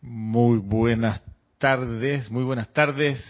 Muy 0.00 0.58
buenas 0.58 1.20
tardes, 1.58 2.30
muy 2.30 2.44
buenas 2.44 2.72
tardes, 2.72 3.20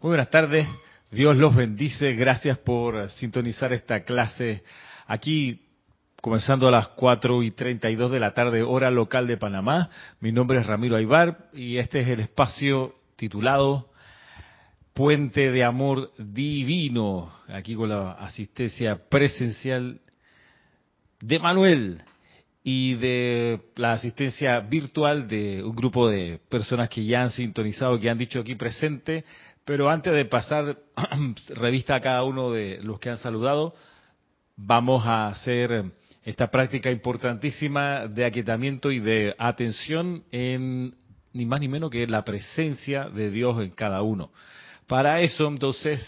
muy 0.00 0.08
buenas 0.08 0.30
tardes. 0.30 0.66
Dios 1.10 1.36
los 1.36 1.54
bendice. 1.54 2.14
Gracias 2.14 2.56
por 2.56 3.10
sintonizar 3.10 3.74
esta 3.74 4.02
clase 4.02 4.64
aquí, 5.06 5.60
comenzando 6.22 6.68
a 6.68 6.70
las 6.70 6.88
4 6.88 7.42
y 7.42 7.50
32 7.50 8.10
de 8.10 8.20
la 8.20 8.32
tarde, 8.32 8.62
hora 8.62 8.90
local 8.90 9.26
de 9.26 9.36
Panamá. 9.36 9.90
Mi 10.20 10.32
nombre 10.32 10.58
es 10.58 10.66
Ramiro 10.66 10.96
Aybar 10.96 11.50
y 11.52 11.76
este 11.76 12.00
es 12.00 12.08
el 12.08 12.20
espacio 12.20 12.94
titulado 13.16 13.90
Puente 14.94 15.52
de 15.52 15.64
Amor 15.64 16.12
Divino, 16.16 17.30
aquí 17.48 17.74
con 17.74 17.90
la 17.90 18.12
asistencia 18.12 18.96
presencial 19.10 20.00
de 21.20 21.38
Manuel 21.38 22.02
y 22.68 22.94
de 22.94 23.60
la 23.76 23.92
asistencia 23.92 24.58
virtual 24.58 25.28
de 25.28 25.62
un 25.62 25.76
grupo 25.76 26.08
de 26.08 26.40
personas 26.48 26.88
que 26.88 27.04
ya 27.04 27.22
han 27.22 27.30
sintonizado, 27.30 27.96
que 28.00 28.10
han 28.10 28.18
dicho 28.18 28.40
aquí 28.40 28.56
presente. 28.56 29.24
Pero 29.64 29.88
antes 29.88 30.12
de 30.12 30.24
pasar 30.24 30.76
revista 31.50 31.94
a 31.94 32.00
cada 32.00 32.24
uno 32.24 32.50
de 32.50 32.80
los 32.82 32.98
que 32.98 33.10
han 33.10 33.18
saludado, 33.18 33.72
vamos 34.56 35.06
a 35.06 35.28
hacer 35.28 35.92
esta 36.24 36.48
práctica 36.48 36.90
importantísima 36.90 38.08
de 38.08 38.24
aquietamiento 38.24 38.90
y 38.90 38.98
de 38.98 39.36
atención 39.38 40.24
en 40.32 40.96
ni 41.34 41.46
más 41.46 41.60
ni 41.60 41.68
menos 41.68 41.88
que 41.88 42.04
la 42.08 42.24
presencia 42.24 43.04
de 43.04 43.30
Dios 43.30 43.62
en 43.62 43.70
cada 43.70 44.02
uno. 44.02 44.32
Para 44.88 45.20
eso, 45.20 45.46
entonces, 45.46 46.04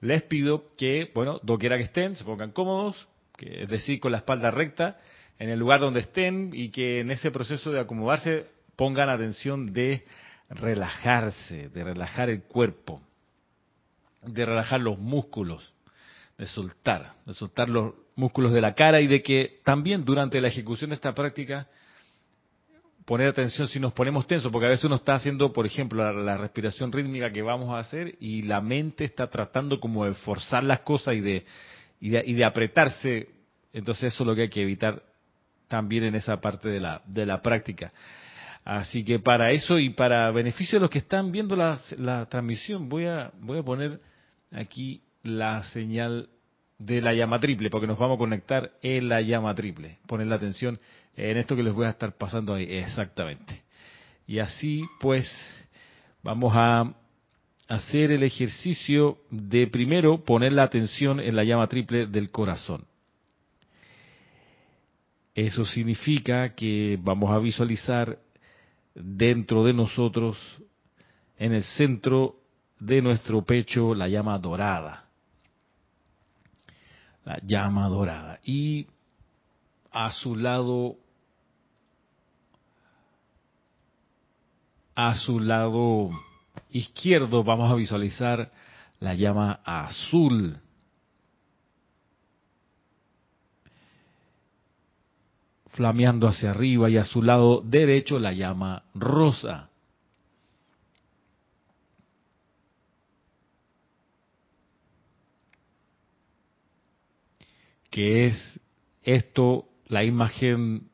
les 0.00 0.22
pido 0.24 0.64
que, 0.76 1.10
bueno, 1.14 1.40
doquiera 1.42 1.78
que 1.78 1.84
estén, 1.84 2.14
se 2.14 2.24
pongan 2.24 2.52
cómodos, 2.52 3.08
que, 3.38 3.62
es 3.62 3.70
decir, 3.70 4.00
con 4.00 4.12
la 4.12 4.18
espalda 4.18 4.50
recta, 4.50 4.98
en 5.38 5.50
el 5.50 5.58
lugar 5.58 5.80
donde 5.80 6.00
estén 6.00 6.50
y 6.52 6.70
que 6.70 7.00
en 7.00 7.10
ese 7.10 7.30
proceso 7.30 7.72
de 7.72 7.80
acomodarse 7.80 8.46
pongan 8.76 9.08
atención 9.08 9.72
de 9.72 10.04
relajarse, 10.48 11.68
de 11.68 11.84
relajar 11.84 12.30
el 12.30 12.42
cuerpo, 12.42 13.00
de 14.22 14.44
relajar 14.44 14.80
los 14.80 14.98
músculos, 14.98 15.72
de 16.38 16.46
soltar, 16.46 17.14
de 17.26 17.34
soltar 17.34 17.68
los 17.68 17.94
músculos 18.16 18.52
de 18.52 18.60
la 18.60 18.74
cara 18.74 19.00
y 19.00 19.06
de 19.06 19.22
que 19.22 19.60
también 19.64 20.04
durante 20.04 20.40
la 20.40 20.48
ejecución 20.48 20.90
de 20.90 20.94
esta 20.94 21.14
práctica 21.14 21.68
poner 23.04 23.28
atención 23.28 23.68
si 23.68 23.78
nos 23.78 23.92
ponemos 23.92 24.26
tensos, 24.26 24.50
porque 24.50 24.66
a 24.66 24.70
veces 24.70 24.84
uno 24.86 24.94
está 24.94 25.14
haciendo, 25.14 25.52
por 25.52 25.66
ejemplo, 25.66 26.10
la, 26.12 26.36
respiración 26.36 26.90
rítmica 26.90 27.30
que 27.30 27.42
vamos 27.42 27.74
a 27.74 27.78
hacer 27.78 28.16
y 28.18 28.42
la 28.42 28.60
mente 28.60 29.04
está 29.04 29.28
tratando 29.28 29.78
como 29.78 30.06
de 30.06 30.14
forzar 30.14 30.64
las 30.64 30.80
cosas 30.80 31.14
y 31.14 31.20
de, 31.20 31.44
y 32.00 32.10
de, 32.10 32.22
y 32.26 32.32
de 32.32 32.44
apretarse. 32.44 33.28
Entonces 33.72 34.14
eso 34.14 34.22
es 34.22 34.26
lo 34.26 34.34
que 34.34 34.42
hay 34.42 34.48
que 34.48 34.62
evitar 34.62 35.02
también 35.68 36.04
en 36.04 36.14
esa 36.14 36.40
parte 36.40 36.68
de 36.68 36.80
la, 36.80 37.02
de 37.06 37.26
la 37.26 37.42
práctica. 37.42 37.92
Así 38.64 39.04
que 39.04 39.18
para 39.18 39.50
eso 39.50 39.78
y 39.78 39.90
para 39.90 40.30
beneficio 40.30 40.78
de 40.78 40.82
los 40.82 40.90
que 40.90 40.98
están 40.98 41.30
viendo 41.32 41.54
la, 41.54 41.78
la 41.98 42.26
transmisión, 42.26 42.88
voy 42.88 43.06
a, 43.06 43.30
voy 43.40 43.58
a 43.58 43.62
poner 43.62 44.00
aquí 44.50 45.02
la 45.22 45.62
señal 45.64 46.28
de 46.78 47.00
la 47.00 47.12
llama 47.12 47.38
triple, 47.38 47.70
porque 47.70 47.86
nos 47.86 47.98
vamos 47.98 48.16
a 48.16 48.18
conectar 48.18 48.72
en 48.82 49.08
la 49.08 49.20
llama 49.20 49.54
triple. 49.54 49.98
Poner 50.06 50.26
la 50.26 50.36
atención 50.36 50.78
en 51.16 51.36
esto 51.36 51.56
que 51.56 51.62
les 51.62 51.74
voy 51.74 51.86
a 51.86 51.90
estar 51.90 52.16
pasando 52.16 52.54
ahí, 52.54 52.66
exactamente. 52.68 53.62
Y 54.26 54.38
así 54.38 54.82
pues 55.00 55.30
vamos 56.22 56.52
a 56.56 56.94
hacer 57.68 58.12
el 58.12 58.22
ejercicio 58.22 59.18
de 59.30 59.66
primero 59.66 60.24
poner 60.24 60.52
la 60.52 60.64
atención 60.64 61.20
en 61.20 61.36
la 61.36 61.44
llama 61.44 61.66
triple 61.68 62.06
del 62.06 62.30
corazón. 62.30 62.86
Eso 65.34 65.64
significa 65.64 66.54
que 66.54 66.98
vamos 67.02 67.30
a 67.30 67.38
visualizar 67.38 68.18
dentro 68.94 69.64
de 69.64 69.72
nosotros, 69.72 70.38
en 71.36 71.52
el 71.52 71.64
centro 71.64 72.36
de 72.78 73.02
nuestro 73.02 73.44
pecho, 73.44 73.94
la 73.94 74.08
llama 74.08 74.38
dorada. 74.38 75.08
La 77.24 77.40
llama 77.42 77.88
dorada. 77.88 78.38
Y 78.44 78.86
a 79.90 80.12
su 80.12 80.36
lado, 80.36 80.96
a 84.94 85.16
su 85.16 85.40
lado 85.40 86.10
izquierdo 86.70 87.42
vamos 87.42 87.72
a 87.72 87.74
visualizar 87.74 88.50
la 89.00 89.14
llama 89.14 89.60
azul. 89.64 90.58
Flameando 95.74 96.28
hacia 96.28 96.50
arriba 96.50 96.88
y 96.88 96.96
a 96.96 97.04
su 97.04 97.20
lado 97.20 97.60
derecho 97.60 98.18
la 98.18 98.32
llama 98.32 98.84
rosa. 98.94 99.70
que 107.90 108.24
es 108.24 108.60
esto 109.04 109.68
la 109.86 110.02
imagen 110.02 110.88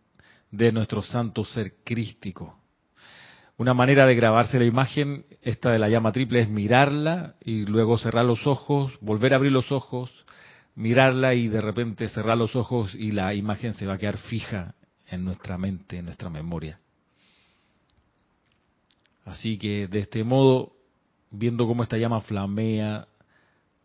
de 0.50 0.70
nuestro 0.70 1.00
santo 1.00 1.46
ser 1.46 1.76
crístico. 1.82 2.58
Una 3.56 3.72
manera 3.72 4.04
de 4.04 4.14
grabarse 4.14 4.58
la 4.58 4.66
imagen, 4.66 5.24
esta 5.40 5.70
de 5.70 5.78
la 5.78 5.88
llama 5.88 6.12
triple, 6.12 6.40
es 6.40 6.50
mirarla 6.50 7.36
y 7.42 7.64
luego 7.64 7.96
cerrar 7.96 8.26
los 8.26 8.46
ojos, 8.46 8.98
volver 9.00 9.32
a 9.32 9.36
abrir 9.36 9.50
los 9.50 9.72
ojos, 9.72 10.26
mirarla 10.80 11.34
y 11.34 11.48
de 11.48 11.60
repente 11.60 12.08
cerrar 12.08 12.38
los 12.38 12.56
ojos 12.56 12.94
y 12.94 13.10
la 13.10 13.34
imagen 13.34 13.74
se 13.74 13.86
va 13.86 13.94
a 13.94 13.98
quedar 13.98 14.16
fija 14.16 14.74
en 15.08 15.24
nuestra 15.24 15.58
mente, 15.58 15.98
en 15.98 16.06
nuestra 16.06 16.30
memoria. 16.30 16.80
Así 19.26 19.58
que 19.58 19.86
de 19.88 19.98
este 20.00 20.24
modo, 20.24 20.72
viendo 21.30 21.66
cómo 21.66 21.82
esta 21.82 21.98
llama 21.98 22.22
flamea 22.22 23.06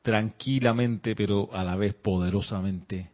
tranquilamente, 0.02 1.16
pero 1.16 1.54
a 1.54 1.66
la 1.66 1.76
vez 1.76 1.94
poderosamente, 1.96 3.12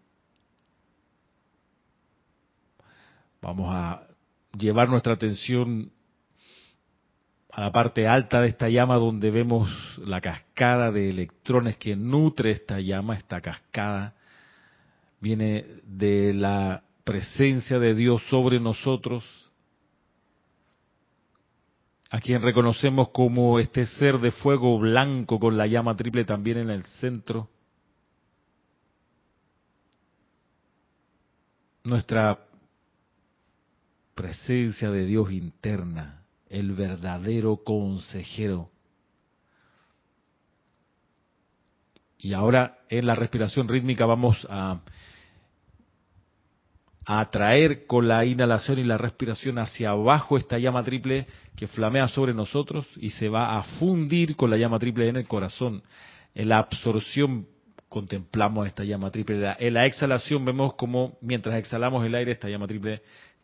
vamos 3.41 3.67
a 3.73 4.07
llevar 4.55 4.89
nuestra 4.89 5.13
atención 5.13 5.91
a 7.53 7.61
la 7.61 7.71
parte 7.71 8.07
alta 8.07 8.41
de 8.41 8.47
esta 8.47 8.69
llama 8.69 8.95
donde 8.95 9.29
vemos 9.29 9.69
la 9.97 10.21
cascada 10.21 10.89
de 10.91 11.09
electrones 11.09 11.75
que 11.77 11.95
nutre 11.95 12.51
esta 12.51 12.79
llama, 12.79 13.15
esta 13.15 13.41
cascada 13.41 14.13
viene 15.19 15.65
de 15.83 16.33
la 16.33 16.83
presencia 17.03 17.77
de 17.77 17.93
Dios 17.93 18.23
sobre 18.29 18.59
nosotros, 18.59 19.51
a 22.09 22.19
quien 22.21 22.41
reconocemos 22.41 23.09
como 23.09 23.59
este 23.59 23.85
ser 23.85 24.19
de 24.19 24.31
fuego 24.31 24.79
blanco 24.79 25.39
con 25.39 25.57
la 25.57 25.67
llama 25.67 25.95
triple 25.95 26.23
también 26.23 26.57
en 26.57 26.69
el 26.69 26.83
centro. 26.83 27.49
Nuestra 31.83 32.39
presencia 34.15 34.91
de 34.91 35.05
Dios 35.05 35.31
interna 35.31 36.20
el 36.51 36.73
verdadero 36.73 37.61
consejero. 37.63 38.69
Y 42.19 42.33
ahora 42.33 42.77
en 42.89 43.07
la 43.07 43.15
respiración 43.15 43.67
rítmica 43.67 44.05
vamos 44.05 44.45
a, 44.49 44.81
atraer 47.03 47.87
con 47.87 48.07
la 48.07 48.23
inhalación 48.25 48.77
y 48.77 48.83
la 48.83 48.97
respiración 48.97 49.57
hacia 49.57 49.89
abajo 49.89 50.37
esta 50.37 50.59
llama 50.59 50.83
triple 50.83 51.25
que 51.55 51.67
flamea 51.67 52.07
sobre 52.07 52.33
nosotros 52.33 52.87
y 52.95 53.09
se 53.09 53.27
va 53.27 53.57
a 53.57 53.63
fundir 53.63 54.35
con 54.35 54.51
la 54.51 54.57
llama 54.57 54.77
triple 54.77 55.09
en 55.09 55.15
el 55.15 55.27
corazón. 55.27 55.81
En 56.35 56.49
la 56.49 56.59
absorción 56.59 57.47
contemplamos 57.89 58.67
esta 58.67 58.83
llama 58.83 59.09
triple. 59.09 59.55
En 59.57 59.73
la 59.73 59.87
exhalación 59.87 60.45
vemos 60.45 60.75
como 60.75 61.17
mientras 61.21 61.55
exhalamos 61.55 62.05
el 62.05 62.13
aire, 62.13 62.33
esta 62.33 62.47
llama 62.49 62.67
triple 62.67 63.01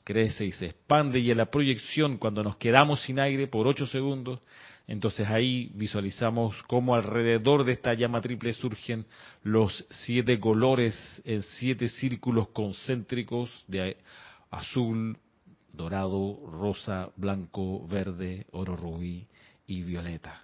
crece 0.07 0.45
y 0.45 0.53
se 0.53 0.67
expande 0.67 1.19
y 1.19 1.31
en 1.31 1.37
la 1.37 1.47
proyección 1.47 2.17
cuando 2.17 2.41
nos 2.41 2.55
quedamos 2.55 3.01
sin 3.01 3.19
aire 3.19 3.45
por 3.47 3.67
ocho 3.67 3.85
segundos, 3.85 4.39
entonces 4.87 5.27
ahí 5.27 5.69
visualizamos 5.73 6.55
cómo 6.63 6.95
alrededor 6.95 7.65
de 7.65 7.73
esta 7.73 7.93
llama 7.93 8.21
triple 8.21 8.53
surgen 8.53 9.05
los 9.43 9.85
siete 9.89 10.39
colores 10.39 10.95
en 11.25 11.43
siete 11.43 11.89
círculos 11.89 12.47
concéntricos 12.49 13.51
de 13.67 13.97
azul, 14.49 15.17
dorado, 15.73 16.39
rosa, 16.53 17.09
blanco, 17.17 17.85
verde, 17.85 18.45
oro 18.51 18.77
rubí 18.77 19.27
y 19.65 19.81
violeta. 19.81 20.41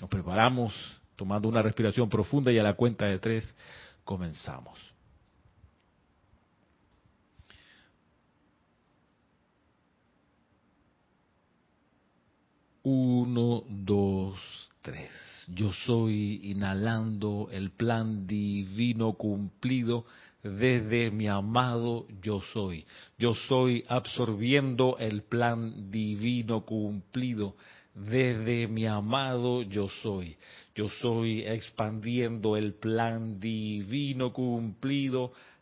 Nos 0.00 0.10
preparamos 0.10 0.74
tomando 1.14 1.46
una 1.48 1.62
respiración 1.62 2.08
profunda 2.08 2.50
y 2.50 2.58
a 2.58 2.64
la 2.64 2.74
cuenta 2.74 3.06
de 3.06 3.20
tres 3.20 3.54
comenzamos. 4.02 4.91
Uno, 12.84 13.62
dos, 13.68 14.38
tres. 14.82 15.08
yo 15.48 15.72
soy 15.72 16.40
inhalando 16.50 17.48
el 17.52 17.70
plan 17.70 18.26
divino 18.26 19.12
cumplido 19.12 20.04
desde 20.42 21.12
mi 21.12 21.28
amado 21.28 22.06
yo 22.20 22.40
soy. 22.52 22.84
Yo 23.18 23.34
soy 23.34 23.84
absorbiendo 23.88 24.96
el 24.98 25.22
plan 25.22 25.90
divino 25.92 26.64
cumplido 26.64 27.54
desde 27.94 28.66
mi 28.66 28.86
amado 28.86 29.62
yo 29.62 29.88
soy. 30.02 30.36
Yo 30.74 30.88
soy 30.88 31.42
expandiendo 31.42 32.56
el 32.56 32.74
plan 32.74 33.38
divino 33.38 34.32
cumplido 34.32 35.32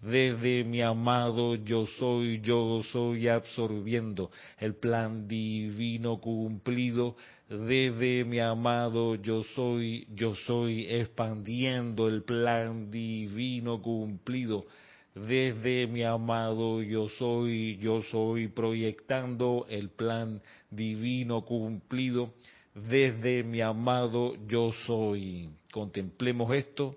desde 0.00 0.62
mi 0.62 0.80
amado 0.80 1.56
yo 1.56 1.84
soy, 1.98 2.40
yo 2.40 2.82
soy 2.92 3.26
absorbiendo 3.26 4.30
el 4.58 4.76
plan 4.76 5.26
divino 5.26 6.20
cumplido. 6.20 7.16
Desde 7.48 8.24
mi 8.24 8.38
amado 8.38 9.16
yo 9.16 9.42
soy, 9.42 10.06
yo 10.14 10.34
soy 10.46 10.86
expandiendo 10.88 12.06
el 12.06 12.22
plan 12.22 12.92
divino 12.92 13.82
cumplido. 13.82 14.66
Desde 15.14 15.88
mi 15.88 16.04
amado 16.04 16.80
yo 16.80 17.08
soy, 17.08 17.76
yo 17.78 18.00
soy 18.02 18.46
proyectando 18.46 19.66
el 19.68 19.90
plan 19.90 20.40
divino 20.70 21.44
cumplido. 21.44 22.34
Desde 22.72 23.42
mi 23.42 23.60
amado 23.62 24.36
yo 24.46 24.70
soy. 24.86 25.50
Contemplemos 25.72 26.54
esto 26.54 26.94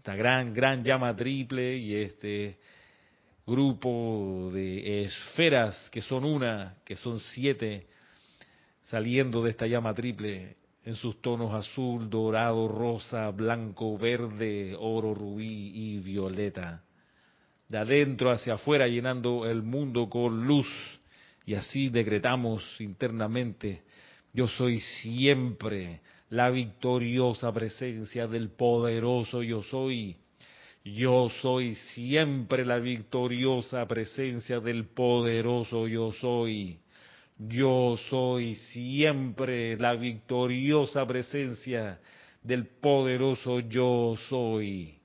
esta 0.00 0.16
gran, 0.16 0.54
gran 0.54 0.82
llama 0.82 1.14
triple 1.14 1.76
y 1.76 1.94
este 1.94 2.56
grupo 3.46 4.50
de 4.50 5.04
esferas 5.04 5.90
que 5.90 6.00
son 6.00 6.24
una, 6.24 6.76
que 6.86 6.96
son 6.96 7.20
siete, 7.20 7.86
saliendo 8.84 9.42
de 9.42 9.50
esta 9.50 9.66
llama 9.66 9.92
triple 9.92 10.56
en 10.86 10.94
sus 10.94 11.20
tonos 11.20 11.52
azul, 11.52 12.08
dorado, 12.08 12.66
rosa, 12.66 13.28
blanco, 13.28 13.98
verde, 13.98 14.74
oro, 14.78 15.12
rubí 15.12 15.70
y 15.74 15.98
violeta. 15.98 16.82
De 17.68 17.76
adentro 17.76 18.30
hacia 18.30 18.54
afuera 18.54 18.88
llenando 18.88 19.44
el 19.44 19.60
mundo 19.60 20.08
con 20.08 20.46
luz 20.46 20.66
y 21.44 21.52
así 21.52 21.90
decretamos 21.90 22.64
internamente, 22.80 23.82
yo 24.32 24.48
soy 24.48 24.80
siempre 24.80 26.00
la 26.30 26.50
victoriosa 26.50 27.52
presencia 27.52 28.26
del 28.26 28.50
poderoso 28.50 29.42
yo 29.42 29.62
soy. 29.62 30.16
Yo 30.84 31.28
soy 31.42 31.74
siempre 31.74 32.64
la 32.64 32.78
victoriosa 32.78 33.86
presencia 33.86 34.60
del 34.60 34.86
poderoso 34.86 35.86
yo 35.86 36.12
soy. 36.12 36.78
Yo 37.36 37.96
soy 38.08 38.54
siempre 38.54 39.76
la 39.76 39.94
victoriosa 39.94 41.06
presencia 41.06 42.00
del 42.42 42.66
poderoso 42.66 43.60
yo 43.60 44.14
soy. 44.28 44.99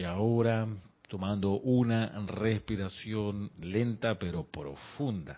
Y 0.00 0.04
ahora 0.04 0.66
tomando 1.08 1.60
una 1.60 2.06
respiración 2.26 3.50
lenta 3.60 4.18
pero 4.18 4.44
profunda. 4.44 5.36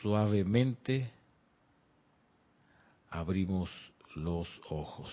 Suavemente 0.00 1.10
abrimos 3.10 3.68
los 4.14 4.46
ojos. 4.70 5.10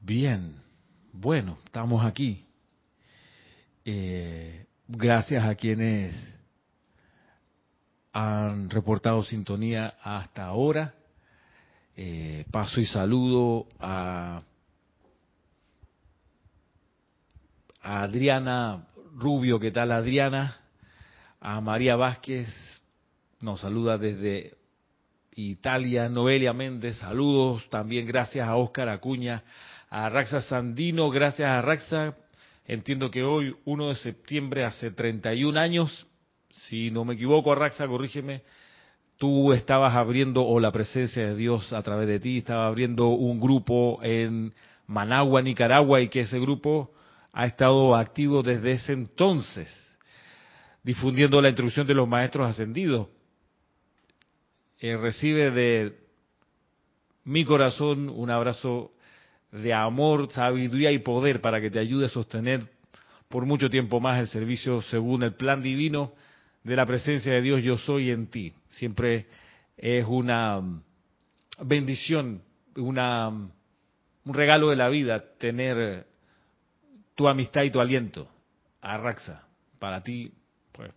Bien, 0.00 0.54
bueno, 1.12 1.58
estamos 1.64 2.04
aquí. 2.04 2.46
Eh, 3.84 4.66
gracias 4.86 5.44
a 5.44 5.54
quienes 5.56 6.14
han 8.12 8.70
reportado 8.70 9.22
sintonía 9.24 9.94
hasta 10.00 10.44
ahora. 10.44 10.94
Eh, 11.96 12.44
paso 12.52 12.80
y 12.80 12.86
saludo 12.86 13.66
a, 13.80 14.42
a 17.82 18.02
Adriana 18.02 18.86
Rubio, 19.16 19.58
¿qué 19.58 19.72
tal 19.72 19.90
Adriana? 19.90 20.58
A 21.40 21.60
María 21.60 21.96
Vázquez, 21.96 22.46
nos 23.40 23.60
saluda 23.60 23.98
desde 23.98 24.56
Italia, 25.32 26.08
Noelia 26.08 26.52
Méndez, 26.52 26.98
saludos, 26.98 27.68
también 27.68 28.06
gracias 28.06 28.46
a 28.46 28.56
Óscar 28.56 28.88
Acuña, 28.88 29.42
a 29.90 30.08
Raxa 30.08 30.40
Sandino, 30.42 31.10
gracias 31.10 31.48
a 31.48 31.60
Raxa. 31.60 32.16
Entiendo 32.66 33.10
que 33.10 33.22
hoy, 33.22 33.56
1 33.64 33.88
de 33.88 33.94
septiembre, 33.94 34.64
hace 34.64 34.90
31 34.90 35.58
años, 35.58 36.06
si 36.50 36.90
no 36.90 37.04
me 37.04 37.14
equivoco, 37.14 37.54
Raxa, 37.54 37.86
corrígeme, 37.86 38.42
tú 39.16 39.52
estabas 39.52 39.94
abriendo, 39.94 40.44
o 40.44 40.60
la 40.60 40.70
presencia 40.70 41.26
de 41.26 41.34
Dios 41.34 41.72
a 41.72 41.82
través 41.82 42.06
de 42.06 42.20
ti, 42.20 42.38
estaba 42.38 42.66
abriendo 42.66 43.08
un 43.08 43.40
grupo 43.40 43.98
en 44.02 44.52
Managua, 44.86 45.40
Nicaragua, 45.40 46.00
y 46.02 46.08
que 46.08 46.20
ese 46.20 46.38
grupo 46.38 46.92
ha 47.32 47.46
estado 47.46 47.94
activo 47.96 48.42
desde 48.42 48.72
ese 48.72 48.92
entonces, 48.92 49.68
difundiendo 50.82 51.40
la 51.40 51.48
instrucción 51.48 51.86
de 51.86 51.94
los 51.94 52.08
maestros 52.08 52.50
ascendidos. 52.50 53.08
Eh, 54.80 54.96
recibe 54.96 55.50
de 55.50 55.98
mi 57.24 57.44
corazón 57.44 58.08
un 58.10 58.30
abrazo 58.30 58.92
de 59.52 59.72
amor, 59.72 60.30
sabiduría 60.30 60.92
y 60.92 60.98
poder 60.98 61.40
para 61.40 61.60
que 61.60 61.70
te 61.70 61.78
ayude 61.78 62.06
a 62.06 62.08
sostener 62.08 62.68
por 63.28 63.46
mucho 63.46 63.68
tiempo 63.68 64.00
más 64.00 64.18
el 64.18 64.26
servicio 64.26 64.80
según 64.82 65.22
el 65.22 65.34
plan 65.34 65.62
divino 65.62 66.12
de 66.64 66.76
la 66.76 66.86
presencia 66.86 67.32
de 67.32 67.42
Dios 67.42 67.62
yo 67.62 67.78
soy 67.78 68.10
en 68.10 68.26
ti. 68.28 68.52
Siempre 68.70 69.26
es 69.76 70.04
una 70.06 70.60
bendición, 71.60 72.42
una, 72.76 73.28
un 73.28 74.34
regalo 74.34 74.70
de 74.70 74.76
la 74.76 74.88
vida 74.88 75.24
tener 75.38 76.06
tu 77.14 77.28
amistad 77.28 77.62
y 77.62 77.70
tu 77.70 77.80
aliento. 77.80 78.28
Arraxa, 78.80 79.46
para 79.78 80.02
ti, 80.02 80.32
pues, 80.72 80.90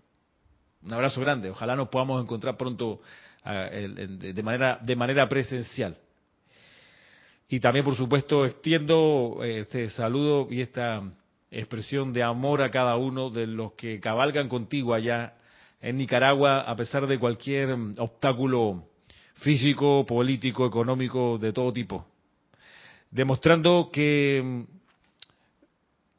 un 0.84 0.94
abrazo 0.94 1.22
grande. 1.22 1.50
Ojalá 1.50 1.76
nos 1.76 1.90
podamos 1.90 2.22
encontrar 2.22 2.58
pronto 2.58 3.02
eh, 3.46 4.34
de 4.34 4.44
manera, 4.44 4.80
de 4.82 4.96
manera 4.96 5.28
presencial. 5.28 5.98
Y 7.52 7.60
también, 7.60 7.84
por 7.84 7.98
supuesto, 7.98 8.46
extiendo 8.46 9.42
este 9.44 9.90
saludo 9.90 10.48
y 10.50 10.62
esta 10.62 11.04
expresión 11.52 12.14
de 12.14 12.24
amor 12.24 12.62
a 12.62 12.72
cada 12.72 12.96
uno 12.96 13.30
de 13.30 13.46
los 13.46 13.74
que 13.74 14.00
cabalgan 14.00 14.48
contigo 14.48 14.94
allá 14.94 15.34
en 15.82 15.98
Nicaragua, 15.98 16.62
a 16.62 16.74
pesar 16.78 17.08
de 17.08 17.20
cualquier 17.20 17.76
obstáculo 17.98 18.86
físico, 19.42 20.06
político, 20.06 20.66
económico, 20.66 21.38
de 21.38 21.52
todo 21.52 21.74
tipo. 21.74 22.06
Demostrando 23.10 23.90
que 23.92 24.38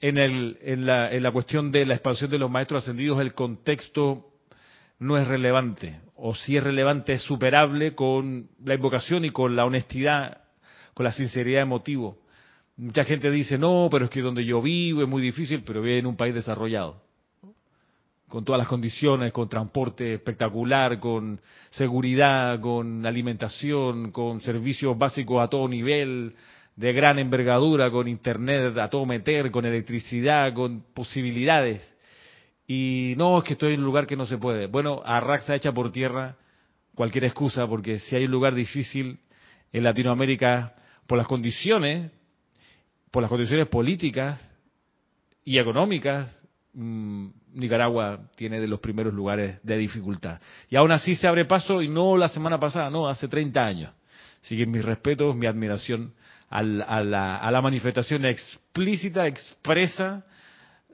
en, 0.01 0.19
el, 0.19 0.59
en, 0.61 0.85
la, 0.85 1.11
en 1.11 1.23
la 1.23 1.33
cuestión 1.33 1.73
de 1.73 1.87
la 1.87 1.95
expansión 1.95 2.31
de 2.31 2.41
los 2.41 2.51
maestros 2.51 2.83
ascendidos 2.83 3.19
el 3.23 3.33
contexto 3.33 4.27
no 4.99 5.17
es 5.17 5.27
relevante, 5.27 5.99
o 6.15 6.35
si 6.35 6.59
es 6.59 6.63
relevante 6.63 7.15
es 7.15 7.23
superable 7.23 7.95
con 7.95 8.51
la 8.63 8.75
invocación 8.75 9.25
y 9.25 9.31
con 9.31 9.57
la 9.57 9.65
honestidad 9.65 10.42
con 10.95 11.05
la 11.05 11.13
sinceridad 11.13 11.61
de 11.61 11.67
motivo. 11.67 12.19
Mucha 12.77 13.05
gente 13.05 13.31
dice, 13.31 13.59
no, 13.59 13.89
pero 13.91 14.07
es 14.07 14.11
que 14.11 14.21
donde 14.21 14.45
yo 14.45 14.63
vivo 14.63 15.03
es 15.03 15.09
muy 15.09 15.23
difícil, 15.23 15.63
pero 15.65 15.83
vive 15.83 15.99
en 15.99 16.07
un 16.07 16.17
país 16.17 16.35
desarrollado 16.35 17.03
con 18.33 18.47
todas 18.47 18.61
las 18.61 18.69
condiciones, 18.69 19.31
con 19.31 19.47
transporte 19.47 20.15
espectacular, 20.15 20.99
con 20.99 21.39
seguridad, 21.69 22.59
con 22.61 23.05
alimentación, 23.05 24.11
con 24.11 24.41
servicios 24.41 24.97
básicos 24.97 25.45
a 25.45 25.49
todo 25.49 25.69
nivel, 25.69 26.35
de 26.75 26.93
gran 26.95 27.19
envergadura, 27.19 27.91
con 27.91 28.09
internet 28.09 28.79
a 28.79 28.89
todo 28.89 29.05
meter, 29.05 29.51
con 29.51 29.67
electricidad, 29.67 30.55
con 30.55 30.83
posibilidades. 30.95 31.87
Y 32.67 33.13
no, 33.19 33.37
es 33.37 33.45
que 33.45 33.53
estoy 33.53 33.75
en 33.75 33.81
un 33.81 33.87
lugar 33.87 34.07
que 34.07 34.17
no 34.17 34.25
se 34.25 34.39
puede. 34.39 34.67
Bueno, 34.67 35.03
Arraxa 35.05 35.55
echa 35.55 35.73
por 35.73 35.93
tierra 35.93 36.37
cualquier 36.95 37.27
excusa, 37.27 37.67
porque 37.67 37.99
si 37.99 38.17
hay 38.17 38.25
un 38.25 38.31
lugar 38.31 38.55
difícil 38.55 39.19
en 39.75 39.85
Latinoamérica, 39.85 40.75
por 41.07 41.19
las 41.19 41.27
condiciones, 41.27 42.11
por 43.11 43.23
las 43.23 43.29
condiciones 43.29 43.69
políticas 43.69 44.41
y 45.45 45.59
económicas, 45.59 46.43
Mm, 46.75 47.29
Nicaragua 47.53 48.31
tiene 48.35 48.59
de 48.59 48.67
los 48.67 48.81
primeros 48.81 49.13
lugares 49.13 49.59
de 49.63 49.77
dificultad. 49.77 50.41
Y 50.71 50.77
aún 50.77 50.91
así 50.91 51.15
se 51.15 51.29
abre 51.29 51.45
paso 51.45 51.83
y 51.83 51.89
no 51.89 52.17
la 52.17 52.29
semana 52.29 52.59
pasada, 52.59 52.89
no, 52.89 53.09
hace 53.09 53.29
30 53.29 53.65
años. 53.65 53.93
Así 54.43 54.57
que 54.57 54.65
mis 54.65 54.85
respetos, 54.85 55.37
mi 55.37 55.47
admiración 55.47 56.15
a 56.49 56.63
la, 56.63 57.37
a 57.37 57.51
la 57.51 57.63
manifestación 57.63 58.25
explícita, 58.25 59.27
expresa 59.27 60.25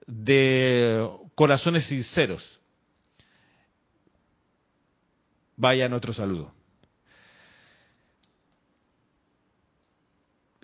de 0.07 1.09
corazones 1.35 1.87
sinceros. 1.87 2.59
Vaya 5.57 5.89
nuestro 5.89 6.13
saludo. 6.13 6.58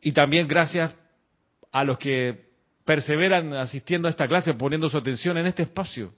Y 0.04 0.12
también 0.12 0.46
gracias 0.46 0.94
a 1.72 1.82
los 1.82 1.96
que 1.96 2.44
perseveran 2.84 3.54
asistiendo 3.54 4.06
a 4.06 4.10
esta 4.10 4.28
clase, 4.28 4.52
poniendo 4.52 4.90
su 4.90 4.98
atención 4.98 5.38
en 5.38 5.46
este 5.46 5.62
espacio. 5.62 6.12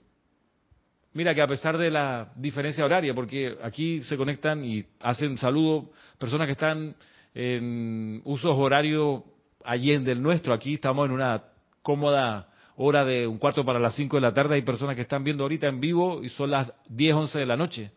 Mira 1.13 1.33
que 1.33 1.41
a 1.41 1.47
pesar 1.47 1.77
de 1.77 1.89
la 1.89 2.33
diferencia 2.35 2.83
horaria, 2.83 3.13
porque 3.13 3.57
aquí 3.63 4.03
se 4.03 4.17
conectan 4.17 4.63
y 4.65 4.85
hacen 4.99 5.37
saludo 5.37 5.89
personas 6.19 6.47
que 6.47 6.51
están 6.51 6.95
en 7.33 8.21
usos 8.25 8.53
horarios 8.57 9.23
allende 9.63 10.13
del 10.13 10.21
nuestro, 10.21 10.53
aquí 10.53 10.73
estamos 10.73 11.05
en 11.05 11.13
una 11.13 11.43
cómoda 11.81 12.49
hora 12.75 13.05
de 13.05 13.25
un 13.25 13.37
cuarto 13.37 13.63
para 13.63 13.79
las 13.79 13.95
cinco 13.95 14.17
de 14.17 14.21
la 14.21 14.33
tarde, 14.33 14.55
hay 14.55 14.63
personas 14.63 14.97
que 14.97 15.03
están 15.03 15.23
viendo 15.23 15.43
ahorita 15.45 15.67
en 15.69 15.79
vivo 15.79 16.21
y 16.21 16.29
son 16.29 16.51
las 16.51 16.73
diez, 16.89 17.15
once 17.15 17.39
de 17.39 17.45
la 17.45 17.55
noche. 17.55 17.91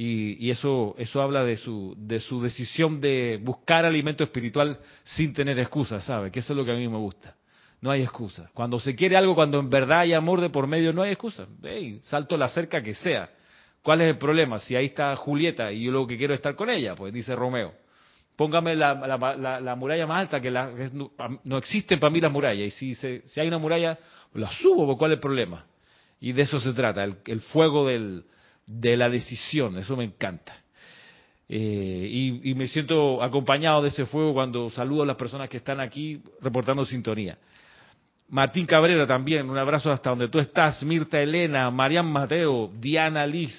Y, 0.00 0.46
y, 0.46 0.52
eso, 0.52 0.94
eso 0.96 1.20
habla 1.20 1.42
de 1.42 1.56
su, 1.56 1.92
de 1.98 2.20
su 2.20 2.40
decisión 2.40 3.00
de 3.00 3.40
buscar 3.42 3.84
alimento 3.84 4.22
espiritual 4.22 4.78
sin 5.02 5.32
tener 5.32 5.58
excusas, 5.58 6.04
¿sabe? 6.04 6.30
Que 6.30 6.38
eso 6.38 6.52
es 6.52 6.56
lo 6.56 6.64
que 6.64 6.70
a 6.70 6.76
mí 6.76 6.86
me 6.86 6.98
gusta. 6.98 7.34
No 7.80 7.90
hay 7.90 8.02
excusa. 8.02 8.48
Cuando 8.54 8.78
se 8.78 8.94
quiere 8.94 9.16
algo, 9.16 9.34
cuando 9.34 9.58
en 9.58 9.68
verdad 9.68 10.02
hay 10.02 10.12
amor 10.12 10.40
de 10.40 10.50
por 10.50 10.68
medio, 10.68 10.92
no 10.92 11.02
hay 11.02 11.10
excusa. 11.10 11.48
salto 12.02 12.36
la 12.36 12.48
cerca 12.48 12.80
que 12.80 12.94
sea. 12.94 13.28
¿Cuál 13.82 14.02
es 14.02 14.10
el 14.10 14.18
problema? 14.18 14.60
Si 14.60 14.76
ahí 14.76 14.86
está 14.86 15.16
Julieta 15.16 15.72
y 15.72 15.82
yo 15.82 15.90
lo 15.90 16.06
que 16.06 16.16
quiero 16.16 16.32
es 16.32 16.38
estar 16.38 16.54
con 16.54 16.70
ella, 16.70 16.94
pues 16.94 17.12
dice 17.12 17.34
Romeo. 17.34 17.74
Póngame 18.36 18.76
la, 18.76 18.94
la, 18.94 19.74
muralla 19.74 20.06
más 20.06 20.20
alta, 20.20 20.40
que, 20.40 20.52
la, 20.52 20.70
no, 21.42 21.58
existen 21.58 21.98
para 21.98 22.12
mí 22.12 22.20
las 22.20 22.30
murallas. 22.30 22.68
Y 22.68 22.94
si, 22.94 23.20
si 23.24 23.40
hay 23.40 23.48
una 23.48 23.58
muralla, 23.58 23.98
la 24.34 24.48
subo, 24.52 24.86
pues, 24.86 24.96
¿cuál 24.96 25.10
es 25.10 25.16
el 25.16 25.20
problema? 25.20 25.66
Y 26.20 26.30
de 26.30 26.42
eso 26.42 26.60
se 26.60 26.72
trata, 26.72 27.02
el, 27.02 27.40
fuego 27.40 27.88
del, 27.88 28.26
de 28.68 28.96
la 28.96 29.08
decisión, 29.08 29.78
eso 29.78 29.96
me 29.96 30.04
encanta. 30.04 30.54
Eh, 31.48 32.40
y, 32.44 32.54
me 32.54 32.68
siento 32.68 33.22
acompañado 33.22 33.80
de 33.80 33.88
ese 33.88 34.04
fuego 34.04 34.34
cuando 34.34 34.68
saludo 34.68 35.04
a 35.04 35.06
las 35.06 35.16
personas 35.16 35.48
que 35.48 35.56
están 35.56 35.80
aquí 35.80 36.22
reportando 36.42 36.84
sintonía. 36.84 37.38
Martín 38.28 38.66
Cabrera 38.66 39.06
también, 39.06 39.48
un 39.48 39.56
abrazo 39.56 39.90
hasta 39.90 40.10
donde 40.10 40.28
tú 40.28 40.38
estás, 40.38 40.82
Mirta 40.82 41.18
Elena, 41.18 41.70
Marian 41.70 42.12
Mateo, 42.12 42.70
Diana 42.78 43.26
Liz, 43.26 43.56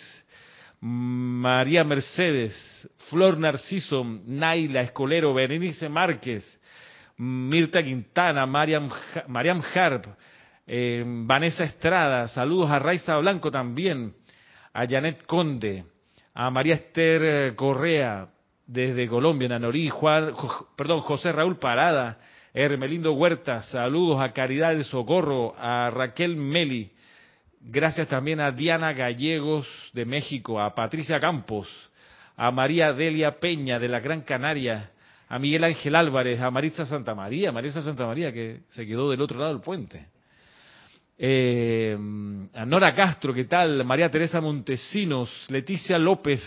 María 0.80 1.84
Mercedes, 1.84 2.56
Flor 3.10 3.40
Narciso, 3.40 4.04
Naila 4.04 4.82
Escolero, 4.82 5.34
Berenice 5.34 5.90
Márquez, 5.90 6.46
Mirta 7.18 7.82
Quintana, 7.82 8.46
Mariam, 8.46 8.90
Mariam 9.28 9.64
Harp, 9.74 10.06
eh, 10.68 11.04
Vanessa 11.04 11.64
Estrada, 11.64 12.28
saludos 12.28 12.70
a 12.70 12.78
Raiza 12.78 13.18
Blanco 13.18 13.50
también, 13.50 14.14
a 14.74 14.86
Janet 14.88 15.26
Conde, 15.26 15.86
a 16.34 16.50
María 16.50 16.76
Esther 16.76 17.22
eh, 17.24 17.56
Correa 17.56 18.30
desde 18.66 19.08
Colombia, 19.08 19.50
Nanorí, 19.50 19.90
Juan, 19.90 20.34
perdón, 20.76 21.02
José 21.02 21.32
Raúl 21.32 21.58
Parada, 21.58 22.20
Hermelindo 22.54 23.14
Huerta, 23.14 23.62
saludos 23.64 24.22
a 24.22 24.32
Caridad 24.32 24.70
del 24.70 24.84
Socorro, 24.84 25.56
a 25.58 25.90
Raquel 25.90 26.36
Meli, 26.36 26.92
gracias 27.62 28.08
también 28.08 28.42
a 28.42 28.52
Diana 28.52 28.94
Gallegos 28.94 29.68
de 29.94 30.06
México, 30.06 30.60
a 30.60 30.74
Patricia 30.74 31.20
Campos, 31.20 31.68
a 32.38 32.52
María 32.52 32.94
Delia 32.94 33.40
Peña 33.40 33.80
de 33.80 33.88
la 33.88 34.00
Gran 34.00 34.22
Canaria, 34.22 34.92
a 35.28 35.38
Miguel 35.40 35.64
Ángel 35.64 35.96
Álvarez, 35.96 36.40
a 36.42 36.50
Maritza 36.50 36.86
Santa 36.86 37.14
María, 37.14 37.52
Maritza 37.52 37.82
Santa 37.82 38.06
María 38.06 38.32
que 38.32 38.62
se 38.70 38.86
quedó 38.86 39.12
del 39.12 39.22
otro 39.22 39.40
lado 39.40 39.54
del 39.54 39.62
puente. 39.62 40.08
Eh, 41.22 41.98
a 42.54 42.66
Nora 42.66 42.96
Castro, 42.96 43.34
¿qué 43.34 43.44
tal? 43.44 43.84
María 43.84 44.10
Teresa 44.10 44.40
Montesinos, 44.40 45.48
Leticia 45.50 45.98
López, 45.98 46.42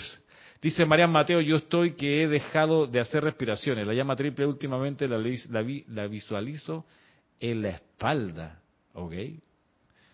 Dice 0.63 0.87
Marian 0.87 1.11
Mateo, 1.11 1.41
yo 1.41 1.57
estoy 1.57 1.95
que 1.95 2.23
he 2.23 2.29
dejado 2.29 2.87
de 2.87 3.01
hacer 3.01 3.25
respiraciones. 3.25 3.85
La 3.85 3.95
llama 3.95 4.15
triple 4.15 4.47
últimamente 4.47 5.09
la, 5.09 5.19
la, 5.19 6.07
visualizo 6.07 6.87
en 7.41 7.63
la 7.63 7.71
espalda. 7.71 8.61
¿Ok? 8.93 9.13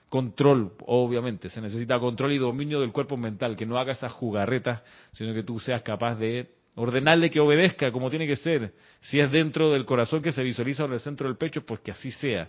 Control, 0.09 0.73
obviamente. 0.87 1.51
Se 1.51 1.61
necesita 1.61 1.99
control 1.99 2.33
y 2.33 2.39
dominio 2.39 2.81
del 2.81 2.93
cuerpo 2.93 3.19
mental. 3.19 3.57
Que 3.57 3.67
no 3.67 3.79
haga 3.79 3.93
esas 3.93 4.11
jugarretas, 4.11 4.83
sino 5.13 5.35
que 5.35 5.43
tú 5.43 5.61
seas 5.61 5.83
capaz 5.83 6.15
de 6.15 6.49
ordenarle 6.77 7.29
que 7.29 7.41
obedezca 7.41 7.93
como 7.93 8.09
tiene 8.09 8.27
que 8.27 8.37
ser. 8.37 8.73
Si 9.03 9.21
es 9.21 9.31
dentro 9.31 9.71
del 9.71 9.85
corazón 9.85 10.23
que 10.23 10.33
se 10.33 10.43
visualiza 10.43 10.87
en 10.87 10.95
el 10.95 11.01
centro 11.01 11.29
del 11.29 11.37
pecho, 11.37 11.61
pues 11.61 11.81
que 11.81 11.91
así 11.91 12.11
sea. 12.11 12.49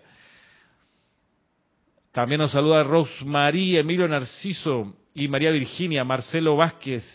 También 2.12 2.42
nos 2.42 2.52
saluda 2.52 2.84
Rosmarie, 2.84 3.80
Emilio 3.80 4.08
Narciso 4.08 4.96
y 5.14 5.28
María 5.28 5.52
Virginia, 5.52 6.04
Marcelo 6.04 6.56
Vázquez, 6.56 7.06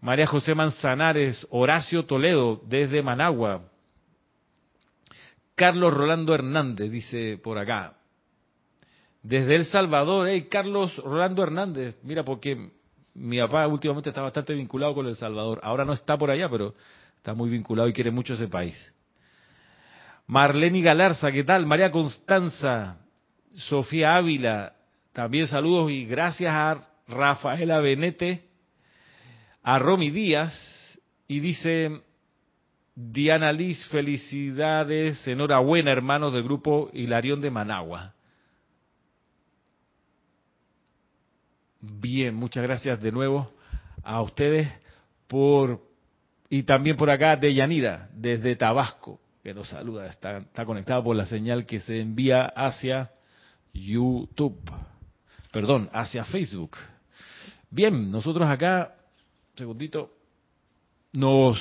María 0.00 0.26
José 0.26 0.54
Manzanares, 0.54 1.46
Horacio 1.50 2.04
Toledo, 2.06 2.62
desde 2.66 3.02
Managua. 3.02 3.62
Carlos 5.54 5.92
Rolando 5.92 6.34
Hernández, 6.34 6.90
dice 6.90 7.38
por 7.42 7.58
acá. 7.58 7.94
Desde 9.22 9.54
El 9.54 9.64
Salvador, 9.64 10.28
hey, 10.28 10.48
Carlos 10.50 10.96
Rolando 10.98 11.42
Hernández, 11.42 11.96
mira, 12.02 12.24
porque 12.24 12.70
mi 13.14 13.38
papá 13.38 13.66
últimamente 13.66 14.10
está 14.10 14.22
bastante 14.22 14.54
vinculado 14.54 14.94
con 14.94 15.06
El 15.06 15.16
Salvador. 15.16 15.60
Ahora 15.62 15.84
no 15.84 15.92
está 15.92 16.16
por 16.16 16.30
allá, 16.30 16.48
pero 16.48 16.74
está 17.16 17.34
muy 17.34 17.50
vinculado 17.50 17.88
y 17.88 17.92
quiere 17.92 18.10
mucho 18.10 18.34
ese 18.34 18.48
país. 18.48 18.76
Marlene 20.26 20.80
Galarza, 20.80 21.32
¿qué 21.32 21.44
tal? 21.44 21.66
María 21.66 21.90
Constanza, 21.90 22.98
Sofía 23.56 24.16
Ávila, 24.16 24.74
también 25.12 25.46
saludos 25.46 25.90
y 25.90 26.04
gracias 26.04 26.52
a 26.52 26.88
Rafaela 27.08 27.80
Benete 27.80 28.44
a 29.62 29.78
Romy 29.78 30.10
Díaz 30.10 30.54
y 31.26 31.40
dice, 31.40 32.02
Diana 32.94 33.50
Liz, 33.52 33.86
felicidades, 33.88 35.26
enhorabuena 35.26 35.90
hermanos 35.90 36.32
del 36.32 36.44
grupo 36.44 36.90
Hilarión 36.92 37.40
de 37.40 37.50
Managua. 37.50 38.14
Bien, 41.80 42.34
muchas 42.34 42.62
gracias 42.62 43.00
de 43.00 43.10
nuevo 43.10 43.50
a 44.02 44.20
ustedes 44.22 44.68
por 45.26 45.80
y 46.48 46.62
también 46.62 46.96
por 46.96 47.10
acá 47.10 47.36
de 47.36 47.54
Yanira, 47.54 48.08
desde 48.12 48.54
Tabasco, 48.54 49.18
que 49.42 49.52
nos 49.52 49.68
saluda, 49.68 50.06
está, 50.06 50.38
está 50.38 50.64
conectado 50.64 51.02
por 51.02 51.16
la 51.16 51.26
señal 51.26 51.66
que 51.66 51.80
se 51.80 52.00
envía 52.00 52.44
hacia 52.44 53.10
YouTube, 53.84 54.58
perdón, 55.50 55.90
hacia 55.92 56.24
Facebook. 56.24 56.76
Bien, 57.70 58.10
nosotros 58.10 58.48
acá 58.48 58.94
segundito, 59.56 60.10
nos 61.12 61.58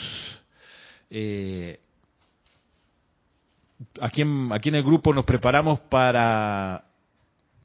eh, 1.09 1.79
aquí, 4.01 4.21
en, 4.21 4.51
aquí 4.51 4.69
en 4.69 4.75
el 4.75 4.83
grupo 4.83 5.13
nos 5.13 5.25
preparamos 5.25 5.79
para, 5.81 6.85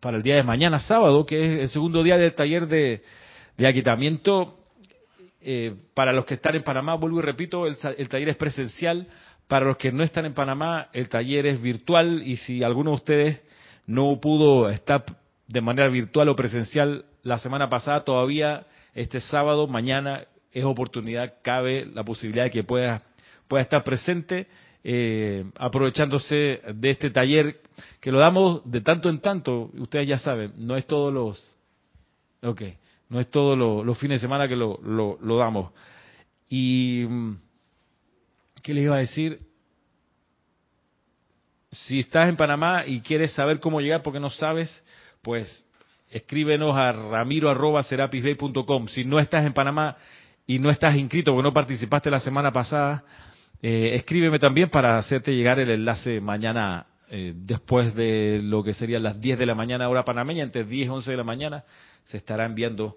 para 0.00 0.16
el 0.16 0.22
día 0.22 0.36
de 0.36 0.42
mañana, 0.42 0.80
sábado, 0.80 1.26
que 1.26 1.42
es 1.42 1.60
el 1.62 1.68
segundo 1.68 2.02
día 2.02 2.16
del 2.16 2.34
taller 2.34 2.66
de, 2.66 3.02
de 3.56 3.66
aquitamiento. 3.66 4.56
Eh, 5.42 5.74
para 5.94 6.12
los 6.12 6.26
que 6.26 6.34
están 6.34 6.54
en 6.54 6.62
Panamá, 6.62 6.94
vuelvo 6.94 7.18
y 7.18 7.22
repito, 7.22 7.66
el, 7.66 7.76
el 7.96 8.08
taller 8.08 8.28
es 8.28 8.36
presencial. 8.36 9.08
Para 9.48 9.66
los 9.66 9.78
que 9.78 9.90
no 9.90 10.04
están 10.04 10.26
en 10.26 10.34
Panamá, 10.34 10.88
el 10.92 11.08
taller 11.08 11.46
es 11.46 11.60
virtual 11.60 12.22
y 12.24 12.36
si 12.36 12.62
alguno 12.62 12.90
de 12.90 12.96
ustedes 12.96 13.40
no 13.90 14.20
pudo 14.20 14.70
estar 14.70 15.04
de 15.48 15.60
manera 15.60 15.88
virtual 15.88 16.28
o 16.28 16.36
presencial 16.36 17.06
la 17.22 17.38
semana 17.38 17.68
pasada, 17.68 18.04
todavía 18.04 18.66
este 18.94 19.20
sábado, 19.20 19.66
mañana 19.66 20.26
es 20.52 20.64
oportunidad, 20.64 21.34
cabe 21.42 21.86
la 21.86 22.04
posibilidad 22.04 22.44
de 22.44 22.50
que 22.50 22.62
pueda, 22.62 23.02
pueda 23.48 23.64
estar 23.64 23.82
presente 23.82 24.46
eh, 24.84 25.44
aprovechándose 25.58 26.60
de 26.72 26.90
este 26.90 27.10
taller 27.10 27.60
que 28.00 28.12
lo 28.12 28.20
damos 28.20 28.62
de 28.64 28.80
tanto 28.80 29.08
en 29.08 29.18
tanto. 29.18 29.70
Ustedes 29.76 30.06
ya 30.06 30.18
saben, 30.18 30.52
no 30.56 30.76
es 30.76 30.86
todos 30.86 31.12
los, 31.12 31.56
ok, 32.42 32.62
no 33.08 33.18
es 33.18 33.28
todos 33.28 33.58
los, 33.58 33.98
fines 33.98 34.20
de 34.20 34.26
semana 34.26 34.46
que 34.46 34.54
lo, 34.54 34.78
lo, 34.84 35.18
lo 35.20 35.36
damos. 35.36 35.72
Y, 36.48 37.04
mm, 37.08 37.36
¿qué 38.62 38.72
les 38.72 38.84
iba 38.84 38.94
a 38.94 39.00
decir? 39.00 39.49
Si 41.72 42.00
estás 42.00 42.28
en 42.28 42.36
Panamá 42.36 42.84
y 42.86 43.00
quieres 43.00 43.32
saber 43.32 43.60
cómo 43.60 43.80
llegar 43.80 44.02
porque 44.02 44.18
no 44.18 44.30
sabes, 44.30 44.84
pues 45.22 45.66
escríbenos 46.10 46.76
a 46.76 46.90
ramiro.serapisbay.com. 46.90 48.88
Si 48.88 49.04
no 49.04 49.20
estás 49.20 49.46
en 49.46 49.52
Panamá 49.52 49.96
y 50.46 50.58
no 50.58 50.70
estás 50.70 50.96
inscrito 50.96 51.32
porque 51.32 51.46
no 51.46 51.52
participaste 51.52 52.10
la 52.10 52.18
semana 52.18 52.50
pasada, 52.50 53.04
eh, 53.62 53.92
escríbeme 53.94 54.40
también 54.40 54.68
para 54.68 54.98
hacerte 54.98 55.32
llegar 55.32 55.60
el 55.60 55.70
enlace 55.70 56.20
mañana 56.20 56.86
eh, 57.08 57.34
después 57.36 57.94
de 57.94 58.40
lo 58.42 58.64
que 58.64 58.74
serían 58.74 59.04
las 59.04 59.20
10 59.20 59.38
de 59.38 59.46
la 59.46 59.54
mañana 59.54 59.88
hora 59.88 60.04
panameña, 60.04 60.42
entre 60.42 60.64
10 60.64 60.86
y 60.86 60.88
11 60.88 61.10
de 61.10 61.16
la 61.16 61.24
mañana, 61.24 61.64
se 62.04 62.16
estará 62.16 62.46
enviando 62.46 62.96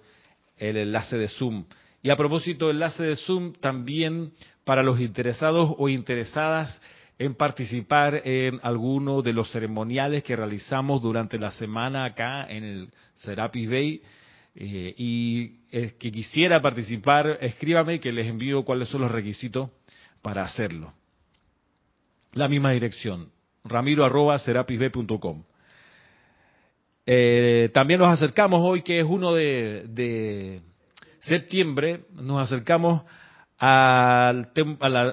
el 0.58 0.78
enlace 0.78 1.18
de 1.18 1.28
Zoom. 1.28 1.66
Y 2.02 2.10
a 2.10 2.16
propósito, 2.16 2.70
enlace 2.70 3.04
de 3.04 3.16
Zoom 3.16 3.54
también 3.54 4.32
para 4.66 4.82
los 4.82 5.00
interesados 5.00 5.76
o 5.78 5.90
interesadas 5.90 6.82
en 7.18 7.36
participar 7.36 8.22
en 8.26 8.60
alguno 8.64 9.22
de 9.22 9.34
los 9.34 9.52
ceremoniales 9.52 10.24
que 10.24 10.36
realizamos 10.36 11.02
durante 11.02 11.38
la 11.38 11.52
semana 11.52 12.06
acá 12.06 12.46
en 12.50 12.64
el 12.64 12.90
Serapis 13.16 13.70
Bay. 13.70 14.02
Eh, 14.56 14.94
y 14.98 15.60
es 15.72 15.94
que 15.94 16.12
quisiera 16.12 16.62
participar, 16.62 17.38
escríbame 17.42 18.00
que 18.00 18.12
les 18.12 18.28
envío 18.28 18.64
cuáles 18.64 18.88
son 18.90 19.02
los 19.02 19.12
requisitos 19.12 19.70
para 20.22 20.44
hacerlo. 20.44 20.94
La 22.34 22.48
misma 22.48 22.72
dirección, 22.72 23.30
ramiro 23.64 24.06
eh, 27.06 27.70
también 27.74 28.00
nos 28.00 28.12
acercamos 28.12 28.62
hoy, 28.64 28.82
que 28.82 29.00
es 29.00 29.06
uno 29.06 29.34
de, 29.34 29.86
de 29.90 30.62
septiembre, 31.20 32.06
nos 32.14 32.42
acercamos 32.42 33.04
al, 33.58 34.52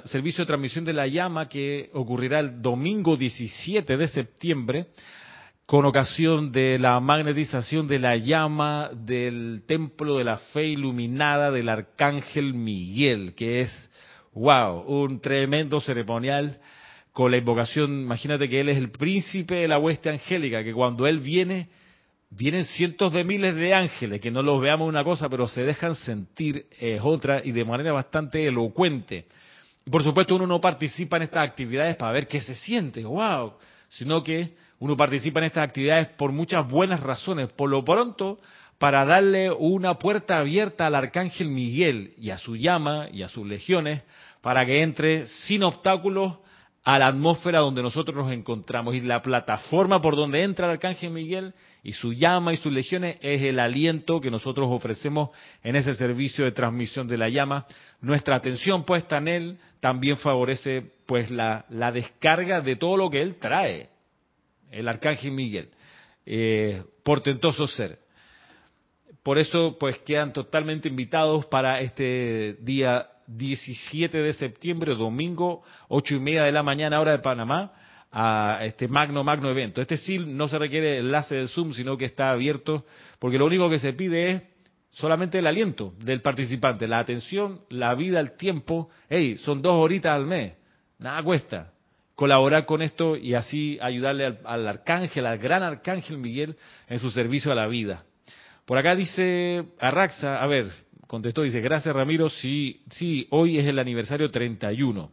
servicio 0.04 0.42
de 0.42 0.46
transmisión 0.46 0.84
de 0.84 0.92
la 0.92 1.06
llama 1.06 1.48
que 1.48 1.90
ocurrirá 1.92 2.40
el 2.40 2.60
domingo 2.62 3.16
17 3.16 3.96
de 3.96 4.08
septiembre 4.08 4.86
con 5.66 5.86
ocasión 5.86 6.50
de 6.50 6.78
la 6.78 6.98
magnetización 6.98 7.86
de 7.86 8.00
la 8.00 8.16
llama 8.16 8.90
del 8.92 9.62
templo 9.68 10.18
de 10.18 10.24
la 10.24 10.36
fe 10.36 10.66
iluminada 10.66 11.52
del 11.52 11.68
arcángel 11.68 12.54
Miguel, 12.54 13.34
que 13.36 13.60
es, 13.60 13.90
wow, 14.32 14.80
un 14.80 15.20
tremendo 15.20 15.80
ceremonial 15.80 16.58
con 17.12 17.30
la 17.30 17.36
invocación, 17.36 18.00
imagínate 18.02 18.48
que 18.48 18.60
él 18.60 18.68
es 18.68 18.78
el 18.78 18.90
príncipe 18.90 19.54
de 19.56 19.68
la 19.68 19.78
hueste 19.78 20.10
angélica, 20.10 20.64
que 20.64 20.72
cuando 20.72 21.06
él 21.06 21.20
viene, 21.20 21.68
vienen 22.30 22.64
cientos 22.64 23.12
de 23.12 23.24
miles 23.24 23.56
de 23.56 23.74
ángeles, 23.74 24.20
que 24.20 24.30
no 24.30 24.42
los 24.42 24.60
veamos 24.60 24.88
una 24.88 25.04
cosa, 25.04 25.28
pero 25.28 25.48
se 25.48 25.62
dejan 25.62 25.94
sentir 25.96 26.66
es 26.78 27.00
otra 27.02 27.42
y 27.44 27.52
de 27.52 27.64
manera 27.64 27.92
bastante 27.92 28.46
elocuente. 28.46 29.26
Y 29.84 29.90
por 29.90 30.02
supuesto 30.02 30.36
uno 30.36 30.46
no 30.46 30.60
participa 30.60 31.16
en 31.16 31.24
estas 31.24 31.48
actividades 31.48 31.96
para 31.96 32.12
ver 32.12 32.28
qué 32.28 32.40
se 32.40 32.54
siente, 32.54 33.04
wow, 33.04 33.54
sino 33.88 34.22
que 34.22 34.54
uno 34.78 34.96
participa 34.96 35.40
en 35.40 35.46
estas 35.46 35.64
actividades 35.64 36.08
por 36.08 36.32
muchas 36.32 36.66
buenas 36.68 37.00
razones. 37.00 37.52
Por 37.52 37.68
lo 37.68 37.84
pronto, 37.84 38.38
para 38.78 39.04
darle 39.04 39.50
una 39.50 39.98
puerta 39.98 40.38
abierta 40.38 40.86
al 40.86 40.94
arcángel 40.94 41.48
Miguel 41.48 42.14
y 42.18 42.30
a 42.30 42.38
su 42.38 42.56
llama 42.56 43.08
y 43.12 43.22
a 43.22 43.28
sus 43.28 43.46
legiones, 43.46 44.02
para 44.40 44.64
que 44.64 44.82
entre 44.82 45.26
sin 45.26 45.64
obstáculos 45.64 46.38
a 46.82 46.98
la 46.98 47.08
atmósfera 47.08 47.60
donde 47.60 47.82
nosotros 47.82 48.16
nos 48.16 48.32
encontramos. 48.32 48.94
Y 48.94 49.00
la 49.00 49.22
plataforma 49.22 50.00
por 50.00 50.16
donde 50.16 50.42
entra 50.42 50.66
el 50.66 50.72
arcángel 50.72 51.10
Miguel 51.10 51.54
y 51.82 51.92
su 51.92 52.12
llama 52.12 52.52
y 52.52 52.56
sus 52.56 52.72
legiones 52.72 53.18
es 53.20 53.42
el 53.42 53.58
aliento 53.58 54.20
que 54.20 54.30
nosotros 54.30 54.68
ofrecemos 54.70 55.30
en 55.62 55.76
ese 55.76 55.94
servicio 55.94 56.44
de 56.44 56.52
transmisión 56.52 57.06
de 57.06 57.18
la 57.18 57.28
llama. 57.28 57.66
Nuestra 58.00 58.36
atención 58.36 58.84
puesta 58.84 59.18
en 59.18 59.28
él 59.28 59.58
también 59.80 60.16
favorece 60.16 60.92
pues 61.06 61.30
la, 61.30 61.66
la 61.68 61.92
descarga 61.92 62.60
de 62.60 62.76
todo 62.76 62.96
lo 62.96 63.10
que 63.10 63.20
él 63.22 63.36
trae. 63.36 63.90
El 64.70 64.88
arcángel 64.88 65.32
Miguel, 65.32 65.68
eh, 66.24 66.82
portentoso 67.02 67.66
ser. 67.66 67.98
Por 69.22 69.38
eso 69.38 69.76
pues 69.78 69.98
quedan 69.98 70.32
totalmente 70.32 70.88
invitados 70.88 71.44
para 71.46 71.80
este 71.80 72.56
día 72.60 73.06
17 73.36 74.18
de 74.18 74.32
septiembre, 74.32 74.94
domingo, 74.94 75.62
ocho 75.88 76.14
y 76.14 76.20
media 76.20 76.42
de 76.42 76.52
la 76.52 76.62
mañana, 76.62 77.00
hora 77.00 77.12
de 77.12 77.18
Panamá, 77.18 77.72
a 78.12 78.60
este 78.62 78.88
magno, 78.88 79.22
magno 79.22 79.50
evento. 79.50 79.80
Este 79.80 79.96
sí 79.96 80.18
no 80.18 80.48
se 80.48 80.58
requiere 80.58 80.98
enlace 80.98 81.36
de 81.36 81.48
Zoom, 81.48 81.72
sino 81.72 81.96
que 81.96 82.06
está 82.06 82.30
abierto, 82.30 82.84
porque 83.18 83.38
lo 83.38 83.46
único 83.46 83.70
que 83.70 83.78
se 83.78 83.92
pide 83.92 84.30
es 84.30 84.42
solamente 84.90 85.38
el 85.38 85.46
aliento 85.46 85.94
del 85.98 86.20
participante, 86.20 86.88
la 86.88 86.98
atención, 86.98 87.60
la 87.68 87.94
vida, 87.94 88.18
el 88.18 88.36
tiempo. 88.36 88.90
Hey, 89.08 89.36
son 89.36 89.62
dos 89.62 89.74
horitas 89.74 90.12
al 90.12 90.26
mes, 90.26 90.54
nada 90.98 91.22
cuesta 91.22 91.72
colaborar 92.20 92.66
con 92.66 92.82
esto 92.82 93.16
y 93.16 93.32
así 93.32 93.78
ayudarle 93.80 94.26
al, 94.26 94.40
al, 94.44 94.68
arcángel, 94.68 95.24
al 95.24 95.38
gran 95.38 95.62
arcángel 95.62 96.18
Miguel 96.18 96.54
en 96.86 96.98
su 96.98 97.10
servicio 97.10 97.50
a 97.50 97.54
la 97.54 97.66
vida. 97.66 98.04
Por 98.66 98.76
acá 98.76 98.94
dice 98.94 99.64
Arraxa, 99.78 100.36
a 100.36 100.46
ver, 100.46 100.66
contestó, 101.10 101.42
dice, 101.42 101.60
gracias 101.60 101.94
Ramiro, 101.94 102.28
sí, 102.28 102.82
sí, 102.90 103.26
hoy 103.30 103.58
es 103.58 103.66
el 103.66 103.78
aniversario 103.78 104.30
31 104.30 105.10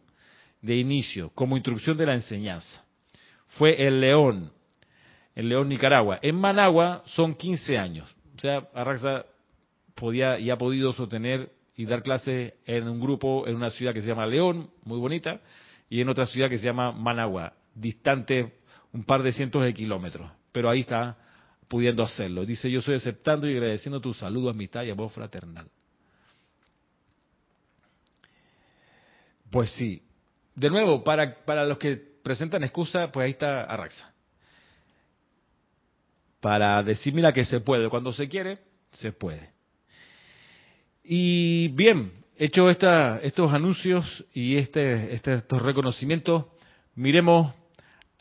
de 0.61 0.75
inicio, 0.75 1.31
como 1.33 1.57
instrucción 1.57 1.97
de 1.97 2.05
la 2.05 2.13
enseñanza 2.13 2.87
fue 3.47 3.87
el 3.87 3.99
León, 3.99 4.51
el 5.35 5.49
León 5.49 5.69
Nicaragua. 5.69 6.19
En 6.21 6.35
Managua 6.35 7.03
son 7.05 7.35
15 7.35 7.77
años. 7.77 8.15
O 8.35 8.39
sea, 8.39 8.67
Arraxa 8.73 9.25
podía 9.95 10.39
y 10.39 10.49
ha 10.49 10.57
podido 10.57 10.93
sostener 10.93 11.51
y 11.75 11.85
dar 11.85 12.03
clases 12.03 12.53
en 12.65 12.87
un 12.87 12.99
grupo 12.99 13.47
en 13.47 13.55
una 13.55 13.69
ciudad 13.69 13.93
que 13.93 14.01
se 14.01 14.07
llama 14.07 14.25
León, 14.25 14.69
muy 14.83 14.99
bonita, 14.99 15.41
y 15.89 16.01
en 16.01 16.09
otra 16.09 16.25
ciudad 16.25 16.49
que 16.49 16.57
se 16.57 16.65
llama 16.65 16.91
Managua, 16.91 17.53
distante 17.73 18.55
un 18.93 19.03
par 19.03 19.23
de 19.23 19.31
cientos 19.31 19.63
de 19.63 19.73
kilómetros. 19.73 20.29
Pero 20.51 20.69
ahí 20.69 20.81
está 20.81 21.17
pudiendo 21.67 22.03
hacerlo. 22.03 22.45
Dice, 22.45 22.69
yo 22.71 22.81
soy 22.81 22.95
aceptando 22.95 23.47
y 23.47 23.53
agradeciendo 23.53 23.99
tu 23.99 24.13
saludo, 24.13 24.49
amistad 24.49 24.83
y 24.83 24.89
amor 24.89 25.09
fraternal. 25.09 25.67
Pues 29.51 29.69
sí. 29.71 30.01
De 30.55 30.69
nuevo, 30.69 31.03
para, 31.03 31.45
para 31.45 31.65
los 31.65 31.77
que 31.77 31.95
presentan 31.95 32.63
excusa, 32.63 33.11
pues 33.11 33.25
ahí 33.25 33.31
está 33.31 33.63
Arraxa. 33.63 34.13
Para 36.39 36.83
decir, 36.83 37.13
mira 37.13 37.31
que 37.31 37.45
se 37.45 37.59
puede, 37.59 37.89
cuando 37.89 38.11
se 38.11 38.27
quiere, 38.27 38.59
se 38.91 39.11
puede. 39.11 39.51
Y 41.03 41.69
bien, 41.69 42.11
hecho 42.35 42.69
esta, 42.69 43.19
estos 43.19 43.53
anuncios 43.53 44.25
y 44.33 44.57
este, 44.57 45.13
este, 45.13 45.35
estos 45.35 45.61
reconocimientos, 45.61 46.45
miremos 46.95 47.53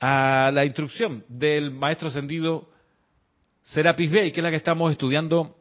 a 0.00 0.50
la 0.52 0.64
instrucción 0.64 1.24
del 1.28 1.72
maestro 1.72 2.08
ascendido 2.08 2.70
Serapis 3.62 4.10
Bey, 4.10 4.32
que 4.32 4.40
es 4.40 4.44
la 4.44 4.50
que 4.50 4.56
estamos 4.56 4.92
estudiando 4.92 5.56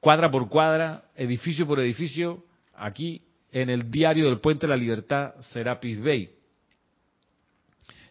cuadra 0.00 0.30
por 0.30 0.48
cuadra, 0.48 1.04
edificio 1.14 1.66
por 1.66 1.80
edificio, 1.80 2.44
aquí 2.74 3.25
en 3.62 3.70
el 3.70 3.90
diario 3.90 4.26
del 4.26 4.40
Puente 4.40 4.66
de 4.66 4.70
la 4.70 4.76
Libertad 4.76 5.32
Serapis 5.40 5.98
Bay. 6.02 6.28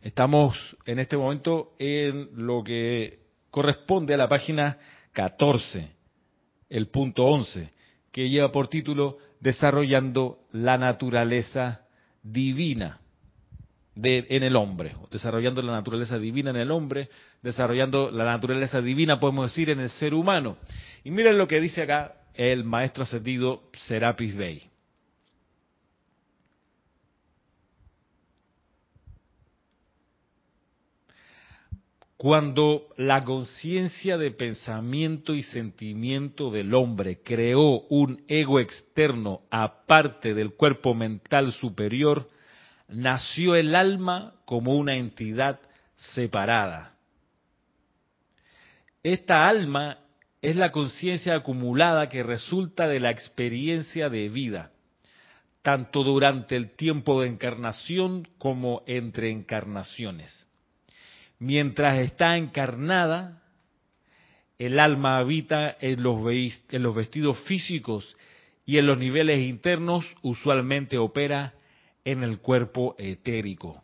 Estamos 0.01 0.57
en 0.87 0.97
este 0.97 1.15
momento 1.17 1.73
en 1.77 2.29
lo 2.47 2.63
que 2.63 3.19
corresponde 3.51 4.15
a 4.15 4.17
la 4.17 4.27
página 4.27 4.79
14, 5.13 5.87
el 6.67 6.87
punto 6.87 7.25
11, 7.25 7.69
que 8.11 8.27
lleva 8.27 8.51
por 8.51 8.69
título 8.69 9.19
Desarrollando 9.39 10.39
la 10.51 10.79
naturaleza 10.79 11.85
divina 12.23 12.99
en 13.95 14.41
el 14.41 14.55
hombre, 14.55 14.95
desarrollando 15.11 15.61
la 15.61 15.73
naturaleza 15.73 16.17
divina 16.17 16.49
en 16.49 16.55
el 16.55 16.71
hombre, 16.71 17.09
desarrollando 17.43 18.09
la 18.09 18.25
naturaleza 18.25 18.81
divina, 18.81 19.19
podemos 19.19 19.51
decir, 19.51 19.69
en 19.69 19.79
el 19.79 19.91
ser 19.91 20.15
humano. 20.15 20.57
Y 21.03 21.11
miren 21.11 21.37
lo 21.37 21.47
que 21.47 21.61
dice 21.61 21.83
acá 21.83 22.15
el 22.33 22.63
maestro 22.63 23.03
ascendido 23.03 23.69
Serapis 23.73 24.35
Bey. 24.35 24.74
Cuando 32.17 32.87
la 32.95 33.25
conciencia 33.25 34.17
de 34.17 34.31
pensamiento 34.31 35.33
y 35.33 35.43
sentimiento 35.43 36.49
del 36.49 36.73
hombre 36.73 37.21
creó 37.21 37.81
un 37.89 38.23
ego 38.29 38.61
externo 38.61 39.41
aparte 39.51 40.33
del 40.33 40.53
cuerpo 40.53 40.93
mental 40.93 41.51
superior, 41.51 42.29
nació 42.87 43.55
el 43.55 43.75
alma 43.75 44.33
como 44.45 44.75
una 44.75 44.95
entidad 44.95 45.59
separada. 45.97 46.95
Esta 49.03 49.47
alma 49.49 49.99
es 50.41 50.55
la 50.55 50.71
conciencia 50.71 51.35
acumulada 51.35 52.07
que 52.07 52.23
resulta 52.23 52.87
de 52.87 53.01
la 53.01 53.11
experiencia 53.11 54.09
de 54.09 54.29
vida, 54.29 54.71
tanto 55.61 56.03
durante 56.03 56.55
el 56.55 56.71
tiempo 56.77 57.21
de 57.21 57.27
encarnación 57.27 58.25
como 58.37 58.83
entre 58.87 59.31
encarnaciones. 59.31 60.45
Mientras 61.45 61.99
está 61.99 62.37
encarnada, 62.37 63.43
el 64.57 64.79
alma 64.79 65.19
habita 65.19 65.77
en 65.79 66.01
los, 66.01 66.19
en 66.71 66.81
los 66.81 66.95
vestidos 66.95 67.39
físicos 67.41 68.17
y 68.65 68.79
en 68.79 68.87
los 68.87 68.97
niveles 68.97 69.47
internos 69.47 70.07
usualmente 70.23 70.97
opera 70.97 71.53
en 72.03 72.23
el 72.23 72.39
cuerpo 72.39 72.95
etérico. 72.97 73.83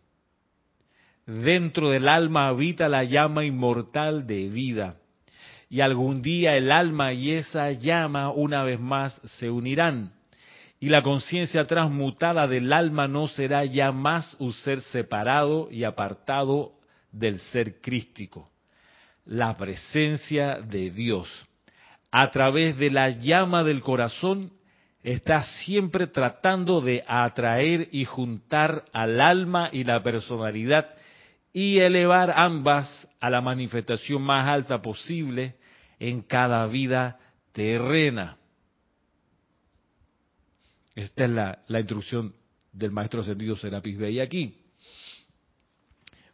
Dentro 1.27 1.91
del 1.91 2.09
alma 2.09 2.47
habita 2.47 2.89
la 2.89 3.03
llama 3.03 3.45
inmortal 3.45 4.25
de 4.25 4.49
vida. 4.49 4.95
Y 5.69 5.81
algún 5.81 6.23
día 6.23 6.57
el 6.57 6.71
alma 6.71 7.13
y 7.13 7.33
esa 7.33 7.71
llama 7.73 8.31
una 8.31 8.63
vez 8.63 8.79
más 8.79 9.21
se 9.37 9.51
unirán. 9.51 10.13
Y 10.79 10.89
la 10.89 11.03
conciencia 11.03 11.67
transmutada 11.67 12.47
del 12.47 12.73
alma 12.73 13.07
no 13.07 13.27
será 13.27 13.65
ya 13.65 13.91
más 13.91 14.35
un 14.39 14.51
ser 14.51 14.81
separado 14.81 15.69
y 15.69 15.83
apartado 15.83 16.80
del 17.11 17.39
ser 17.39 17.81
crístico. 17.81 18.51
La 19.25 19.55
presencia 19.57 20.61
de 20.61 20.89
Dios 20.89 21.29
a 22.11 22.29
través 22.31 22.77
de 22.77 22.89
la 22.89 23.09
llama 23.09 23.63
del 23.63 23.81
corazón 23.81 24.51
está 25.03 25.41
siempre 25.41 26.07
tratando 26.07 26.81
de 26.81 27.03
atraer 27.07 27.87
y 27.91 28.05
juntar 28.05 28.85
al 28.93 29.19
alma 29.21 29.69
y 29.71 29.83
la 29.83 30.03
personalidad 30.03 30.89
y 31.53 31.79
elevar 31.79 32.33
ambas 32.35 33.07
a 33.19 33.29
la 33.29 33.41
manifestación 33.41 34.21
más 34.21 34.47
alta 34.47 34.81
posible 34.81 35.55
en 35.99 36.21
cada 36.21 36.65
vida 36.67 37.19
terrena. 37.51 38.37
Esta 40.95 41.25
es 41.25 41.31
la, 41.31 41.79
instrucción 41.79 42.33
del 42.71 42.91
maestro 42.91 43.21
ascendido 43.21 43.55
Serapis 43.55 43.97
Bey 43.97 44.19
aquí. 44.19 44.60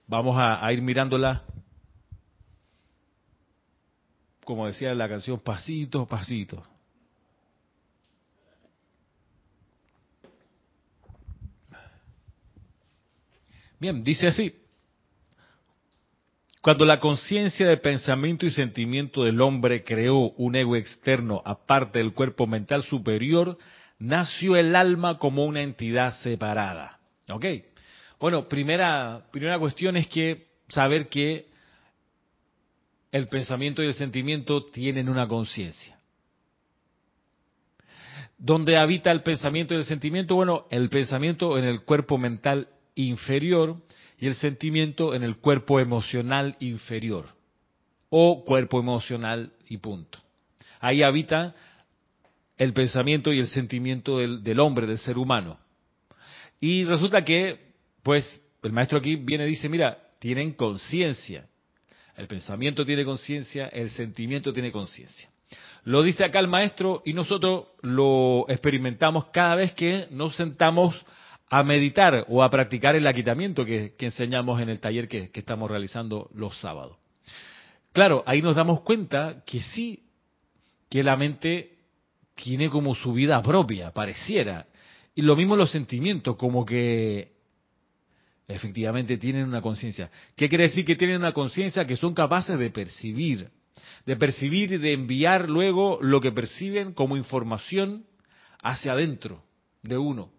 Vamos 0.07 0.37
a, 0.39 0.71
ir 0.71 0.81
mirándola, 0.81 1.43
como 4.45 4.65
decía 4.65 4.95
la 4.95 5.09
canción, 5.09 5.37
pasito 5.37 6.01
a 6.01 6.07
pasito. 6.07 6.63
Bien, 13.79 14.01
dice 14.01 14.27
así. 14.27 14.55
Cuando 16.61 16.85
la 16.85 17.01
conciencia 17.01 17.67
de 17.67 17.75
pensamiento 17.75 18.45
y 18.45 18.51
sentimiento 18.51 19.25
del 19.25 19.41
hombre 19.41 19.83
creó 19.83 20.31
un 20.31 20.55
ego 20.55 20.77
externo 20.77 21.41
aparte 21.45 21.99
del 21.99 22.13
cuerpo 22.13 22.47
mental 22.47 22.83
superior, 22.83 23.57
nació 23.99 24.55
el 24.55 24.73
alma 24.73 25.17
como 25.17 25.45
una 25.45 25.61
entidad 25.61 26.13
separada. 26.21 26.99
¿Ok? 27.29 27.45
Bueno, 28.19 28.47
primera, 28.47 29.25
primera 29.31 29.59
cuestión 29.59 29.97
es 29.97 30.07
que 30.07 30.47
saber 30.69 31.07
que 31.07 31.47
el 33.11 33.27
pensamiento 33.27 33.83
y 33.83 33.87
el 33.87 33.93
sentimiento 33.93 34.65
tienen 34.65 35.09
una 35.09 35.27
conciencia. 35.27 35.97
¿Dónde 38.37 38.77
habita 38.77 39.11
el 39.11 39.23
pensamiento 39.23 39.73
y 39.73 39.77
el 39.77 39.85
sentimiento? 39.85 40.35
Bueno, 40.35 40.67
el 40.69 40.89
pensamiento 40.89 41.57
en 41.57 41.65
el 41.65 41.81
cuerpo 41.81 42.17
mental 42.17 42.67
inferior 42.95 43.77
y 44.19 44.27
el 44.27 44.35
sentimiento 44.35 45.15
en 45.15 45.23
el 45.23 45.37
cuerpo 45.37 45.79
emocional 45.79 46.55
inferior 46.59 47.25
o 48.09 48.43
cuerpo 48.43 48.79
emocional 48.79 49.51
y 49.67 49.77
punto. 49.77 50.19
Ahí 50.79 51.03
habita 51.03 51.55
el 52.57 52.73
pensamiento 52.73 53.31
y 53.33 53.39
el 53.39 53.47
sentimiento 53.47 54.17
del, 54.17 54.59
hombre, 54.59 54.87
del 54.87 54.97
ser 54.97 55.17
humano. 55.17 55.59
Y 56.59 56.85
resulta 56.85 57.23
que, 57.23 57.66
pues, 58.07 58.39
el 58.63 58.71
maestro 58.71 58.99
aquí 58.99 59.17
viene 59.17 59.45
y 59.45 59.49
dice, 59.49 59.67
mira, 59.67 59.97
tienen 60.19 60.53
conciencia. 60.53 61.45
El 62.15 62.25
pensamiento 62.27 62.85
tiene 62.85 63.03
conciencia, 63.03 63.67
el 63.67 63.89
sentimiento 63.89 64.53
tiene 64.53 64.71
conciencia. 64.71 65.29
Lo 65.83 66.01
dice 66.03 66.23
acá 66.23 66.39
el 66.39 66.47
maestro 66.47 67.01
y 67.03 67.11
nosotros 67.11 67.65
lo 67.81 68.45
experimentamos 68.47 69.25
cada 69.33 69.55
vez 69.55 69.73
que 69.73 70.07
nos 70.09 70.37
sentamos 70.37 70.95
a 71.49 71.63
meditar 71.63 72.25
o 72.29 72.43
a 72.43 72.49
practicar 72.49 72.95
el 72.95 73.05
aquitamiento 73.07 73.65
que, 73.65 73.93
enseñamos 73.99 74.61
en 74.61 74.69
el 74.69 74.79
taller 74.79 75.09
que, 75.09 75.29
que, 75.29 75.41
estamos 75.41 75.69
realizando 75.69 76.29
los 76.33 76.57
sábados. 76.61 76.95
Claro, 77.91 78.23
ahí 78.25 78.41
nos 78.41 78.55
damos 78.55 78.83
cuenta 78.83 79.43
que 79.45 79.61
sí, 79.61 80.05
que 80.89 81.03
la 81.03 81.17
mente 81.17 81.75
tiene 82.35 82.69
como 82.69 82.95
su 82.95 83.11
vida 83.11 83.41
propia, 83.41 83.91
pareciera. 83.91 84.65
Y 85.13 85.23
lo 85.23 85.35
mismo 85.35 85.57
los 85.57 85.71
sentimientos, 85.71 86.37
como 86.37 86.65
que 86.65 87.35
efectivamente 88.47 89.17
tienen 89.17 89.45
una 89.45 89.61
conciencia. 89.61 90.09
¿Qué 90.35 90.49
quiere 90.49 90.65
decir 90.65 90.85
que 90.85 90.95
tienen 90.95 91.17
una 91.17 91.33
conciencia 91.33 91.85
que 91.85 91.95
son 91.95 92.13
capaces 92.13 92.57
de 92.57 92.69
percibir? 92.69 93.49
De 94.05 94.15
percibir 94.15 94.71
y 94.73 94.77
de 94.77 94.93
enviar 94.93 95.49
luego 95.49 95.99
lo 96.01 96.21
que 96.21 96.31
perciben 96.31 96.93
como 96.93 97.17
información 97.17 98.05
hacia 98.61 98.93
adentro 98.93 99.43
de 99.83 99.97
uno 99.97 100.31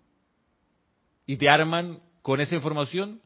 y 1.29 1.37
te 1.37 1.49
arman 1.51 2.01
con 2.23 2.41
esa 2.41 2.57
información 2.57 3.21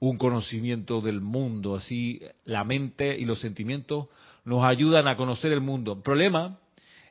un 0.00 0.16
conocimiento 0.16 1.02
del 1.02 1.20
mundo. 1.20 1.76
Así 1.76 2.20
la 2.44 2.64
mente 2.64 3.16
y 3.16 3.26
los 3.26 3.40
sentimientos 3.40 4.08
nos 4.44 4.64
ayudan 4.64 5.06
a 5.06 5.16
conocer 5.16 5.52
el 5.52 5.60
mundo. 5.60 5.92
El 5.92 6.02
problema 6.02 6.58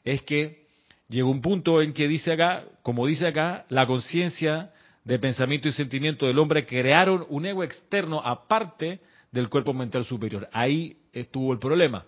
es 0.04 0.24
que 0.24 0.66
llegó 1.08 1.30
un 1.30 1.42
punto 1.42 1.84
en 1.84 1.94
que 1.94 2.08
dice 2.08 2.34
acá, 2.34 2.66
como 2.82 3.06
dice 3.06 3.28
acá, 3.28 3.66
la 3.70 3.86
conciencia 3.86 4.74
de 5.08 5.20
pensamiento 5.20 5.70
y 5.70 5.72
sentimiento 5.72 6.26
del 6.26 6.38
hombre 6.38 6.66
crearon 6.66 7.26
un 7.30 7.46
ego 7.46 7.64
externo 7.64 8.20
aparte 8.20 9.00
del 9.32 9.48
cuerpo 9.48 9.74
mental 9.74 10.04
superior. 10.04 10.50
Ahí 10.52 10.98
estuvo 11.14 11.54
el 11.54 11.60
problema. 11.60 12.06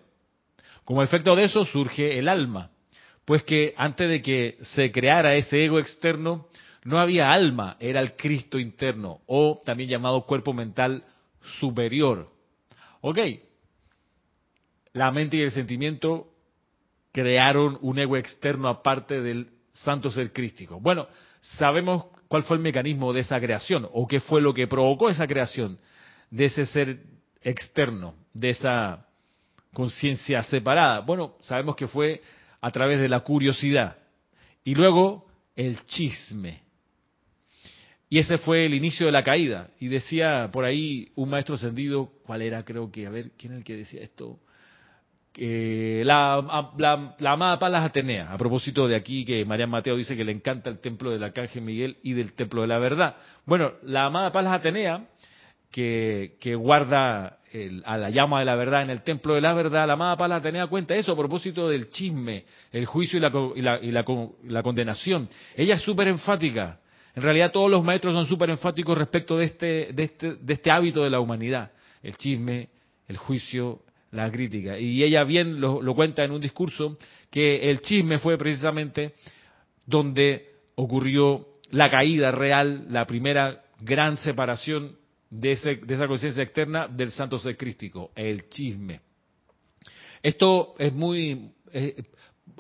Como 0.83 1.01
efecto 1.01 1.33
de 1.33 1.45
eso 1.45 1.63
surge 1.63 2.19
el 2.19 2.27
alma, 2.27 2.71
pues 3.23 3.43
que 3.43 3.73
antes 3.77 4.09
de 4.09 4.21
que 4.21 4.57
se 4.63 4.91
creara 4.91 5.35
ese 5.35 5.63
ego 5.63 5.79
externo, 5.79 6.47
no 6.83 6.99
había 6.99 7.31
alma, 7.31 7.77
era 7.79 8.01
el 8.01 8.17
Cristo 8.17 8.59
interno, 8.59 9.21
o 9.27 9.61
también 9.63 9.89
llamado 9.89 10.25
cuerpo 10.25 10.51
mental 10.51 11.05
superior. 11.59 12.29
Ok, 12.99 13.17
la 14.91 15.09
mente 15.11 15.37
y 15.37 15.41
el 15.43 15.51
sentimiento 15.51 16.33
crearon 17.13 17.77
un 17.79 17.97
ego 17.97 18.17
externo 18.17 18.67
aparte 18.67 19.21
del 19.21 19.51
santo 19.71 20.09
ser 20.11 20.33
crístico. 20.33 20.81
Bueno, 20.81 21.07
sabemos 21.41 22.05
cuál 22.27 22.43
fue 22.43 22.57
el 22.57 22.63
mecanismo 22.63 23.13
de 23.13 23.21
esa 23.21 23.39
creación, 23.39 23.87
o 23.91 24.07
qué 24.07 24.19
fue 24.19 24.41
lo 24.41 24.53
que 24.53 24.67
provocó 24.67 25.09
esa 25.09 25.27
creación 25.27 25.79
de 26.29 26.45
ese 26.45 26.65
ser 26.65 26.99
externo, 27.41 28.15
de 28.33 28.49
esa 28.49 29.05
conciencia 29.73 30.43
separada. 30.43 30.99
Bueno, 31.01 31.35
sabemos 31.41 31.75
que 31.75 31.87
fue 31.87 32.21
a 32.61 32.71
través 32.71 32.99
de 32.99 33.09
la 33.09 33.21
curiosidad. 33.21 33.97
Y 34.63 34.75
luego 34.75 35.25
el 35.55 35.83
chisme. 35.85 36.61
Y 38.09 38.19
ese 38.19 38.37
fue 38.39 38.65
el 38.65 38.73
inicio 38.73 39.05
de 39.05 39.11
la 39.11 39.23
caída. 39.23 39.69
Y 39.79 39.87
decía 39.87 40.49
por 40.51 40.65
ahí 40.65 41.11
un 41.15 41.29
maestro 41.29 41.55
ascendido, 41.55 42.11
¿cuál 42.25 42.41
era? 42.41 42.63
Creo 42.63 42.91
que, 42.91 43.05
a 43.05 43.09
ver, 43.09 43.31
¿quién 43.37 43.53
es 43.53 43.59
el 43.59 43.63
que 43.63 43.77
decía 43.77 44.01
esto? 44.01 44.39
La, 45.39 46.71
la, 46.77 47.31
amada 47.31 47.59
Palas 47.59 47.85
Atenea, 47.85 48.33
a 48.33 48.37
propósito 48.37 48.87
de 48.87 48.95
aquí 48.95 49.23
que 49.23 49.45
María 49.45 49.67
Mateo 49.67 49.95
dice 49.95 50.17
que 50.17 50.23
le 50.23 50.31
encanta 50.31 50.69
el 50.69 50.79
templo 50.79 51.11
del 51.11 51.23
Arcángel 51.23 51.61
Miguel 51.61 51.97
y 52.03 52.13
del 52.13 52.33
templo 52.33 52.61
de 52.61 52.67
la 52.67 52.79
verdad. 52.79 53.15
Bueno, 53.45 53.73
la 53.83 54.05
amada 54.05 54.31
Palas 54.31 54.53
Atenea, 54.53 55.05
que, 55.71 56.55
guarda 56.57 57.37
a 57.85 57.97
la 57.97 58.09
llama 58.09 58.39
de 58.39 58.45
la 58.45 58.55
verdad 58.55 58.81
en 58.81 58.89
el 58.89 59.01
templo 59.01 59.35
de 59.35 59.41
la 59.41 59.53
verdad, 59.53 59.87
la 59.87 59.93
amada 59.93 60.17
Palas 60.17 60.39
Atenea 60.39 60.67
cuenta 60.67 60.95
eso 60.95 61.13
a 61.13 61.17
propósito 61.17 61.69
del 61.69 61.89
chisme, 61.89 62.45
el 62.71 62.85
juicio 62.85 63.17
y 63.17 63.21
la, 63.21 63.31
y 63.55 63.61
la, 63.61 63.79
y 63.81 63.91
la, 63.91 64.05
la 64.47 64.63
condenación. 64.63 65.29
Ella 65.55 65.75
es 65.75 65.81
súper 65.81 66.09
enfática 66.09 66.79
en 67.19 67.23
realidad 67.23 67.51
todos 67.51 67.69
los 67.69 67.83
maestros 67.83 68.13
son 68.13 68.25
súper 68.25 68.49
enfáticos 68.49 68.97
respecto 68.97 69.37
de 69.37 69.45
este, 69.45 69.89
de, 69.91 70.03
este, 70.03 70.35
de 70.35 70.53
este 70.53 70.71
hábito 70.71 71.03
de 71.03 71.09
la 71.09 71.19
humanidad, 71.19 71.71
el 72.03 72.15
chisme, 72.15 72.69
el 73.07 73.17
juicio, 73.17 73.81
la 74.11 74.31
crítica. 74.31 74.79
Y 74.79 75.03
ella 75.03 75.23
bien 75.23 75.59
lo, 75.59 75.93
cuenta 75.93 76.23
en 76.23 76.31
un 76.31 76.41
discurso 76.41 76.97
que 77.29 77.69
el 77.69 77.81
chisme 77.81 78.19
fue 78.19 78.37
precisamente 78.37 79.13
donde 79.85 80.49
ocurrió 80.75 81.47
la 81.71 81.89
caída 81.89 82.31
real, 82.31 82.87
la 82.89 83.05
primera 83.05 83.63
gran 83.79 84.17
separación 84.17 84.97
de, 85.29 85.51
ese, 85.51 85.75
de 85.75 85.93
esa 85.93 86.07
conciencia 86.07 86.43
externa 86.43 86.87
del 86.87 87.11
santo 87.11 87.37
ser 87.37 87.55
crístico, 87.55 88.11
el 88.15 88.49
chisme. 88.49 89.01
Esto 90.23 90.75
es 90.79 90.93
muy, 90.93 91.51
eh, 91.71 92.03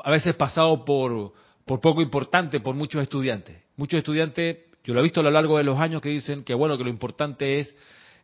a 0.03 0.11
veces 0.11 0.35
pasado 0.35 0.85
por, 0.85 1.33
por 1.65 1.81
poco 1.81 2.01
importante 2.01 2.59
por 2.59 2.75
muchos 2.75 3.01
estudiantes. 3.01 3.57
Muchos 3.75 3.97
estudiantes, 3.97 4.57
yo 4.83 4.93
lo 4.93 4.99
he 4.99 5.03
visto 5.03 5.19
a 5.19 5.23
lo 5.23 5.31
largo 5.31 5.57
de 5.57 5.63
los 5.63 5.79
años, 5.79 6.01
que 6.01 6.09
dicen 6.09 6.43
que 6.43 6.53
bueno, 6.53 6.77
que 6.77 6.83
lo 6.83 6.89
importante 6.89 7.59
es 7.59 7.75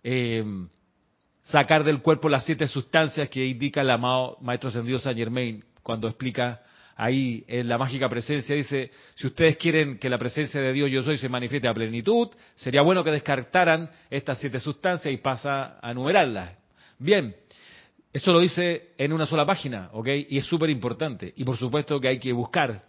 eh, 0.03 0.43
sacar 1.45 1.83
del 1.83 2.01
cuerpo 2.01 2.29
las 2.29 2.45
siete 2.45 2.67
sustancias 2.67 3.29
que 3.29 3.45
indica 3.45 3.81
el 3.81 3.89
amado 3.89 4.37
Maestro 4.41 4.69
Ascendido 4.69 4.99
Saint 4.99 5.17
Germain 5.17 5.63
cuando 5.83 6.07
explica 6.07 6.61
ahí 6.95 7.43
en 7.47 7.67
la 7.67 7.77
mágica 7.77 8.09
presencia 8.09 8.55
dice, 8.55 8.91
si 9.15 9.27
ustedes 9.27 9.57
quieren 9.57 9.99
que 9.99 10.09
la 10.09 10.17
presencia 10.17 10.61
de 10.61 10.73
Dios 10.73 10.89
yo 10.89 11.03
soy 11.03 11.17
se 11.17 11.29
manifieste 11.29 11.67
a 11.67 11.73
plenitud, 11.73 12.29
sería 12.55 12.81
bueno 12.81 13.03
que 13.03 13.11
descartaran 13.11 13.89
estas 14.09 14.39
siete 14.39 14.59
sustancias 14.59 15.13
y 15.13 15.17
pasa 15.17 15.77
a 15.81 15.91
enumerarlas. 15.91 16.53
Bien, 16.97 17.35
eso 18.11 18.31
lo 18.31 18.39
dice 18.39 18.93
en 18.97 19.11
una 19.11 19.25
sola 19.25 19.45
página, 19.45 19.89
¿ok? 19.91 20.07
Y 20.29 20.37
es 20.37 20.45
súper 20.45 20.69
importante. 20.69 21.33
Y 21.35 21.43
por 21.43 21.57
supuesto 21.57 21.99
que 21.99 22.07
hay 22.07 22.17
que 22.17 22.31
buscar 22.31 22.85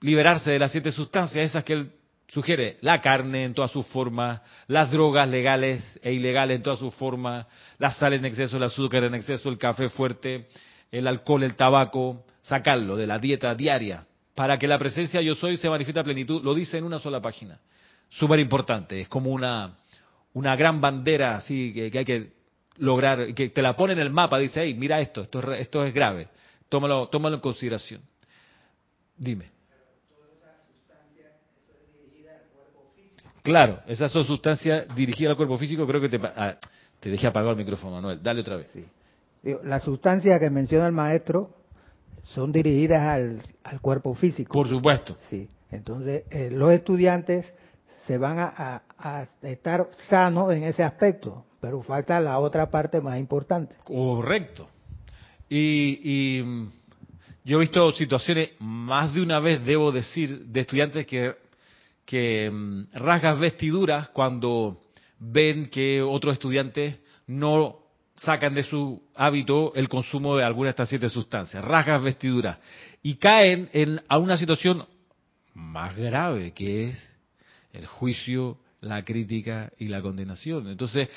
liberarse 0.00 0.52
de 0.52 0.58
las 0.58 0.70
siete 0.70 0.92
sustancias, 0.92 1.44
esas 1.44 1.64
que 1.64 1.72
él 1.72 1.90
sugiere, 2.28 2.78
la 2.80 3.00
carne 3.00 3.44
en 3.44 3.54
todas 3.54 3.70
sus 3.70 3.86
formas, 3.86 4.40
las 4.66 4.90
drogas 4.90 5.28
legales 5.28 5.82
e 6.02 6.12
ilegales 6.12 6.56
en 6.56 6.62
todas 6.62 6.78
sus 6.78 6.94
formas, 6.94 7.46
la 7.78 7.90
sal 7.90 8.14
en 8.14 8.24
exceso, 8.24 8.56
el 8.56 8.64
azúcar 8.64 9.04
en 9.04 9.14
exceso, 9.14 9.48
el 9.48 9.58
café 9.58 9.88
fuerte, 9.88 10.48
el 10.90 11.06
alcohol, 11.06 11.44
el 11.44 11.56
tabaco, 11.56 12.24
sacarlo 12.40 12.96
de 12.96 13.06
la 13.06 13.18
dieta 13.18 13.54
diaria, 13.54 14.06
para 14.34 14.58
que 14.58 14.68
la 14.68 14.78
presencia 14.78 15.20
yo 15.20 15.34
soy 15.34 15.56
se 15.56 15.68
manifieste 15.68 16.00
a 16.00 16.04
plenitud, 16.04 16.42
lo 16.42 16.54
dice 16.54 16.78
en 16.78 16.84
una 16.84 16.98
sola 16.98 17.20
página. 17.20 17.58
Súper 18.08 18.38
importante, 18.38 19.00
es 19.00 19.08
como 19.08 19.30
una, 19.30 19.76
una 20.34 20.54
gran 20.56 20.80
bandera 20.80 21.36
así 21.36 21.72
que, 21.72 21.98
hay 21.98 22.04
que 22.04 22.32
lograr, 22.78 23.34
que 23.34 23.48
te 23.48 23.62
la 23.62 23.74
pone 23.76 23.94
en 23.94 24.00
el 24.00 24.10
mapa, 24.10 24.38
dice, 24.38 24.62
hey, 24.62 24.74
mira 24.74 25.00
esto, 25.00 25.22
esto, 25.22 25.52
esto 25.54 25.84
es 25.84 25.94
grave, 25.94 26.28
tómalo, 26.68 27.08
tómalo 27.08 27.36
en 27.36 27.40
consideración. 27.40 28.02
Dime. 29.16 29.55
Claro, 33.46 33.78
esas 33.86 34.10
son 34.10 34.24
sustancias 34.24 34.92
dirigidas 34.96 35.30
al 35.30 35.36
cuerpo 35.36 35.56
físico, 35.56 35.86
creo 35.86 36.00
que 36.00 36.08
te, 36.08 36.18
ah, 36.20 36.56
te 36.98 37.10
dejé 37.10 37.28
apagado 37.28 37.52
el 37.52 37.58
micrófono, 37.58 37.94
Manuel. 37.94 38.20
Dale 38.20 38.40
otra 38.40 38.56
vez. 38.56 38.66
Sí. 38.72 38.84
Las 39.62 39.84
sustancias 39.84 40.40
que 40.40 40.50
menciona 40.50 40.88
el 40.88 40.92
maestro 40.92 41.50
son 42.34 42.50
dirigidas 42.50 43.02
al, 43.02 43.80
cuerpo 43.80 44.16
físico. 44.16 44.52
Por 44.52 44.68
supuesto. 44.68 45.16
Sí. 45.30 45.48
Entonces, 45.70 46.24
eh, 46.30 46.50
los 46.50 46.72
estudiantes 46.72 47.46
se 48.08 48.18
van 48.18 48.38
a, 48.40 48.82
estar 49.42 49.88
sanos 50.08 50.52
en 50.52 50.64
ese 50.64 50.82
aspecto, 50.82 51.44
pero 51.60 51.82
falta 51.82 52.18
la 52.18 52.40
otra 52.40 52.68
parte 52.68 53.00
más 53.00 53.16
importante. 53.16 53.76
Correcto. 53.84 54.68
Y, 55.48 56.38
y 56.38 56.42
mm, 56.42 56.72
yo 57.44 57.58
he 57.58 57.60
visto 57.60 57.92
situaciones, 57.92 58.50
más 58.58 59.14
de 59.14 59.20
una 59.20 59.38
vez 59.38 59.64
debo 59.64 59.92
decir, 59.92 60.46
de 60.46 60.60
estudiantes 60.62 61.06
que, 61.06 61.45
que 62.06 62.50
mm, 62.50 62.92
rasgas 62.94 63.38
vestiduras 63.38 64.08
cuando 64.10 64.80
ven 65.18 65.66
que 65.66 66.00
otros 66.00 66.34
estudiantes 66.34 66.98
no 67.26 67.80
sacan 68.14 68.54
de 68.54 68.62
su 68.62 69.02
hábito 69.14 69.74
el 69.74 69.88
consumo 69.88 70.36
de 70.36 70.44
alguna 70.44 70.68
de 70.68 70.70
estas 70.70 70.88
siete 70.88 71.08
sustancias, 71.08 71.62
rasgas 71.64 72.02
vestiduras, 72.02 72.58
y 73.02 73.16
caen 73.16 73.68
en, 73.72 74.00
a 74.08 74.18
una 74.18 74.38
situación 74.38 74.86
más 75.52 75.96
grave, 75.96 76.52
que 76.52 76.86
es 76.86 77.16
el 77.72 77.86
juicio, 77.86 78.58
la 78.80 79.04
crítica 79.04 79.72
y 79.78 79.88
la 79.88 80.00
condenación. 80.00 80.68
Entonces, 80.68 81.08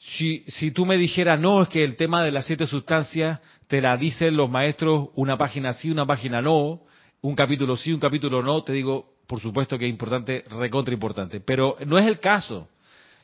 si, 0.00 0.44
si 0.46 0.70
tú 0.70 0.86
me 0.86 0.96
dijeras, 0.96 1.38
no, 1.40 1.62
es 1.62 1.68
que 1.68 1.82
el 1.82 1.96
tema 1.96 2.22
de 2.22 2.30
las 2.30 2.46
siete 2.46 2.66
sustancias 2.66 3.40
te 3.68 3.80
la 3.80 3.96
dicen 3.96 4.36
los 4.36 4.50
maestros 4.50 5.08
una 5.14 5.36
página 5.36 5.72
sí, 5.72 5.90
una 5.90 6.06
página 6.06 6.40
no, 6.40 6.82
un 7.20 7.34
capítulo 7.34 7.76
sí, 7.76 7.92
un 7.92 8.00
capítulo 8.00 8.42
no, 8.42 8.62
te 8.62 8.72
digo, 8.72 9.15
por 9.26 9.40
supuesto 9.40 9.78
que 9.78 9.86
es 9.86 9.90
importante, 9.90 10.44
recontra 10.50 10.94
importante, 10.94 11.40
pero 11.40 11.76
no 11.86 11.98
es 11.98 12.06
el 12.06 12.20
caso. 12.20 12.68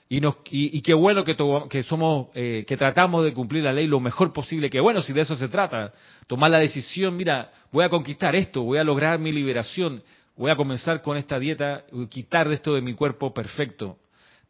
Y, 0.08 0.20
nos, 0.20 0.36
qué 0.44 0.92
bueno 0.92 1.24
que, 1.24 1.34
que 1.70 1.82
somos, 1.82 2.28
eh, 2.34 2.66
que 2.66 2.76
tratamos 2.76 3.24
de 3.24 3.32
cumplir 3.32 3.64
la 3.64 3.72
ley 3.72 3.86
lo 3.86 3.98
mejor 3.98 4.30
posible. 4.30 4.68
Que 4.68 4.78
bueno, 4.78 5.00
si 5.00 5.14
de 5.14 5.22
eso 5.22 5.34
se 5.34 5.48
trata, 5.48 5.92
tomar 6.26 6.50
la 6.50 6.58
decisión, 6.58 7.16
mira, 7.16 7.50
voy 7.70 7.84
a 7.84 7.88
conquistar 7.88 8.36
esto, 8.36 8.62
voy 8.62 8.76
a 8.76 8.84
lograr 8.84 9.18
mi 9.18 9.32
liberación, 9.32 10.02
voy 10.36 10.50
a 10.50 10.56
comenzar 10.56 11.00
con 11.00 11.16
esta 11.16 11.38
dieta, 11.38 11.84
quitar 12.10 12.52
esto 12.52 12.74
de 12.74 12.82
mi 12.82 12.92
cuerpo 12.92 13.32
perfecto. 13.32 13.96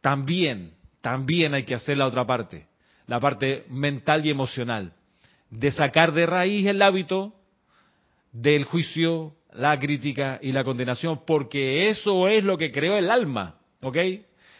También, 0.01 0.73
también 0.99 1.53
hay 1.53 1.63
que 1.63 1.75
hacer 1.75 1.95
la 1.95 2.07
otra 2.07 2.25
parte, 2.25 2.67
la 3.07 3.21
parte 3.21 3.63
mental 3.69 4.25
y 4.25 4.31
emocional, 4.31 4.91
de 5.49 5.71
sacar 5.71 6.11
de 6.11 6.25
raíz 6.25 6.65
el 6.65 6.81
hábito 6.81 7.33
del 8.33 8.65
juicio, 8.65 9.33
la 9.55 9.77
crítica 9.77 10.39
y 10.41 10.51
la 10.51 10.63
condenación, 10.63 11.21
porque 11.25 11.89
eso 11.89 12.27
es 12.27 12.43
lo 12.43 12.57
que 12.57 12.71
creó 12.71 12.97
el 12.97 13.09
alma, 13.09 13.59
¿ok? 13.81 13.97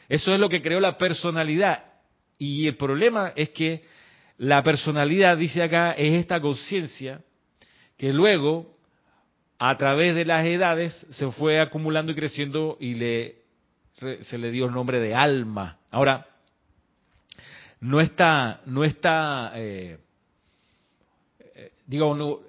Eso 0.10 0.34
es 0.34 0.40
lo 0.40 0.50
que 0.50 0.62
creó 0.62 0.80
la 0.80 0.98
personalidad. 0.98 1.84
Y 2.38 2.68
el 2.68 2.78
problema 2.78 3.34
es 3.36 3.50
que 3.50 3.84
la 4.38 4.64
personalidad, 4.64 5.38
dice 5.38 5.64
acá, 5.64 5.92
es 5.94 6.14
esta 6.14 6.42
conciencia 6.42 7.22
que 7.98 8.12
luego, 8.12 8.78
a 9.60 9.78
través 9.78 10.16
de 10.16 10.26
las 10.26 10.46
edades, 10.46 10.94
se 11.12 11.32
fue 11.32 11.60
acumulando 11.60 12.12
y 12.12 12.16
creciendo 12.16 12.78
y 12.80 12.96
le, 12.96 13.36
se 14.22 14.38
le 14.38 14.52
dio 14.52 14.66
el 14.66 14.74
nombre 14.74 15.00
de 15.00 15.16
alma. 15.16 15.80
Ahora, 15.90 16.28
no 17.80 18.02
está, 18.02 18.62
no 18.66 18.84
está, 18.84 19.52
eh, 19.56 19.98
eh 21.56 21.72
digamos, 21.86 22.40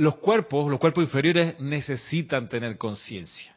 los 0.00 0.16
cuerpos, 0.16 0.70
los 0.70 0.80
cuerpos 0.80 1.04
inferiores 1.04 1.60
necesitan 1.60 2.48
tener 2.48 2.78
conciencia. 2.78 3.54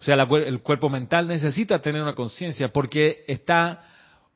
O 0.00 0.04
sea, 0.04 0.16
el 0.16 0.60
cuerpo 0.62 0.90
mental 0.90 1.28
necesita 1.28 1.80
tener 1.80 2.02
una 2.02 2.16
conciencia 2.16 2.72
porque 2.72 3.24
está 3.28 3.84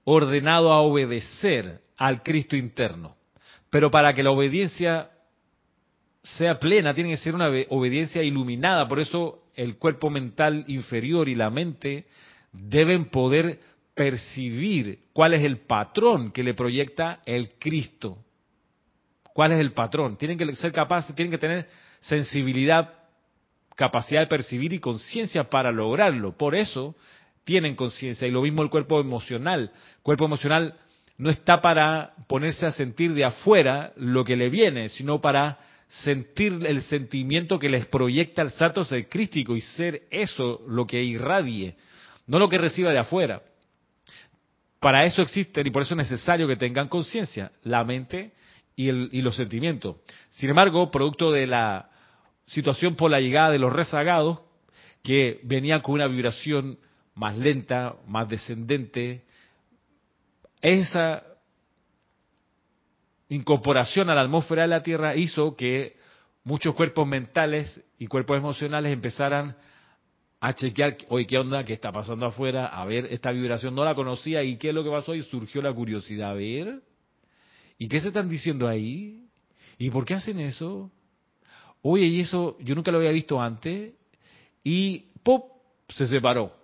ordenado 0.04 0.72
a 0.72 0.80
obedecer 0.80 1.80
al 1.96 2.22
Cristo 2.22 2.54
interno. 2.56 3.16
Pero 3.68 3.90
para 3.90 4.14
que 4.14 4.22
la 4.22 4.30
obediencia 4.30 5.10
sea 6.22 6.60
plena, 6.60 6.94
tiene 6.94 7.10
que 7.10 7.16
ser 7.16 7.34
una 7.34 7.50
obediencia 7.70 8.22
iluminada. 8.22 8.86
Por 8.86 9.00
eso 9.00 9.42
el 9.56 9.76
cuerpo 9.76 10.08
mental 10.08 10.64
inferior 10.68 11.28
y 11.28 11.34
la 11.34 11.50
mente 11.50 12.06
deben 12.52 13.06
poder 13.06 13.58
percibir 13.94 15.00
cuál 15.12 15.34
es 15.34 15.42
el 15.42 15.58
patrón 15.58 16.30
que 16.30 16.44
le 16.44 16.54
proyecta 16.54 17.22
el 17.26 17.54
Cristo. 17.58 18.18
¿Cuál 19.40 19.52
es 19.52 19.60
el 19.60 19.72
patrón? 19.72 20.18
Tienen 20.18 20.36
que 20.36 20.54
ser 20.54 20.70
capaces, 20.70 21.16
tienen 21.16 21.30
que 21.30 21.38
tener 21.38 21.66
sensibilidad 22.00 22.92
capacidad 23.74 24.20
de 24.20 24.26
percibir 24.26 24.74
y 24.74 24.80
conciencia 24.80 25.44
para 25.44 25.72
lograrlo. 25.72 26.36
Por 26.36 26.54
eso 26.54 26.94
tienen 27.44 27.74
conciencia. 27.74 28.28
Y 28.28 28.32
lo 28.32 28.42
mismo 28.42 28.62
el 28.62 28.68
cuerpo 28.68 29.00
emocional. 29.00 29.72
El 29.72 30.02
cuerpo 30.02 30.26
emocional 30.26 30.74
no 31.16 31.30
está 31.30 31.62
para 31.62 32.12
ponerse 32.28 32.66
a 32.66 32.70
sentir 32.70 33.14
de 33.14 33.24
afuera 33.24 33.94
lo 33.96 34.26
que 34.26 34.36
le 34.36 34.50
viene, 34.50 34.90
sino 34.90 35.22
para 35.22 35.58
sentir 35.88 36.58
el 36.66 36.82
sentimiento 36.82 37.58
que 37.58 37.70
les 37.70 37.86
proyecta 37.86 38.42
el 38.42 38.50
salto 38.50 38.84
ser 38.84 39.08
crístico 39.08 39.56
y 39.56 39.62
ser 39.62 40.02
eso 40.10 40.60
lo 40.68 40.86
que 40.86 41.02
irradie, 41.02 41.76
no 42.26 42.38
lo 42.38 42.50
que 42.50 42.58
reciba 42.58 42.92
de 42.92 42.98
afuera. 42.98 43.40
Para 44.80 45.06
eso 45.06 45.22
existen 45.22 45.66
y 45.66 45.70
por 45.70 45.80
eso 45.80 45.94
es 45.94 46.10
necesario 46.10 46.46
que 46.46 46.56
tengan 46.56 46.88
conciencia, 46.88 47.52
la 47.62 47.84
mente 47.84 48.32
y, 48.88 49.18
y 49.18 49.22
los 49.22 49.36
sentimientos. 49.36 49.96
Sin 50.30 50.50
embargo, 50.50 50.90
producto 50.90 51.32
de 51.32 51.46
la 51.46 51.90
situación 52.46 52.96
por 52.96 53.10
la 53.10 53.20
llegada 53.20 53.50
de 53.50 53.58
los 53.58 53.72
rezagados, 53.72 54.40
que 55.02 55.40
venían 55.44 55.80
con 55.80 55.94
una 55.94 56.06
vibración 56.06 56.78
más 57.14 57.36
lenta, 57.36 57.96
más 58.06 58.28
descendente. 58.28 59.24
Esa 60.60 61.22
incorporación 63.28 64.10
a 64.10 64.14
la 64.14 64.22
atmósfera 64.22 64.62
de 64.62 64.68
la 64.68 64.82
Tierra 64.82 65.14
hizo 65.14 65.56
que 65.56 65.96
muchos 66.44 66.74
cuerpos 66.74 67.06
mentales 67.06 67.80
y 67.98 68.06
cuerpos 68.06 68.36
emocionales 68.36 68.92
empezaran 68.92 69.56
a 70.40 70.54
chequear, 70.54 70.96
oye, 71.08 71.26
¿qué 71.26 71.38
onda? 71.38 71.64
¿Qué 71.64 71.74
está 71.74 71.92
pasando 71.92 72.26
afuera? 72.26 72.66
A 72.66 72.84
ver, 72.86 73.06
esta 73.10 73.30
vibración 73.30 73.74
no 73.74 73.84
la 73.84 73.94
conocía 73.94 74.42
y 74.42 74.56
qué 74.56 74.70
es 74.70 74.74
lo 74.74 74.82
que 74.82 74.90
pasó 74.90 75.14
y 75.14 75.22
surgió 75.22 75.60
la 75.60 75.72
curiosidad. 75.72 76.30
A 76.30 76.34
ver, 76.34 76.80
¿y 77.80 77.88
qué 77.88 77.98
se 77.98 78.08
están 78.08 78.28
diciendo 78.28 78.68
ahí? 78.68 79.26
¿Y 79.78 79.88
por 79.90 80.04
qué 80.04 80.14
hacen 80.14 80.38
eso? 80.38 80.92
oye, 81.82 82.04
y 82.04 82.20
eso 82.20 82.58
yo 82.60 82.74
nunca 82.74 82.90
lo 82.90 82.98
había 82.98 83.10
visto 83.10 83.40
antes, 83.40 83.94
y 84.62 85.06
¡pop! 85.22 85.50
se 85.88 86.06
separó 86.06 86.54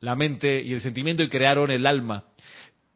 la 0.00 0.16
mente 0.16 0.62
y 0.62 0.72
el 0.72 0.80
sentimiento 0.80 1.22
y 1.22 1.28
crearon 1.28 1.70
el 1.70 1.86
alma. 1.86 2.24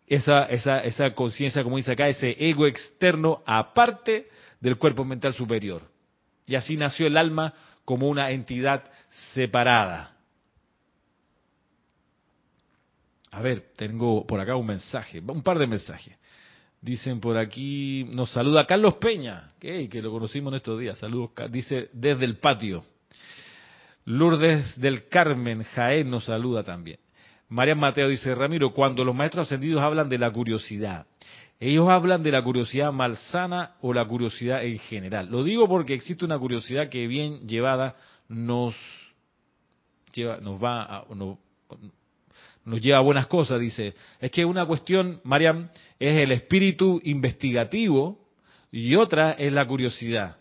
Esa, 0.08 0.44
esa, 0.46 0.80
esa 0.80 1.14
conciencia, 1.14 1.62
como 1.62 1.76
dice 1.76 1.92
acá, 1.92 2.08
ese 2.08 2.34
ego 2.38 2.66
externo 2.66 3.42
aparte 3.46 4.28
del 4.60 4.76
cuerpo 4.76 5.04
mental 5.04 5.34
superior. 5.34 5.82
Y 6.46 6.54
así 6.54 6.76
nació 6.76 7.06
el 7.06 7.16
alma 7.16 7.54
como 7.84 8.08
una 8.08 8.30
entidad 8.30 8.82
separada. 9.34 10.16
A 13.30 13.40
ver, 13.40 13.72
tengo 13.76 14.26
por 14.26 14.40
acá 14.40 14.56
un 14.56 14.66
mensaje, 14.66 15.20
un 15.20 15.42
par 15.42 15.58
de 15.58 15.66
mensajes. 15.66 16.16
Dicen 16.80 17.20
por 17.20 17.36
aquí, 17.36 18.04
nos 18.04 18.30
saluda 18.30 18.66
Carlos 18.66 18.94
Peña, 18.94 19.52
que, 19.58 19.88
que 19.88 20.02
lo 20.02 20.10
conocimos 20.10 20.52
en 20.52 20.56
estos 20.58 20.78
días. 20.78 20.98
Saludos, 20.98 21.30
dice 21.50 21.88
desde 21.92 22.24
el 22.24 22.38
patio. 22.38 22.84
Lourdes 24.04 24.78
del 24.80 25.08
Carmen 25.08 25.64
Jaén 25.64 26.08
nos 26.08 26.26
saluda 26.26 26.62
también. 26.62 27.00
María 27.48 27.74
Mateo 27.74 28.08
dice, 28.08 28.34
Ramiro, 28.34 28.72
cuando 28.72 29.04
los 29.04 29.14
maestros 29.14 29.46
ascendidos 29.46 29.82
hablan 29.82 30.08
de 30.08 30.18
la 30.18 30.30
curiosidad, 30.30 31.06
Ellos 31.58 31.88
hablan 31.88 32.22
de 32.22 32.32
la 32.32 32.42
curiosidad 32.42 32.92
malsana 32.92 33.76
o 33.80 33.92
la 33.92 34.04
curiosidad 34.04 34.62
en 34.62 34.78
general. 34.78 35.30
Lo 35.30 35.42
digo 35.42 35.66
porque 35.66 35.94
existe 35.94 36.24
una 36.24 36.38
curiosidad 36.38 36.90
que 36.90 37.06
bien 37.06 37.48
llevada 37.48 37.96
nos 38.28 38.74
lleva, 40.12 40.36
nos 40.38 40.62
va 40.62 40.82
a, 40.84 41.04
nos 42.66 42.80
lleva 42.80 42.98
a 42.98 43.02
buenas 43.02 43.28
cosas, 43.28 43.60
dice. 43.60 43.94
Es 44.20 44.30
que 44.30 44.44
una 44.44 44.66
cuestión, 44.66 45.20
Mariam, 45.24 45.70
es 45.98 46.16
el 46.16 46.32
espíritu 46.32 47.00
investigativo 47.04 48.18
y 48.72 48.96
otra 48.96 49.32
es 49.32 49.52
la 49.52 49.66
curiosidad. 49.66 50.36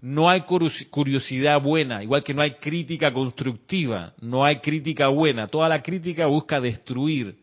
No 0.00 0.30
hay 0.30 0.42
curiosidad 0.42 1.60
buena, 1.60 2.02
igual 2.02 2.24
que 2.24 2.32
no 2.32 2.40
hay 2.40 2.54
crítica 2.54 3.12
constructiva, 3.12 4.14
no 4.20 4.44
hay 4.44 4.60
crítica 4.60 5.08
buena. 5.08 5.46
Toda 5.46 5.68
la 5.68 5.82
crítica 5.82 6.26
busca 6.26 6.60
destruir. 6.60 7.36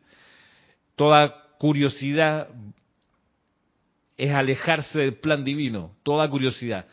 Toda 0.95 1.43
curiosidad 1.59 2.47
es 4.17 4.31
alejarse 4.31 4.99
del 4.99 5.15
plan 5.15 5.43
divino, 5.43 5.91
toda 6.01 6.29
curiosidad. 6.29 6.87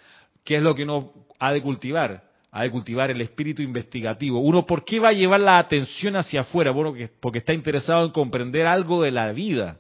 ¿Qué 0.45 0.57
es 0.57 0.63
lo 0.63 0.75
que 0.75 0.83
uno 0.83 1.13
ha 1.39 1.53
de 1.53 1.63
cultivar? 1.63 2.32
Ha 2.53 2.63
de 2.63 2.71
cultivar 2.71 3.11
el 3.11 3.21
espíritu 3.21 3.63
investigativo. 3.63 4.39
Uno, 4.41 4.65
¿por 4.67 4.85
qué 4.85 5.01
va 5.01 5.09
a 5.09 5.13
llevar 5.13 5.41
la 5.41 5.59
atención 5.59 6.17
hacia 6.17 6.43
afuera? 6.43 6.71
Bueno, 6.71 6.95
porque 7.19 7.39
está 7.39 7.55
interesado 7.55 8.05
en 8.05 8.13
comprender 8.13 8.67
algo 8.67 9.03
de 9.03 9.11
la 9.11 9.33
vida. 9.33 9.79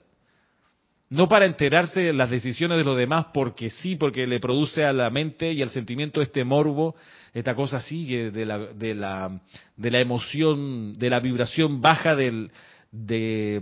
No 1.10 1.28
para 1.28 1.44
enterarse 1.44 2.00
de 2.00 2.12
las 2.14 2.30
decisiones 2.30 2.78
de 2.78 2.84
los 2.84 2.96
demás 2.96 3.26
porque 3.34 3.68
sí, 3.68 3.96
porque 3.96 4.26
le 4.26 4.40
produce 4.40 4.82
a 4.82 4.94
la 4.94 5.10
mente 5.10 5.52
y 5.52 5.60
al 5.60 5.68
sentimiento 5.68 6.22
este 6.22 6.42
morbo, 6.42 6.96
esta 7.34 7.54
cosa 7.54 7.82
sigue 7.82 8.30
de 8.30 8.46
la, 8.46 8.58
de 8.58 8.94
la, 8.94 9.40
de 9.76 9.90
la 9.90 10.00
emoción, 10.00 10.94
de 10.94 11.10
la 11.10 11.20
vibración 11.20 11.82
baja 11.82 12.16
del, 12.16 12.50
de, 12.90 13.60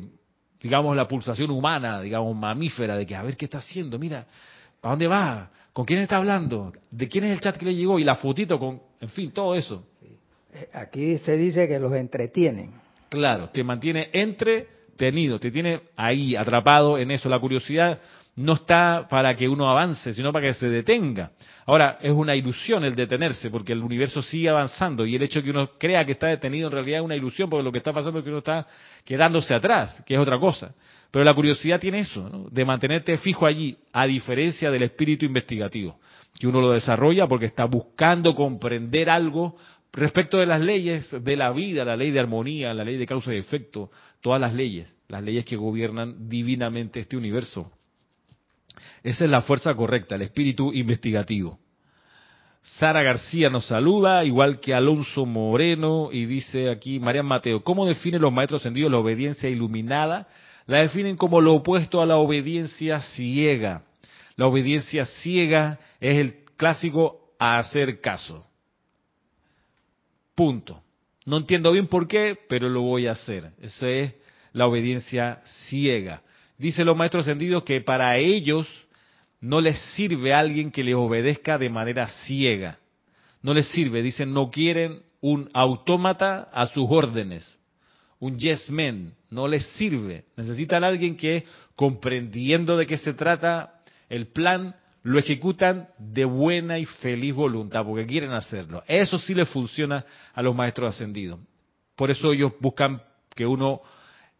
digamos, 0.61 0.95
la 0.95 1.09
pulsación 1.09 1.51
humana, 1.51 2.01
digamos, 2.01 2.37
mamífera, 2.37 2.97
de 2.97 3.05
que 3.05 3.17
a 3.17 3.23
ver 3.25 3.37
qué 3.37 3.47
está 3.47 3.59
haciendo, 3.59 3.99
mira, 3.99 4.29
¿para 4.81 4.93
dónde 4.93 5.09
va? 5.09 5.51
¿Con 5.73 5.85
quién 5.85 5.99
está 5.99 6.19
hablando? 6.19 6.73
¿De 6.89 7.09
quién 7.09 7.25
es 7.25 7.33
el 7.33 7.41
chat 7.41 7.57
que 7.57 7.65
le 7.65 7.75
llegó? 7.75 7.99
Y 7.99 8.05
la 8.05 8.15
fotito 8.15 8.61
con, 8.61 8.81
en 9.01 9.09
fin, 9.09 9.31
todo 9.33 9.55
eso. 9.55 9.85
Aquí 10.73 11.19
se 11.19 11.37
dice 11.37 11.69
que 11.69 11.79
los 11.79 11.93
entretienen. 11.93 12.73
Claro, 13.09 13.49
te 13.51 13.65
mantiene 13.65 14.11
entre 14.13 14.67
tenido, 14.97 15.41
te 15.41 15.51
tiene 15.51 15.81
ahí 15.97 16.37
atrapado 16.37 16.99
en 16.99 17.11
eso. 17.11 17.29
La 17.29 17.39
curiosidad 17.39 17.99
no 18.37 18.55
está 18.55 19.07
para 19.09 19.35
que 19.35 19.49
uno 19.49 19.69
avance, 19.69 20.13
sino 20.13 20.33
para 20.33 20.49
que 20.49 20.55
se 20.55 20.69
detenga. 20.69 21.33
Ahora, 21.67 21.99
es 22.01 22.13
una 22.13 22.35
ilusión 22.35 22.85
el 22.85 22.95
detenerse, 22.95 23.51
porque 23.51 23.73
el 23.73 23.83
universo 23.83 24.23
sigue 24.23 24.49
avanzando 24.49 25.07
y 25.07 25.17
el 25.17 25.23
hecho 25.23 25.41
de 25.41 25.45
que 25.45 25.51
uno 25.51 25.71
crea 25.79 26.05
que 26.05 26.13
está 26.13 26.29
detenido 26.29 26.69
en 26.69 26.73
realidad 26.73 27.01
es 27.01 27.05
una 27.05 27.17
ilusión, 27.17 27.49
porque 27.49 27.65
lo 27.65 27.73
que 27.73 27.79
está 27.79 27.93
pasando 27.93 28.19
es 28.19 28.25
que 28.25 28.31
uno 28.31 28.39
está 28.39 28.67
quedándose 29.05 29.55
atrás, 29.55 30.03
que 30.07 30.15
es 30.15 30.21
otra 30.21 30.39
cosa. 30.39 30.75
Pero 31.11 31.25
la 31.25 31.35
curiosidad 31.35 31.81
tiene 31.81 32.01
eso, 32.01 32.49
de 32.51 32.65
mantenerte 32.65 33.19
fijo 33.19 33.47
allí, 33.47 33.77
a 33.93 34.07
diferencia 34.07 34.71
del 34.71 34.85
espíritu 34.85 35.25
investigativo, 35.25 35.99
que 36.39 36.47
uno 36.47 36.61
lo 36.61 36.73
desarrolla 36.73 37.27
porque 37.27 37.47
está 37.47 37.65
buscando 37.65 38.35
comprender 38.35 39.11
algo 39.11 39.57
respecto 39.93 40.39
de 40.39 40.47
las 40.47 40.61
leyes 40.61 41.09
de 41.11 41.37
la 41.37 41.51
vida, 41.51 41.85
la 41.85 41.97
ley 41.97 42.11
de 42.11 42.21
armonía, 42.21 42.73
la 42.75 42.85
ley 42.85 42.97
de 42.97 43.07
causa 43.07 43.35
y 43.35 43.39
efecto, 43.39 43.91
todas 44.21 44.41
las 44.41 44.55
leyes, 44.55 44.95
las 45.09 45.23
leyes 45.23 45.45
que 45.45 45.57
gobiernan 45.57 46.29
divinamente 46.29 47.01
este 47.01 47.17
universo. 47.17 47.71
Esa 49.03 49.25
es 49.25 49.31
la 49.31 49.43
fuerza 49.43 49.75
correcta, 49.75 50.15
el 50.15 50.23
espíritu 50.23 50.73
investigativo. 50.73 51.59
Sara 52.63 53.03
García 53.03 53.49
nos 53.49 53.67
saluda, 53.67 54.25
igual 54.25 54.61
que 54.61 54.75
Alonso 54.75 55.25
Moreno, 55.25 56.11
y 56.13 56.27
dice 56.27 56.71
aquí 56.71 57.01
María 57.01 57.23
Mateo, 57.23 57.65
¿cómo 57.65 57.87
definen 57.87 58.21
los 58.21 58.33
maestros 58.33 58.61
ascendidos 58.61 58.93
la 58.93 58.99
obediencia 58.99 59.49
iluminada? 59.49 60.29
La 60.67 60.83
definen 60.83 61.17
como 61.17 61.41
lo 61.41 61.55
opuesto 61.55 62.03
a 62.03 62.07
la 62.07 62.17
obediencia 62.17 63.01
ciega. 63.01 63.85
La 64.41 64.47
obediencia 64.47 65.05
ciega 65.05 65.79
es 66.01 66.19
el 66.19 66.47
clásico 66.57 67.35
a 67.39 67.59
hacer 67.59 68.01
caso. 68.01 68.47
Punto. 70.35 70.83
No 71.27 71.37
entiendo 71.37 71.73
bien 71.73 71.89
por 71.89 72.09
qué, 72.09 72.39
pero 72.49 72.71
lo 72.71 72.81
voy 72.81 73.07
a 73.07 73.13
hacer. 73.13 73.53
Esa 73.61 73.91
es 73.91 74.15
la 74.55 74.67
obediencia 74.67 75.43
ciega. 75.69 76.23
Dice 76.57 76.87
los 76.87 76.97
maestros 76.97 77.25
ascendidos 77.25 77.65
que 77.65 77.83
para 77.83 78.17
ellos 78.17 78.67
no 79.43 79.61
les 79.61 79.79
sirve 79.95 80.33
alguien 80.33 80.71
que 80.71 80.85
les 80.85 80.95
obedezca 80.95 81.59
de 81.59 81.69
manera 81.69 82.07
ciega. 82.07 82.79
No 83.43 83.53
les 83.53 83.67
sirve, 83.67 84.01
dicen, 84.01 84.33
no 84.33 84.51
quieren 84.51 85.03
un 85.21 85.51
autómata 85.53 86.49
a 86.51 86.65
sus 86.69 86.87
órdenes, 86.89 87.61
un 88.19 88.39
yes 88.39 88.71
man, 88.71 89.13
no 89.29 89.47
les 89.47 89.67
sirve. 89.73 90.25
Necesitan 90.35 90.83
alguien 90.83 91.19
que, 91.19 91.45
comprendiendo 91.77 92.79
de 92.79 92.87
qué 92.87 92.97
se 92.97 93.13
trata 93.13 93.80
el 94.11 94.27
plan, 94.27 94.75
lo 95.03 95.19
ejecutan 95.19 95.89
de 95.99 96.27
buena 96.27 96.79
y 96.79 96.85
feliz 96.85 97.35
voluntad, 97.35 97.85
porque 97.87 98.05
quieren 98.05 98.33
hacerlo. 98.33 98.83
Eso 98.87 99.19
sí 99.19 99.35
les 99.35 99.49
funciona 99.49 100.05
a 100.35 100.43
los 100.43 100.55
maestros 100.55 100.95
ascendidos. 100.95 101.41
Por 101.97 102.11
eso 102.11 102.33
ellos 102.33 102.53
buscan 102.61 103.01
que 103.35 103.47
uno 103.47 103.81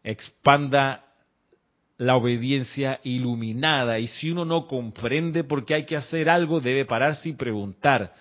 expanda 0.03 1.05
la 1.97 2.17
obediencia 2.17 3.01
iluminada. 3.05 3.99
Y 3.99 4.09
si 4.09 4.31
uno 4.31 4.45
no 4.45 4.67
comprende 4.67 5.45
por 5.45 5.65
qué 5.65 5.75
hay 5.75 5.85
que 5.85 5.97
hacer 5.97 6.29
algo, 6.29 6.61
debe 6.61 6.85
pararse 6.85 7.29
y 7.29 7.33
preguntar. 7.35 8.15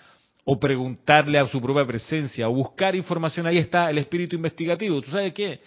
O 0.45 0.59
preguntarle 0.59 1.39
a 1.39 1.47
su 1.47 1.61
propia 1.61 1.85
presencia, 1.85 2.49
o 2.49 2.53
buscar 2.53 2.95
información. 2.95 3.47
Ahí 3.47 3.57
está 3.57 3.89
el 3.89 3.97
espíritu 3.97 4.35
investigativo. 4.35 5.01
¿Tú 5.01 5.11
sabes 5.11 5.33
qué? 5.33 5.61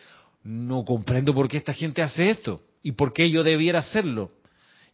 No 0.45 0.85
comprendo 0.85 1.35
por 1.35 1.49
qué 1.49 1.57
esta 1.57 1.73
gente 1.73 2.03
hace 2.03 2.31
esto 2.31 2.61
y 2.83 2.93
por 2.93 3.13
qué 3.13 3.31
yo 3.31 3.43
debiera 3.43 3.81
hacerlo. 3.81 4.31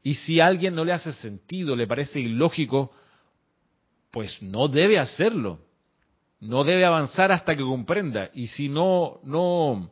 Y 0.03 0.15
si 0.15 0.41
a 0.41 0.47
alguien 0.47 0.75
no 0.75 0.85
le 0.85 0.93
hace 0.93 1.13
sentido, 1.13 1.75
le 1.75 1.87
parece 1.87 2.21
ilógico, 2.21 2.93
pues 4.11 4.41
no 4.43 4.69
debe 4.69 4.99
hacerlo. 4.99 5.61
No 6.41 6.63
debe 6.63 6.85
avanzar 6.85 7.33
hasta 7.33 7.55
que 7.55 7.63
comprenda. 7.63 8.31
Y 8.33 8.47
si 8.47 8.69
no, 8.69 9.21
no, 9.25 9.91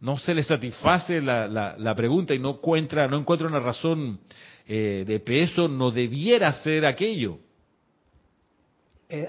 no 0.00 0.18
se 0.18 0.34
le 0.34 0.42
satisface 0.42 1.20
la, 1.20 1.48
la, 1.48 1.94
pregunta 1.94 2.34
y 2.34 2.38
no 2.38 2.50
encuentra, 2.50 3.08
no 3.08 3.18
encuentra 3.18 3.48
una 3.48 3.60
razón 3.60 4.20
eh, 4.66 5.04
de 5.06 5.20
peso, 5.20 5.68
no 5.68 5.90
debiera 5.90 6.48
hacer 6.48 6.84
aquello. 6.84 7.38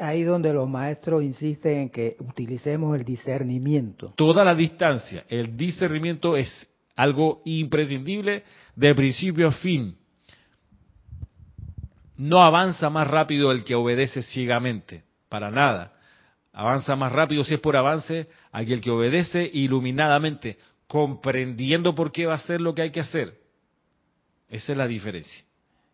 ahí 0.02 0.24
donde 0.24 0.54
los 0.54 0.68
maestros 0.68 1.24
insisten 1.24 1.84
en 1.84 1.90
que 1.90 2.18
utilicemos 2.20 2.98
el 2.98 3.06
discernimiento. 3.06 4.14
Toda 4.18 4.44
la 4.44 4.54
distancia, 4.54 5.24
el 5.30 5.56
discernimiento 5.56 6.36
es 6.36 6.70
algo 6.98 7.42
imprescindible 7.46 8.44
de 8.76 8.94
principio 8.94 9.48
a 9.48 9.52
fin 9.54 9.96
no 12.22 12.44
avanza 12.44 12.92
más 12.92 13.08
rápido 13.08 13.52
el 13.52 13.64
que 13.64 13.74
obedece 13.74 14.22
ciegamente, 14.22 15.04
para 15.28 15.50
nada. 15.50 15.94
Avanza 16.54 16.96
más 16.96 17.12
rápido 17.12 17.44
si 17.44 17.56
es 17.56 17.60
por 17.60 17.76
avance 17.76 18.28
aquel 18.52 18.80
que 18.80 18.92
obedece 18.92 19.50
iluminadamente, 19.52 20.60
comprendiendo 20.86 21.96
por 21.96 22.12
qué 22.12 22.28
va 22.28 22.34
a 22.34 22.36
hacer 22.36 22.62
lo 22.62 22.76
que 22.76 22.84
hay 22.84 22.92
que 22.92 23.00
hacer. 23.00 23.40
Esa 24.50 24.72
es 24.72 24.78
la 24.78 24.86
diferencia. 24.86 25.44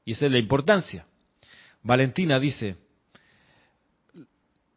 Y 0.04 0.12
esa 0.12 0.26
es 0.26 0.32
la 0.34 0.40
importancia. 0.40 1.06
Valentina 1.82 2.42
dice, 2.42 2.76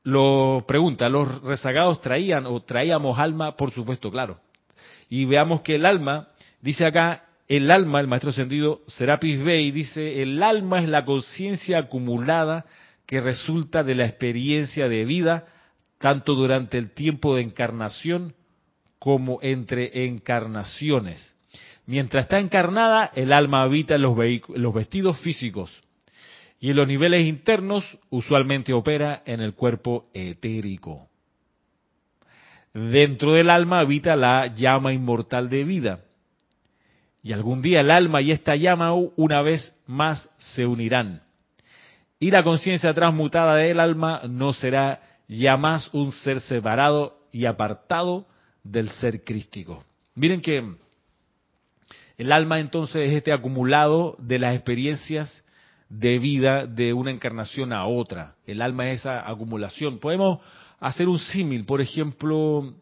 lo 0.04 0.64
pregunta, 0.68 1.08
¿los 1.08 1.42
rezagados 1.42 2.00
traían 2.00 2.46
o 2.46 2.60
traíamos 2.62 3.18
alma? 3.18 3.56
Por 3.56 3.72
supuesto, 3.72 4.08
claro. 4.12 4.38
Y 5.08 5.24
veamos 5.24 5.62
que 5.62 5.74
el 5.74 5.84
alma, 5.84 6.28
dice 6.60 6.86
acá, 6.86 7.24
el 7.50 7.68
alma, 7.72 7.98
el 7.98 8.06
maestro 8.06 8.30
sentido 8.30 8.82
Serapis 8.86 9.42
Bey 9.42 9.72
dice, 9.72 10.22
el 10.22 10.40
alma 10.40 10.80
es 10.80 10.88
la 10.88 11.04
conciencia 11.04 11.78
acumulada 11.78 12.64
que 13.06 13.20
resulta 13.20 13.82
de 13.82 13.96
la 13.96 14.06
experiencia 14.06 14.88
de 14.88 15.04
vida, 15.04 15.48
tanto 15.98 16.36
durante 16.36 16.78
el 16.78 16.92
tiempo 16.92 17.34
de 17.34 17.42
encarnación 17.42 18.34
como 19.00 19.40
entre 19.42 20.06
encarnaciones. 20.06 21.34
Mientras 21.86 22.26
está 22.26 22.38
encarnada, 22.38 23.10
el 23.16 23.32
alma 23.32 23.62
habita 23.62 23.96
en 23.96 24.02
los, 24.02 24.16
los 24.54 24.72
vestidos 24.72 25.18
físicos 25.18 25.72
y 26.60 26.70
en 26.70 26.76
los 26.76 26.86
niveles 26.86 27.26
internos 27.26 27.98
usualmente 28.10 28.72
opera 28.72 29.24
en 29.26 29.40
el 29.40 29.54
cuerpo 29.54 30.08
etérico. 30.14 31.08
Dentro 32.72 33.32
del 33.32 33.50
alma 33.50 33.80
habita 33.80 34.14
la 34.14 34.54
llama 34.54 34.92
inmortal 34.92 35.50
de 35.50 35.64
vida 35.64 36.04
y 37.22 37.32
algún 37.32 37.60
día 37.60 37.80
el 37.80 37.90
alma 37.90 38.22
y 38.22 38.30
esta 38.30 38.56
llama 38.56 38.94
una 38.94 39.42
vez 39.42 39.74
más 39.86 40.28
se 40.38 40.66
unirán. 40.66 41.22
Y 42.18 42.30
la 42.30 42.42
conciencia 42.42 42.92
transmutada 42.92 43.56
del 43.56 43.80
alma 43.80 44.22
no 44.28 44.52
será 44.52 45.02
ya 45.28 45.56
más 45.56 45.92
un 45.94 46.12
ser 46.12 46.40
separado 46.40 47.18
y 47.32 47.44
apartado 47.44 48.26
del 48.62 48.88
ser 48.90 49.24
crístico. 49.24 49.84
Miren 50.14 50.40
que 50.40 50.74
el 52.18 52.32
alma 52.32 52.60
entonces 52.60 53.08
es 53.08 53.14
este 53.14 53.32
acumulado 53.32 54.16
de 54.18 54.38
las 54.38 54.54
experiencias 54.54 55.44
de 55.88 56.18
vida 56.18 56.66
de 56.66 56.92
una 56.92 57.10
encarnación 57.10 57.72
a 57.72 57.86
otra. 57.86 58.36
El 58.46 58.62
alma 58.62 58.90
es 58.90 59.00
esa 59.00 59.28
acumulación. 59.28 59.98
Podemos 59.98 60.40
hacer 60.78 61.08
un 61.08 61.18
símil, 61.18 61.64
por 61.64 61.80
ejemplo, 61.80 62.74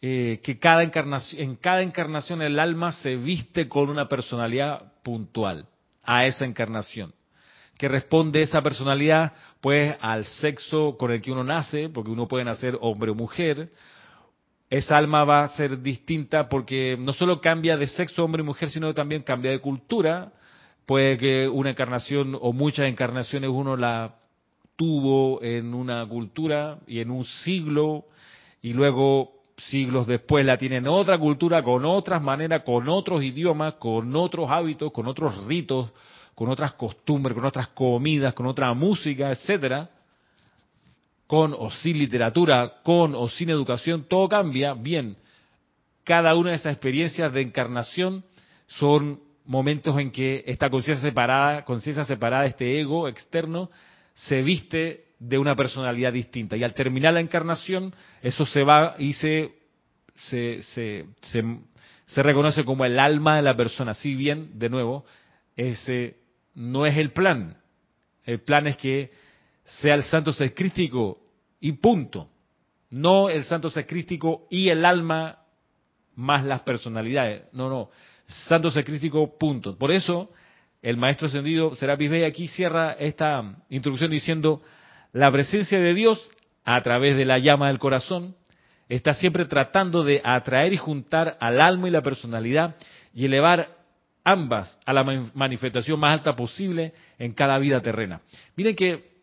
eh, 0.00 0.40
que 0.44 0.58
cada 0.58 0.84
encarnación, 0.84 1.42
en 1.42 1.56
cada 1.56 1.82
encarnación 1.82 2.40
el 2.42 2.60
alma 2.60 2.92
se 2.92 3.16
viste 3.16 3.68
con 3.68 3.90
una 3.90 4.08
personalidad 4.08 4.92
puntual 5.02 5.66
a 6.04 6.24
esa 6.24 6.44
encarnación. 6.44 7.12
Que 7.76 7.88
responde 7.88 8.42
esa 8.42 8.62
personalidad 8.62 9.32
pues 9.60 9.96
al 10.00 10.24
sexo 10.24 10.96
con 10.96 11.10
el 11.10 11.20
que 11.20 11.32
uno 11.32 11.44
nace, 11.44 11.88
porque 11.88 12.10
uno 12.10 12.28
puede 12.28 12.44
nacer 12.44 12.78
hombre 12.80 13.10
o 13.10 13.14
mujer. 13.14 13.70
Esa 14.70 14.96
alma 14.96 15.24
va 15.24 15.42
a 15.42 15.48
ser 15.48 15.80
distinta 15.80 16.48
porque 16.48 16.96
no 16.98 17.12
solo 17.12 17.40
cambia 17.40 17.76
de 17.76 17.86
sexo 17.86 18.24
hombre 18.24 18.42
y 18.42 18.46
mujer, 18.46 18.70
sino 18.70 18.94
también 18.94 19.22
cambia 19.22 19.50
de 19.50 19.60
cultura. 19.60 20.32
Puede 20.86 21.18
que 21.18 21.48
una 21.48 21.70
encarnación 21.70 22.36
o 22.40 22.52
muchas 22.52 22.86
encarnaciones 22.86 23.50
uno 23.50 23.76
la 23.76 24.16
tuvo 24.76 25.42
en 25.42 25.74
una 25.74 26.06
cultura 26.06 26.78
y 26.86 27.00
en 27.00 27.10
un 27.10 27.24
siglo 27.24 28.04
y 28.62 28.72
luego 28.72 29.37
siglos 29.58 30.06
después 30.06 30.46
la 30.46 30.56
tiene 30.56 30.76
en 30.76 30.88
otra 30.88 31.18
cultura, 31.18 31.62
con 31.62 31.84
otras 31.84 32.22
maneras, 32.22 32.62
con 32.64 32.88
otros 32.88 33.22
idiomas, 33.22 33.74
con 33.74 34.14
otros 34.14 34.50
hábitos, 34.50 34.92
con 34.92 35.06
otros 35.06 35.46
ritos, 35.46 35.90
con 36.34 36.48
otras 36.48 36.74
costumbres, 36.74 37.34
con 37.34 37.44
otras 37.44 37.68
comidas, 37.68 38.34
con 38.34 38.46
otra 38.46 38.72
música, 38.72 39.30
etcétera, 39.30 39.90
con 41.26 41.54
o 41.56 41.70
sin 41.70 41.98
literatura, 41.98 42.80
con 42.82 43.14
o 43.14 43.28
sin 43.28 43.50
educación, 43.50 44.06
todo 44.08 44.28
cambia. 44.28 44.74
Bien, 44.74 45.16
cada 46.04 46.34
una 46.34 46.50
de 46.50 46.56
esas 46.56 46.72
experiencias 46.72 47.32
de 47.32 47.42
encarnación 47.42 48.24
son 48.66 49.20
momentos 49.44 49.98
en 49.98 50.10
que 50.10 50.44
esta 50.46 50.70
conciencia 50.70 51.08
separada, 51.08 51.64
conciencia 51.64 52.04
separada, 52.04 52.46
este 52.46 52.80
ego 52.80 53.08
externo, 53.08 53.70
se 54.14 54.42
viste 54.42 55.07
de 55.18 55.38
una 55.38 55.56
personalidad 55.56 56.12
distinta. 56.12 56.56
Y 56.56 56.64
al 56.64 56.74
terminar 56.74 57.14
la 57.14 57.20
encarnación, 57.20 57.94
eso 58.22 58.46
se 58.46 58.62
va 58.62 58.94
y 58.98 59.12
se, 59.14 59.52
se, 60.16 60.62
se, 60.62 61.06
se, 62.06 62.22
reconoce 62.22 62.64
como 62.64 62.84
el 62.84 62.98
alma 62.98 63.36
de 63.36 63.42
la 63.42 63.56
persona. 63.56 63.94
Si 63.94 64.14
bien, 64.14 64.58
de 64.58 64.68
nuevo, 64.68 65.04
ese 65.56 66.16
no 66.54 66.86
es 66.86 66.96
el 66.96 67.12
plan. 67.12 67.56
El 68.24 68.40
plan 68.40 68.66
es 68.66 68.76
que 68.76 69.10
sea 69.64 69.94
el 69.94 70.02
santo 70.04 70.32
sacrístico 70.32 71.18
y 71.60 71.72
punto. 71.72 72.28
No 72.90 73.28
el 73.28 73.44
santo 73.44 73.70
sacrístico 73.70 74.46
y 74.50 74.68
el 74.68 74.84
alma 74.84 75.38
más 76.14 76.44
las 76.44 76.62
personalidades. 76.62 77.44
No, 77.52 77.68
no. 77.68 77.90
Santo 78.26 78.70
sacrístico, 78.70 79.38
punto. 79.38 79.76
Por 79.76 79.92
eso, 79.92 80.30
el 80.82 80.96
maestro 80.96 81.26
ascendido 81.26 81.74
Serapis 81.74 82.10
Bey 82.10 82.24
aquí 82.24 82.48
cierra 82.48 82.92
esta 82.92 83.64
introducción 83.68 84.10
diciendo, 84.10 84.62
la 85.12 85.30
presencia 85.30 85.78
de 85.78 85.94
Dios 85.94 86.30
a 86.64 86.82
través 86.82 87.16
de 87.16 87.24
la 87.24 87.38
llama 87.38 87.68
del 87.68 87.78
corazón 87.78 88.36
está 88.88 89.14
siempre 89.14 89.44
tratando 89.44 90.02
de 90.02 90.20
atraer 90.24 90.72
y 90.72 90.76
juntar 90.76 91.36
al 91.40 91.60
alma 91.60 91.88
y 91.88 91.90
la 91.90 92.02
personalidad 92.02 92.76
y 93.14 93.26
elevar 93.26 93.76
ambas 94.24 94.78
a 94.84 94.92
la 94.92 95.04
manifestación 95.34 95.98
más 95.98 96.18
alta 96.18 96.36
posible 96.36 96.92
en 97.18 97.32
cada 97.32 97.58
vida 97.58 97.80
terrena. 97.80 98.20
Miren 98.56 98.76
que 98.76 99.18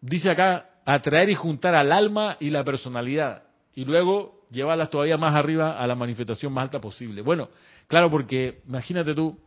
dice 0.00 0.30
acá 0.30 0.70
atraer 0.84 1.30
y 1.30 1.34
juntar 1.34 1.74
al 1.74 1.92
alma 1.92 2.36
y 2.40 2.50
la 2.50 2.64
personalidad 2.64 3.44
y 3.74 3.84
luego 3.84 4.46
llevarlas 4.50 4.90
todavía 4.90 5.16
más 5.16 5.34
arriba 5.34 5.78
a 5.78 5.86
la 5.86 5.94
manifestación 5.94 6.52
más 6.52 6.64
alta 6.64 6.80
posible. 6.80 7.22
Bueno, 7.22 7.48
claro, 7.86 8.10
porque 8.10 8.60
imagínate 8.66 9.14
tú 9.14 9.38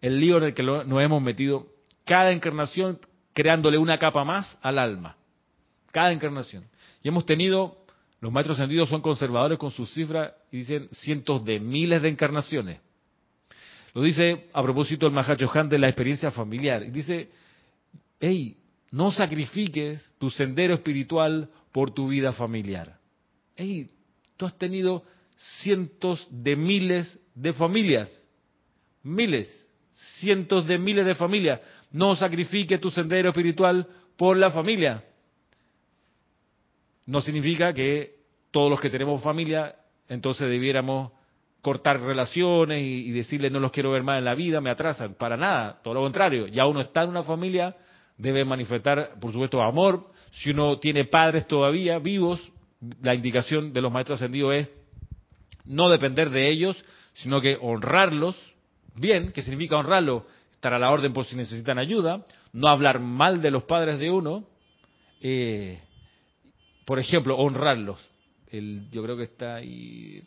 el 0.00 0.20
lío 0.20 0.38
en 0.38 0.44
el 0.44 0.54
que 0.54 0.62
nos 0.62 1.02
hemos 1.02 1.22
metido, 1.22 1.66
cada 2.04 2.32
encarnación 2.32 2.98
creándole 3.32 3.78
una 3.78 3.98
capa 3.98 4.24
más 4.24 4.58
al 4.62 4.78
alma. 4.78 5.16
Cada 5.92 6.12
encarnación. 6.12 6.64
Y 7.02 7.08
hemos 7.08 7.26
tenido, 7.26 7.84
los 8.20 8.32
maestros 8.32 8.58
sentidos 8.58 8.88
son 8.88 9.02
conservadores 9.02 9.58
con 9.58 9.70
sus 9.70 9.92
cifras 9.92 10.32
y 10.52 10.58
dicen 10.58 10.88
cientos 10.92 11.44
de 11.44 11.58
miles 11.60 12.02
de 12.02 12.08
encarnaciones. 12.08 12.80
Lo 13.94 14.02
dice 14.02 14.48
a 14.52 14.62
propósito 14.62 15.06
el 15.06 15.12
Mahachohan 15.12 15.68
de 15.68 15.78
la 15.78 15.88
experiencia 15.88 16.30
familiar. 16.30 16.82
Y 16.82 16.90
dice, 16.90 17.30
hey, 18.20 18.56
no 18.92 19.10
sacrifiques 19.10 20.12
tu 20.18 20.30
sendero 20.30 20.74
espiritual 20.74 21.48
por 21.72 21.92
tu 21.92 22.08
vida 22.08 22.32
familiar. 22.32 22.98
Hey, 23.56 23.90
tú 24.36 24.46
has 24.46 24.56
tenido 24.56 25.04
cientos 25.62 26.26
de 26.30 26.54
miles 26.54 27.18
de 27.34 27.52
familias. 27.52 28.10
Miles 29.02 29.60
cientos 30.18 30.66
de 30.66 30.78
miles 30.78 31.04
de 31.04 31.14
familias. 31.14 31.60
No 31.90 32.14
sacrifique 32.14 32.78
tu 32.78 32.90
sendero 32.90 33.30
espiritual 33.30 33.86
por 34.16 34.36
la 34.36 34.50
familia. 34.50 35.04
No 37.06 37.20
significa 37.20 37.72
que 37.72 38.20
todos 38.50 38.70
los 38.70 38.80
que 38.80 38.90
tenemos 38.90 39.22
familia, 39.22 39.74
entonces 40.08 40.48
debiéramos 40.48 41.12
cortar 41.62 42.00
relaciones 42.00 42.82
y, 42.82 43.10
decirle 43.10 43.50
no 43.50 43.58
los 43.58 43.72
quiero 43.72 43.90
ver 43.90 44.02
más 44.02 44.18
en 44.18 44.24
la 44.24 44.34
vida, 44.34 44.60
me 44.60 44.70
atrasan. 44.70 45.14
Para 45.14 45.36
nada, 45.36 45.80
todo 45.82 45.94
lo 45.94 46.00
contrario. 46.00 46.46
Ya 46.46 46.66
uno 46.66 46.80
está 46.80 47.02
en 47.02 47.10
una 47.10 47.22
familia, 47.22 47.76
debe 48.16 48.44
manifestar, 48.44 49.18
por 49.20 49.32
supuesto, 49.32 49.60
amor. 49.60 50.10
Si 50.32 50.50
uno 50.50 50.78
tiene 50.78 51.04
padres 51.04 51.46
todavía 51.46 51.98
vivos, 51.98 52.40
la 53.02 53.14
indicación 53.14 53.72
de 53.72 53.80
los 53.82 53.92
maestros 53.92 54.20
ascendidos 54.20 54.54
es 54.54 54.68
no 55.64 55.88
depender 55.88 56.30
de 56.30 56.48
ellos, 56.50 56.82
sino 57.14 57.40
que 57.40 57.58
honrarlos, 57.60 58.36
bien, 58.94 59.32
que 59.32 59.42
significa 59.42 59.76
honrarlo, 59.76 60.26
estar 60.60 60.74
a 60.74 60.78
la 60.78 60.90
orden 60.90 61.14
por 61.14 61.24
si 61.24 61.36
necesitan 61.36 61.78
ayuda, 61.78 62.22
no 62.52 62.68
hablar 62.68 63.00
mal 63.00 63.40
de 63.40 63.50
los 63.50 63.62
padres 63.62 63.98
de 63.98 64.10
uno, 64.10 64.44
eh, 65.22 65.80
por 66.84 66.98
ejemplo, 66.98 67.34
honrarlos. 67.38 67.98
El, 68.46 68.90
yo 68.90 69.02
creo 69.02 69.16
que 69.16 69.22
está 69.22 69.54
ahí. 69.54 70.22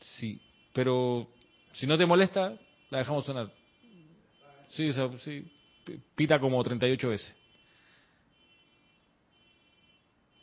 sí, 0.00 0.40
pero 0.72 1.28
si 1.74 1.86
no 1.86 1.96
te 1.96 2.06
molesta, 2.06 2.58
la 2.90 2.98
dejamos 2.98 3.24
sonar. 3.24 3.52
Sí, 4.66 4.90
sí, 5.20 5.52
pita 6.16 6.40
como 6.40 6.60
38 6.60 7.08
veces. 7.08 7.32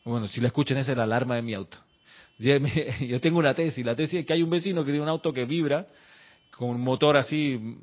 Bueno, 0.06 0.30
si 0.30 0.40
la 0.40 0.48
escuchan, 0.48 0.78
esa 0.78 0.94
es 0.94 0.98
la 0.98 1.04
alarma 1.04 1.36
de 1.36 1.42
mi 1.42 1.54
auto. 1.54 1.78
Yo 2.40 3.20
tengo 3.20 3.40
una 3.40 3.54
tesis, 3.54 3.86
la 3.86 3.98
tesis 3.98 4.22
es 4.22 4.26
que 4.26 4.32
hay 4.32 4.44
un 4.44 4.50
vecino 4.50 4.82
que 4.86 4.92
tiene 4.92 5.04
un 5.04 5.10
auto 5.10 5.34
que 5.34 5.44
vibra 5.44 5.90
con 6.56 6.70
un 6.70 6.82
motor 6.82 7.18
así 7.18 7.78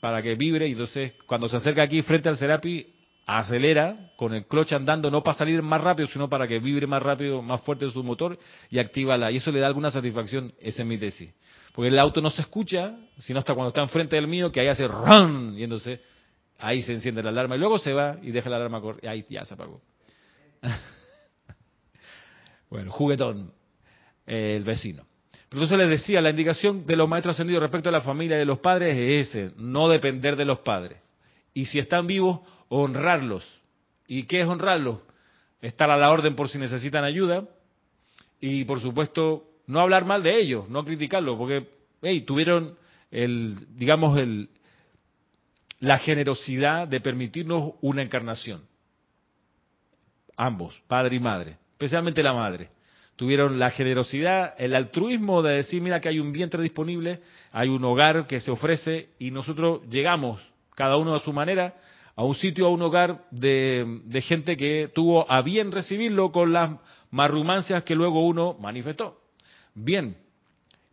para 0.00 0.22
que 0.22 0.34
vibre 0.34 0.68
y 0.68 0.72
entonces 0.72 1.14
cuando 1.26 1.48
se 1.48 1.56
acerca 1.56 1.82
aquí 1.82 2.02
frente 2.02 2.28
al 2.28 2.36
Serapi 2.36 2.86
acelera 3.26 4.10
con 4.16 4.34
el 4.34 4.46
clutch 4.46 4.72
andando 4.72 5.10
no 5.10 5.22
para 5.22 5.38
salir 5.38 5.62
más 5.62 5.80
rápido 5.80 6.08
sino 6.08 6.28
para 6.28 6.46
que 6.46 6.58
vibre 6.58 6.86
más 6.86 7.02
rápido 7.02 7.40
más 7.40 7.62
fuerte 7.62 7.88
su 7.88 8.02
motor 8.02 8.38
y 8.70 8.78
activa 8.78 9.16
la 9.16 9.30
y 9.30 9.36
eso 9.36 9.50
le 9.50 9.60
da 9.60 9.66
alguna 9.66 9.90
satisfacción 9.90 10.52
esa 10.60 10.82
es 10.82 10.88
mi 10.88 10.98
tesis. 10.98 11.32
Porque 11.72 11.88
el 11.88 11.98
auto 11.98 12.20
no 12.20 12.28
se 12.30 12.42
escucha 12.42 12.94
sino 13.16 13.38
hasta 13.38 13.54
cuando 13.54 13.68
está 13.68 13.80
enfrente 13.80 14.16
del 14.16 14.26
mío 14.26 14.52
que 14.52 14.60
ahí 14.60 14.68
hace 14.68 14.86
run 14.86 15.54
y 15.56 15.64
entonces 15.64 16.00
ahí 16.58 16.82
se 16.82 16.92
enciende 16.92 17.22
la 17.22 17.30
alarma 17.30 17.56
y 17.56 17.58
luego 17.58 17.78
se 17.78 17.92
va 17.92 18.18
y 18.22 18.30
deja 18.30 18.50
la 18.50 18.56
alarma 18.56 18.80
correr 18.80 19.04
y 19.04 19.06
ahí 19.06 19.24
ya 19.28 19.44
se 19.44 19.54
apagó. 19.54 19.80
Bueno 22.68 22.90
juguetón 22.90 23.52
el 24.26 24.64
vecino 24.64 25.06
entonces 25.54 25.78
les 25.78 25.88
decía, 25.88 26.20
la 26.20 26.30
indicación 26.30 26.84
de 26.84 26.96
los 26.96 27.08
maestros 27.08 27.36
ascendidos 27.36 27.62
respecto 27.62 27.88
a 27.88 27.92
la 27.92 28.00
familia 28.00 28.36
de 28.36 28.44
los 28.44 28.58
padres 28.58 28.96
es 28.96 29.28
ese, 29.28 29.52
no 29.56 29.88
depender 29.88 30.34
de 30.34 30.44
los 30.44 30.58
padres. 30.58 30.98
Y 31.52 31.66
si 31.66 31.78
están 31.78 32.08
vivos, 32.08 32.40
honrarlos. 32.68 33.46
¿Y 34.08 34.24
qué 34.24 34.40
es 34.40 34.48
honrarlos? 34.48 34.98
Estar 35.62 35.92
a 35.92 35.96
la 35.96 36.10
orden 36.10 36.34
por 36.34 36.48
si 36.48 36.58
necesitan 36.58 37.04
ayuda. 37.04 37.44
Y 38.40 38.64
por 38.64 38.80
supuesto, 38.80 39.44
no 39.68 39.78
hablar 39.78 40.04
mal 40.04 40.24
de 40.24 40.40
ellos, 40.40 40.68
no 40.68 40.84
criticarlos, 40.84 41.38
porque 41.38 41.68
hey, 42.02 42.22
tuvieron 42.22 42.76
el, 43.12 43.76
digamos, 43.76 44.18
el, 44.18 44.50
la 45.78 45.98
generosidad 45.98 46.88
de 46.88 47.00
permitirnos 47.00 47.74
una 47.80 48.02
encarnación. 48.02 48.62
Ambos, 50.36 50.82
padre 50.88 51.14
y 51.14 51.20
madre, 51.20 51.58
especialmente 51.74 52.24
la 52.24 52.32
madre 52.32 52.70
tuvieron 53.16 53.58
la 53.58 53.70
generosidad, 53.70 54.54
el 54.58 54.74
altruismo 54.74 55.42
de 55.42 55.56
decir, 55.56 55.80
mira 55.80 56.00
que 56.00 56.08
hay 56.08 56.18
un 56.18 56.32
vientre 56.32 56.62
disponible, 56.62 57.20
hay 57.52 57.68
un 57.68 57.84
hogar 57.84 58.26
que 58.26 58.40
se 58.40 58.50
ofrece 58.50 59.10
y 59.18 59.30
nosotros 59.30 59.82
llegamos, 59.88 60.40
cada 60.74 60.96
uno 60.96 61.14
a 61.14 61.20
su 61.20 61.32
manera, 61.32 61.74
a 62.16 62.24
un 62.24 62.34
sitio, 62.34 62.66
a 62.66 62.70
un 62.70 62.82
hogar 62.82 63.24
de, 63.30 64.22
gente 64.26 64.56
que 64.56 64.90
tuvo 64.92 65.30
a 65.30 65.42
bien 65.42 65.70
recibirlo 65.72 66.32
con 66.32 66.52
las 66.52 66.70
marrumancias 67.10 67.84
que 67.84 67.94
luego 67.94 68.26
uno 68.26 68.56
manifestó. 68.60 69.20
Bien. 69.74 70.16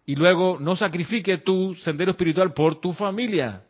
Y 0.06 0.16
luego 0.16 0.58
no 0.60 0.76
sacrifique 0.76 1.38
tu 1.38 1.76
sendero 1.76 2.12
espiritual 2.12 2.54
por 2.54 2.82
tu 2.82 2.94
familia. 2.94 3.64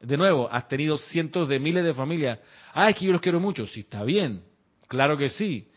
De 0.00 0.16
nuevo, 0.16 0.48
has 0.50 0.66
tenido 0.66 0.98
cientos 0.98 1.48
de 1.48 1.60
miles 1.60 1.84
de 1.84 1.94
familias. 1.94 2.38
Ah, 2.72 2.90
es 2.90 2.96
que 2.96 3.04
yo 3.04 3.12
los 3.12 3.20
quiero 3.20 3.38
mucho. 3.38 3.66
Sí, 3.66 3.80
está 3.80 4.02
bien. 4.02 4.42
Claro 4.88 5.16
que 5.16 5.30
sí 5.30 5.68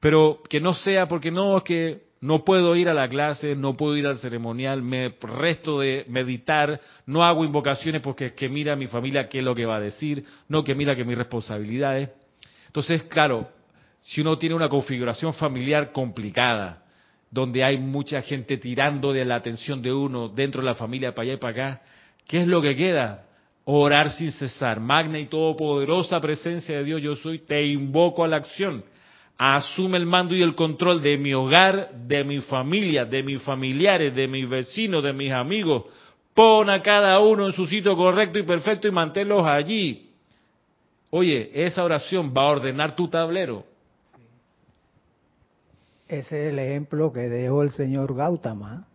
pero 0.00 0.42
que 0.48 0.60
no 0.60 0.74
sea 0.74 1.06
porque 1.06 1.30
no, 1.30 1.58
es 1.58 1.64
que 1.64 2.10
no 2.20 2.44
puedo 2.44 2.76
ir 2.76 2.88
a 2.88 2.94
la 2.94 3.08
clase, 3.08 3.54
no 3.54 3.74
puedo 3.74 3.96
ir 3.96 4.06
al 4.06 4.18
ceremonial, 4.18 4.82
me 4.82 5.14
resto 5.20 5.80
de 5.80 6.04
meditar, 6.08 6.80
no 7.06 7.24
hago 7.24 7.44
invocaciones 7.44 8.02
porque 8.02 8.26
es 8.26 8.32
que 8.32 8.48
mira 8.48 8.76
mi 8.76 8.86
familia 8.86 9.28
qué 9.28 9.38
es 9.38 9.44
lo 9.44 9.54
que 9.54 9.64
va 9.64 9.76
a 9.76 9.80
decir, 9.80 10.24
no 10.48 10.64
que 10.64 10.74
mira 10.74 10.96
que 10.96 11.04
mis 11.04 11.16
responsabilidades. 11.16 12.10
Entonces, 12.66 13.04
claro, 13.04 13.48
si 14.00 14.20
uno 14.20 14.36
tiene 14.38 14.54
una 14.54 14.68
configuración 14.68 15.32
familiar 15.34 15.92
complicada 15.92 16.84
donde 17.30 17.62
hay 17.62 17.78
mucha 17.78 18.22
gente 18.22 18.56
tirando 18.56 19.12
de 19.12 19.24
la 19.24 19.36
atención 19.36 19.80
de 19.80 19.92
uno 19.92 20.28
dentro 20.28 20.62
de 20.62 20.66
la 20.66 20.74
familia 20.74 21.14
para 21.14 21.24
allá 21.24 21.34
y 21.34 21.36
para 21.36 21.52
acá, 21.52 21.82
¿qué 22.26 22.42
es 22.42 22.46
lo 22.46 22.60
que 22.60 22.74
queda? 22.74 23.26
Orar 23.64 24.10
sin 24.10 24.32
cesar. 24.32 24.80
Magna 24.80 25.18
y 25.18 25.26
todopoderosa 25.26 26.20
presencia 26.20 26.78
de 26.78 26.84
Dios 26.84 27.02
yo 27.02 27.14
soy, 27.16 27.38
te 27.38 27.64
invoco 27.64 28.24
a 28.24 28.28
la 28.28 28.36
acción. 28.36 28.84
Asume 29.42 29.96
el 29.96 30.04
mando 30.04 30.34
y 30.34 30.42
el 30.42 30.54
control 30.54 31.00
de 31.00 31.16
mi 31.16 31.32
hogar, 31.32 31.94
de 31.94 32.24
mi 32.24 32.40
familia, 32.40 33.06
de 33.06 33.22
mis 33.22 33.40
familiares, 33.40 34.14
de 34.14 34.28
mis 34.28 34.46
vecinos, 34.46 35.02
de 35.02 35.14
mis 35.14 35.32
amigos. 35.32 35.84
Pon 36.34 36.68
a 36.68 36.82
cada 36.82 37.18
uno 37.20 37.46
en 37.46 37.52
su 37.52 37.64
sitio 37.64 37.96
correcto 37.96 38.38
y 38.38 38.42
perfecto 38.42 38.86
y 38.86 38.90
manténlos 38.90 39.46
allí. 39.46 40.10
Oye, 41.08 41.50
esa 41.54 41.82
oración 41.82 42.34
va 42.36 42.42
a 42.42 42.50
ordenar 42.50 42.94
tu 42.94 43.08
tablero. 43.08 43.64
Ese 46.06 46.48
es 46.48 46.52
el 46.52 46.58
ejemplo 46.58 47.10
que 47.10 47.20
dejó 47.20 47.62
el 47.62 47.70
señor 47.70 48.14
Gautama. 48.14 48.88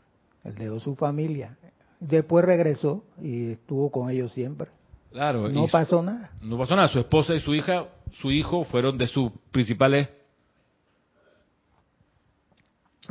Él 0.43 0.53
dejó 0.53 0.79
su 0.79 0.95
familia. 0.95 1.57
Después 1.99 2.45
regresó 2.45 3.03
y 3.19 3.53
estuvo 3.53 3.89
con 3.89 4.11
ellos 4.11 4.31
siempre. 4.33 4.67
Claro. 5.11 5.49
No 5.49 5.65
pasó 5.69 6.03
nada. 6.03 6.29
No 6.39 6.55
pasó 6.55 6.75
nada. 6.75 6.87
Su 6.87 6.99
esposa 6.99 7.33
y 7.33 7.39
su 7.39 7.55
hija, 7.55 7.87
su 8.21 8.29
hijo 8.29 8.63
fueron 8.63 8.95
de 8.99 9.07
sus 9.07 9.31
principales 9.51 10.09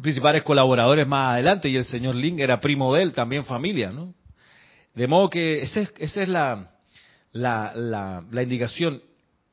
principales 0.02 0.42
colaboradores 0.42 1.06
más 1.06 1.34
adelante 1.34 1.68
y 1.68 1.76
el 1.76 1.84
señor 1.84 2.14
Ling 2.14 2.40
era 2.40 2.60
primo 2.60 2.94
de 2.94 3.02
él, 3.02 3.12
también 3.12 3.44
familia, 3.44 3.90
¿no? 3.90 4.14
De 4.94 5.06
modo 5.06 5.28
que 5.30 5.62
esa 5.62 5.80
es, 5.80 5.92
esa 5.98 6.22
es 6.22 6.28
la, 6.28 6.70
la, 7.32 7.72
la, 7.74 8.24
la 8.30 8.42
indicación. 8.42 9.02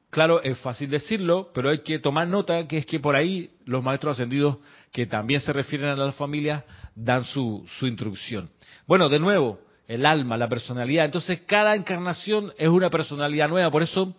Claro, 0.09 0.43
es 0.43 0.57
fácil 0.59 0.89
decirlo, 0.89 1.51
pero 1.53 1.69
hay 1.69 1.79
que 1.79 1.97
tomar 1.97 2.27
nota 2.27 2.67
que 2.67 2.79
es 2.79 2.85
que 2.85 2.99
por 2.99 3.15
ahí 3.15 3.51
los 3.65 3.81
maestros 3.81 4.17
ascendidos, 4.17 4.57
que 4.91 5.05
también 5.05 5.39
se 5.39 5.53
refieren 5.53 5.89
a 5.89 5.95
las 5.95 6.15
familias, 6.15 6.65
dan 6.95 7.23
su, 7.23 7.65
su 7.79 7.87
instrucción. 7.87 8.49
Bueno, 8.85 9.07
de 9.07 9.19
nuevo, 9.19 9.59
el 9.87 10.05
alma, 10.05 10.37
la 10.37 10.49
personalidad. 10.49 11.05
Entonces, 11.05 11.41
cada 11.47 11.75
encarnación 11.75 12.51
es 12.57 12.67
una 12.67 12.89
personalidad 12.89 13.47
nueva. 13.47 13.71
Por 13.71 13.83
eso, 13.83 14.13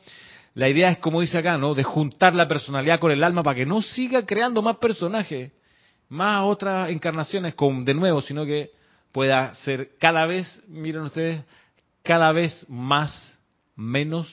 la 0.54 0.68
idea 0.68 0.90
es, 0.90 0.98
como 0.98 1.20
dice 1.20 1.38
acá, 1.38 1.58
¿no? 1.58 1.74
De 1.74 1.82
juntar 1.82 2.34
la 2.34 2.48
personalidad 2.48 2.98
con 2.98 3.12
el 3.12 3.22
alma 3.22 3.42
para 3.42 3.56
que 3.56 3.66
no 3.66 3.82
siga 3.82 4.24
creando 4.24 4.62
más 4.62 4.78
personajes, 4.78 5.52
más 6.12 6.42
otras 6.44 6.90
encarnaciones 6.90 7.54
con, 7.54 7.86
de 7.86 7.94
nuevo, 7.94 8.20
sino 8.20 8.44
que 8.44 8.70
pueda 9.12 9.54
ser 9.54 9.96
cada 9.98 10.26
vez, 10.26 10.62
miren 10.68 11.02
ustedes, 11.02 11.42
cada 12.02 12.30
vez 12.32 12.66
más, 12.68 13.40
menos 13.76 14.28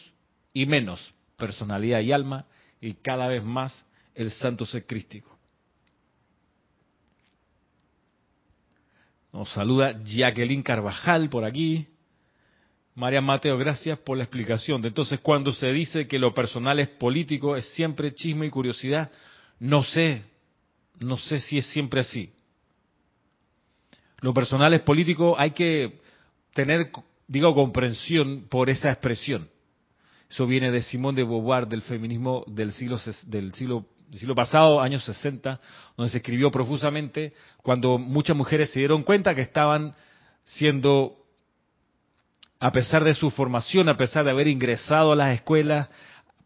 y 0.52 0.66
menos 0.66 1.14
personalidad 1.38 2.02
y 2.02 2.12
alma, 2.12 2.46
y 2.82 2.96
cada 2.96 3.28
vez 3.28 3.46
más 3.46 3.86
el 4.14 4.30
santo 4.32 4.66
ser 4.66 4.86
crístico. 4.86 5.34
Nos 9.32 9.50
saluda 9.52 10.02
Jacqueline 10.04 10.64
Carvajal 10.64 11.30
por 11.30 11.46
aquí. 11.46 11.88
María 12.94 13.22
Mateo, 13.22 13.58
gracias 13.58 13.98
por 14.00 14.18
la 14.18 14.26
explicación. 14.26 14.84
Entonces, 14.86 15.22
cuando 15.22 15.54
se 15.54 15.72
dice 15.72 16.10
que 16.10 16.20
lo 16.20 16.34
personal 16.34 16.78
es 16.80 16.90
político, 16.90 17.56
es 17.56 17.66
siempre 17.74 18.14
chisme 18.14 18.48
y 18.48 18.50
curiosidad, 18.50 19.10
no 19.60 19.84
sé, 19.84 20.26
no 21.00 21.18
sé 21.18 21.40
si 21.40 21.58
es 21.58 21.66
siempre 21.68 22.02
así. 22.02 22.32
Lo 24.22 24.34
personal 24.34 24.74
es 24.74 24.82
político, 24.82 25.36
hay 25.38 25.52
que 25.52 26.00
tener, 26.54 26.92
digo, 27.28 27.56
comprensión 27.56 28.48
por 28.50 28.70
esa 28.70 28.90
expresión. 28.90 29.50
Eso 30.30 30.46
viene 30.46 30.72
de 30.72 30.84
Simón 30.84 31.16
de 31.16 31.24
Beauvoir, 31.24 31.68
del 31.68 31.82
feminismo 31.82 32.44
del 32.48 32.72
siglo, 32.74 33.00
del 33.26 33.54
siglo, 33.54 33.86
del 34.10 34.20
siglo 34.20 34.36
pasado, 34.36 34.82
años 34.82 35.04
60, 35.06 35.60
donde 35.98 36.12
se 36.12 36.18
escribió 36.18 36.52
profusamente 36.52 37.34
cuando 37.64 37.98
muchas 37.98 38.36
mujeres 38.36 38.72
se 38.72 38.80
dieron 38.80 39.04
cuenta 39.04 39.34
que 39.34 39.42
estaban 39.42 39.96
siendo, 40.44 41.16
a 42.60 42.72
pesar 42.72 43.04
de 43.04 43.14
su 43.14 43.32
formación, 43.32 43.90
a 43.90 43.98
pesar 43.98 44.26
de 44.26 44.32
haber 44.32 44.48
ingresado 44.48 45.14
a 45.14 45.16
las 45.16 45.34
escuelas, 45.34 45.90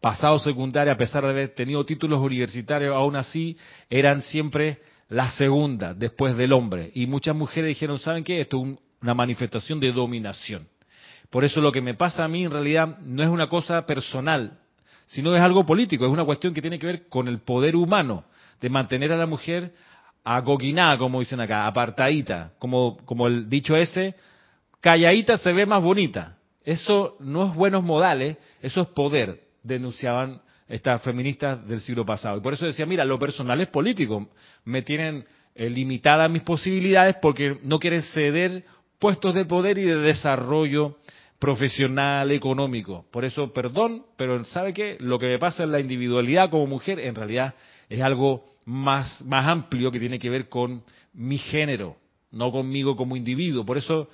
pasado 0.04 0.38
secundaria, 0.38 0.92
a 0.92 0.98
pesar 0.98 1.22
de 1.22 1.30
haber 1.30 1.54
tenido 1.54 1.82
títulos 1.86 2.20
universitarios, 2.20 2.94
aún 2.94 3.16
así 3.16 3.56
eran 3.88 4.20
siempre 4.20 4.82
la 5.08 5.30
segunda 5.30 5.94
después 5.94 6.36
del 6.36 6.52
hombre. 6.52 6.90
Y 6.94 7.06
muchas 7.06 7.34
mujeres 7.34 7.68
dijeron, 7.68 7.98
¿saben 7.98 8.22
qué? 8.22 8.42
Esto 8.42 8.62
es 8.62 8.78
una 9.00 9.14
manifestación 9.14 9.80
de 9.80 9.92
dominación. 9.92 10.68
Por 11.30 11.42
eso 11.42 11.62
lo 11.62 11.72
que 11.72 11.80
me 11.80 11.94
pasa 11.94 12.22
a 12.22 12.28
mí 12.28 12.44
en 12.44 12.50
realidad 12.50 12.98
no 12.98 13.22
es 13.22 13.30
una 13.30 13.48
cosa 13.48 13.86
personal, 13.86 14.58
sino 15.06 15.34
es 15.34 15.40
algo 15.40 15.64
político, 15.64 16.04
es 16.04 16.12
una 16.12 16.26
cuestión 16.26 16.52
que 16.52 16.60
tiene 16.60 16.78
que 16.78 16.86
ver 16.86 17.08
con 17.08 17.26
el 17.26 17.38
poder 17.38 17.74
humano, 17.74 18.24
de 18.60 18.68
mantener 18.68 19.10
a 19.10 19.16
la 19.16 19.24
mujer 19.24 19.72
agoguinada, 20.22 20.98
como 20.98 21.20
dicen 21.20 21.40
acá, 21.40 21.66
apartadita, 21.66 22.52
como, 22.58 22.98
como 23.06 23.26
el 23.26 23.48
dicho 23.48 23.74
ese, 23.74 24.16
calladita 24.82 25.38
se 25.38 25.50
ve 25.54 25.64
más 25.64 25.82
bonita. 25.82 26.36
Eso 26.62 27.16
no 27.20 27.46
es 27.46 27.54
buenos 27.54 27.82
modales, 27.82 28.36
eso 28.60 28.82
es 28.82 28.88
poder, 28.88 29.43
denunciaban 29.64 30.40
estas 30.68 31.02
feministas 31.02 31.66
del 31.66 31.80
siglo 31.80 32.06
pasado. 32.06 32.38
Y 32.38 32.40
por 32.40 32.54
eso 32.54 32.66
decía, 32.66 32.86
mira, 32.86 33.04
lo 33.04 33.18
personal 33.18 33.60
es 33.60 33.68
político, 33.68 34.28
me 34.64 34.82
tienen 34.82 35.24
eh, 35.54 35.68
limitadas 35.68 36.30
mis 36.30 36.42
posibilidades 36.42 37.16
porque 37.20 37.58
no 37.62 37.78
quieren 37.78 38.02
ceder 38.02 38.64
puestos 38.98 39.34
de 39.34 39.44
poder 39.44 39.78
y 39.78 39.82
de 39.82 39.96
desarrollo 39.96 40.96
profesional, 41.38 42.30
económico. 42.30 43.04
Por 43.10 43.24
eso, 43.24 43.52
perdón, 43.52 44.06
pero 44.16 44.42
¿sabe 44.44 44.72
qué? 44.72 44.96
Lo 45.00 45.18
que 45.18 45.26
me 45.26 45.38
pasa 45.38 45.64
en 45.64 45.72
la 45.72 45.80
individualidad 45.80 46.48
como 46.48 46.66
mujer 46.66 46.98
en 47.00 47.14
realidad 47.14 47.54
es 47.88 48.00
algo 48.00 48.44
más, 48.64 49.22
más 49.24 49.46
amplio 49.46 49.90
que 49.90 50.00
tiene 50.00 50.18
que 50.18 50.30
ver 50.30 50.48
con 50.48 50.82
mi 51.12 51.36
género, 51.36 51.96
no 52.30 52.50
conmigo 52.50 52.96
como 52.96 53.16
individuo. 53.16 53.66
Por 53.66 53.76
eso, 53.76 54.08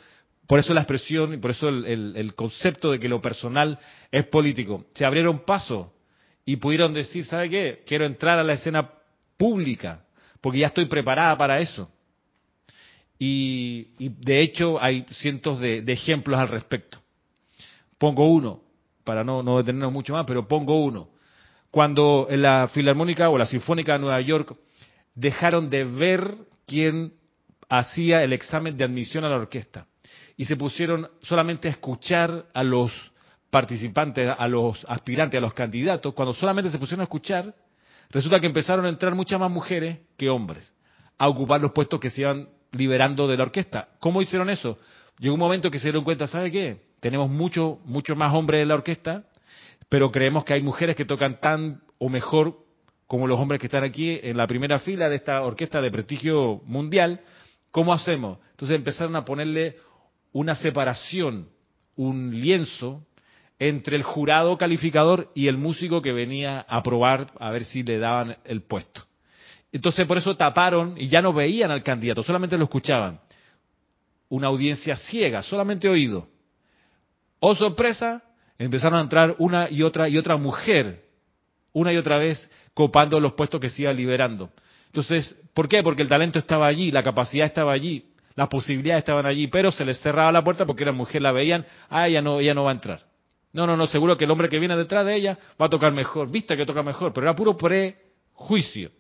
por 0.51 0.59
eso 0.59 0.75
la 0.75 0.81
expresión 0.81 1.33
y 1.33 1.37
por 1.37 1.53
eso 1.53 1.69
el, 1.69 2.35
concepto 2.35 2.91
de 2.91 2.99
que 2.99 3.09
lo 3.09 3.23
personal 3.23 3.79
es 4.11 4.27
político. 4.27 4.87
Se 4.95 5.05
abrieron 5.05 5.45
pasos 5.45 5.87
y 6.45 6.57
pudieron 6.57 6.93
decir, 6.93 7.25
¿sabe 7.25 7.49
qué? 7.49 7.85
Quiero 7.87 8.05
entrar 8.05 8.37
a 8.37 8.43
la 8.43 8.55
escena 8.55 8.91
pública, 9.37 10.05
porque 10.41 10.59
ya 10.59 10.67
estoy 10.67 10.87
preparada 10.87 11.37
para 11.37 11.61
eso. 11.61 11.89
Y, 13.17 13.91
de 14.01 14.41
hecho 14.41 14.83
hay 14.83 15.07
cientos 15.13 15.61
de, 15.61 15.83
de 15.83 15.93
ejemplos 15.93 16.41
al 16.41 16.49
respecto. 16.49 16.99
Pongo 17.97 18.29
uno, 18.29 18.61
para 19.05 19.23
no, 19.23 19.45
no 19.45 19.59
detenernos 19.59 19.93
mucho 19.93 20.15
más, 20.15 20.27
pero 20.27 20.49
pongo 20.49 20.85
uno. 20.85 21.11
Cuando 21.71 22.27
en 22.29 22.43
la 22.43 22.67
Filarmónica 22.67 23.29
o 23.29 23.39
la 23.39 23.47
Sinfónica 23.47 23.93
de 23.93 23.99
Nueva 24.01 24.21
York 24.21 24.59
dejaron 25.15 25.71
de 25.71 25.85
ver 25.85 26.35
quién 26.67 27.13
hacía 27.69 28.25
el 28.25 28.33
examen 28.33 28.77
de 28.77 28.83
admisión 28.83 29.23
a 29.23 29.29
la 29.29 29.37
orquesta 29.37 29.87
y 30.41 30.47
se 30.47 30.57
pusieron 30.57 31.07
solamente 31.21 31.69
a 31.69 31.73
escuchar 31.73 32.47
a 32.55 32.63
los 32.63 32.91
participantes, 33.51 34.27
a 34.39 34.49
los 34.49 34.83
aspirantes, 34.89 35.37
a 35.37 35.41
los 35.43 35.53
candidatos, 35.53 36.15
cuando 36.15 36.33
solamente 36.33 36.71
se 36.71 36.79
pusieron 36.79 37.03
a 37.03 37.05
escuchar, 37.05 37.55
resulta 38.09 38.41
que 38.41 38.47
empezaron 38.47 38.87
a 38.87 38.89
entrar 38.89 39.15
muchas 39.15 39.39
más 39.39 39.51
mujeres 39.51 39.99
que 40.17 40.31
hombres 40.31 40.73
a 41.19 41.29
ocupar 41.29 41.61
los 41.61 41.73
puestos 41.73 42.01
que 42.01 42.09
se 42.09 42.23
iban 42.23 42.49
liberando 42.73 43.29
de 43.29 43.37
la 43.37 43.43
orquesta. 43.43 43.89
¿Cómo 43.99 44.23
hicieron 44.23 44.49
eso? 44.49 44.79
Llegó 45.19 45.35
un 45.35 45.41
momento 45.41 45.71
que 45.71 45.79
se 45.79 45.89
dieron 45.89 46.05
cuenta, 46.05 46.27
¿sabe 46.27 46.51
qué? 46.51 46.85
Tenemos 47.01 47.29
mucho, 47.29 47.79
mucho 47.85 48.17
más 48.17 48.33
hombres 48.33 48.63
en 48.63 48.69
la 48.69 48.77
orquesta, 48.77 49.25
pero 49.91 50.11
creemos 50.11 50.45
que 50.45 50.55
hay 50.55 50.63
mujeres 50.63 50.97
que 50.97 51.05
tocan 51.05 51.39
tan 51.39 51.83
o 51.99 52.09
mejor 52.09 52.57
como 53.07 53.27
los 53.27 53.39
hombres 53.39 53.61
que 53.61 53.67
están 53.67 53.85
aquí 53.85 54.19
en 54.23 54.39
la 54.39 54.47
primera 54.47 54.79
fila 54.79 55.11
de 55.11 55.17
esta 55.17 55.43
orquesta 55.43 55.83
de 55.83 55.91
prestigio 55.91 56.63
mundial. 56.65 57.21
¿Cómo 57.71 57.93
hacemos? 57.93 58.39
Entonces 58.53 58.75
empezaron 58.79 59.15
a 59.17 59.25
ponerle 59.27 59.77
una 60.33 60.55
separación, 60.55 61.49
un 61.97 62.41
lienzo 62.41 63.05
entre 63.59 63.97
el 63.97 64.03
jurado 64.03 64.57
calificador 64.57 65.31
y 65.35 65.49
el 65.49 65.59
músico 65.59 66.01
que 66.01 66.13
venía 66.13 66.61
a 66.69 66.83
probar 66.83 67.27
a 67.39 67.51
ver 67.51 67.65
si 67.65 67.83
le 67.83 67.99
daban 67.99 68.39
el 68.45 68.63
puesto. 68.63 69.03
Entonces 69.71 70.07
por 70.07 70.19
eso 70.19 70.37
taparon 70.37 70.95
y 70.97 71.09
ya 71.09 71.23
no 71.23 71.33
veían 71.33 71.71
al 71.71 71.83
candidato, 71.83 72.23
solamente 72.23 72.57
lo 72.57 72.65
escuchaban. 72.65 73.21
Una 74.29 74.49
audiencia 74.49 74.97
ciega, 74.97 75.43
solamente 75.43 75.89
oído. 75.89 76.29
Oh 77.39 77.55
sorpresa, 77.55 78.23
empezaron 78.59 78.99
a 78.99 79.03
entrar 79.03 79.37
una 79.39 79.71
y 79.71 79.83
otra 79.83 80.09
y 80.09 80.17
otra 80.17 80.37
mujer, 80.37 81.05
una 81.73 81.93
y 81.93 81.97
otra 81.97 82.19
vez 82.19 82.51
copando 82.75 83.21
los 83.21 83.35
puestos 83.35 83.61
que 83.61 83.69
se 83.69 83.83
iban 83.83 83.97
liberando. 83.97 84.51
Entonces, 84.87 85.37
¿por 85.55 85.69
qué? 85.69 85.83
Porque 85.83 86.03
el 86.03 86.09
talento 86.09 86.39
estaba 86.39 86.67
allí, 86.67 86.91
la 86.91 87.03
capacidad 87.03 87.47
estaba 87.47 87.73
allí, 87.73 88.10
las 88.35 88.49
posibilidades 88.49 89.03
estaban 89.03 89.27
allí, 89.27 89.47
pero 89.49 89.73
se 89.73 89.85
les 89.85 90.01
cerraba 90.01 90.33
la 90.33 90.45
puerta 90.45 90.67
porque 90.67 90.83
era 90.85 90.93
mujer, 90.93 91.23
la 91.23 91.33
veían, 91.33 91.67
ah, 91.89 92.09
ella 92.09 92.23
no, 92.23 92.41
ella 92.41 92.55
no 92.55 92.65
va 92.65 92.71
a 92.71 92.75
entrar. 92.75 93.07
No, 93.53 93.67
no, 93.67 93.77
no, 93.77 93.87
seguro 93.87 94.17
que 94.17 94.25
el 94.25 94.31
hombre 94.31 94.49
que 94.49 94.59
viene 94.59 94.77
detrás 94.77 95.05
de 95.05 95.17
ella 95.17 95.39
va 95.61 95.67
a 95.67 95.69
tocar 95.69 95.93
mejor, 95.93 96.31
viste 96.31 96.57
que 96.57 96.65
toca 96.65 96.83
mejor, 96.83 97.13
pero 97.13 97.27
era 97.27 97.35
puro 97.35 97.57
prejuicio. 97.57 98.91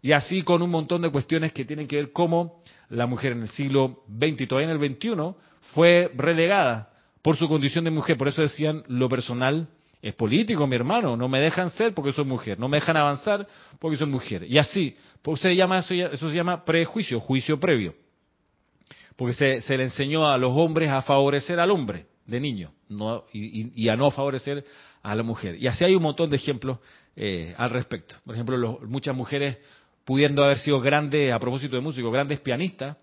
Y 0.00 0.12
así 0.12 0.42
con 0.42 0.62
un 0.62 0.70
montón 0.70 1.02
de 1.02 1.10
cuestiones 1.10 1.52
que 1.52 1.64
tienen 1.64 1.88
que 1.88 1.96
ver 1.96 2.12
cómo 2.12 2.62
la 2.88 3.06
mujer 3.06 3.32
en 3.32 3.42
el 3.42 3.48
siglo 3.48 4.04
XX 4.08 4.42
y 4.42 4.46
todavía 4.46 4.70
en 4.70 4.80
el 4.80 4.90
XXI 4.90 5.34
fue 5.74 6.10
relegada 6.14 6.90
por 7.22 7.36
su 7.36 7.48
condición 7.48 7.84
de 7.84 7.90
mujer. 7.90 8.16
Por 8.16 8.28
eso 8.28 8.42
decían 8.42 8.84
lo 8.86 9.08
personal 9.08 9.68
Es 10.00 10.14
político, 10.14 10.66
mi 10.68 10.76
hermano. 10.76 11.16
No 11.16 11.28
me 11.28 11.40
dejan 11.40 11.70
ser 11.70 11.92
porque 11.92 12.12
soy 12.12 12.24
mujer. 12.24 12.60
No 12.60 12.68
me 12.68 12.76
dejan 12.76 12.96
avanzar 12.96 13.48
porque 13.80 13.96
soy 13.96 14.06
mujer. 14.06 14.44
Y 14.44 14.58
así, 14.58 14.96
pues 15.22 15.42
llama 15.42 15.80
eso 15.80 16.30
se 16.30 16.36
llama 16.36 16.64
prejuicio, 16.64 17.18
juicio 17.18 17.58
previo. 17.58 17.94
Porque 19.18 19.34
se, 19.34 19.60
se, 19.62 19.76
le 19.76 19.82
enseñó 19.82 20.30
a 20.30 20.38
los 20.38 20.56
hombres 20.56 20.92
a 20.92 21.02
favorecer 21.02 21.58
al 21.58 21.72
hombre 21.72 22.06
de 22.24 22.38
niño 22.38 22.70
no, 22.88 23.24
y, 23.32 23.88
a 23.88 23.96
no 23.96 24.12
favorecer 24.12 24.64
a 25.02 25.12
la 25.16 25.24
mujer. 25.24 25.56
Y 25.56 25.66
así 25.66 25.84
hay 25.84 25.96
un 25.96 26.04
montón 26.04 26.30
de 26.30 26.36
ejemplos 26.36 26.78
eh, 27.16 27.52
al 27.58 27.70
respecto. 27.70 28.14
Por 28.24 28.36
ejemplo, 28.36 28.56
los, 28.56 28.80
muchas 28.82 29.16
mujeres 29.16 29.58
pudiendo 30.04 30.44
haber 30.44 30.58
sido 30.58 30.80
grandes, 30.80 31.32
a 31.32 31.38
propósito 31.40 31.74
de 31.74 31.82
músicos, 31.82 32.12
grandes 32.12 32.38
pianistas, 32.38 32.96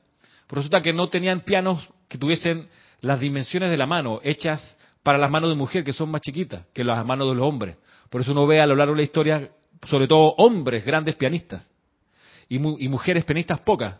pues 0.47 0.55
resulta 0.55 0.81
que 0.81 0.93
no 0.93 1.09
tenían 1.09 1.41
pianos 1.41 1.85
que 2.07 2.17
tuviesen 2.17 2.69
las 3.01 3.19
dimensiones 3.19 3.69
de 3.69 3.75
la 3.75 3.85
mano, 3.85 4.21
hechas 4.23 4.77
para 5.03 5.17
las 5.17 5.29
manos 5.29 5.49
de 5.49 5.57
mujer, 5.57 5.83
que 5.83 5.91
son 5.91 6.09
más 6.11 6.21
chiquitas 6.21 6.65
que 6.73 6.85
las 6.85 7.05
manos 7.05 7.27
de 7.27 7.35
los 7.35 7.45
hombres. 7.45 7.75
Por 8.09 8.21
eso 8.21 8.31
uno 8.31 8.47
ve 8.47 8.61
a 8.61 8.67
lo 8.67 8.77
largo 8.77 8.93
de 8.93 8.99
la 8.99 9.03
historia, 9.03 9.51
sobre 9.83 10.07
todo 10.07 10.33
hombres, 10.37 10.85
grandes 10.85 11.17
pianistas, 11.17 11.69
y, 12.47 12.55
y 12.55 12.87
mujeres 12.87 13.25
pianistas 13.25 13.59
pocas, 13.59 13.95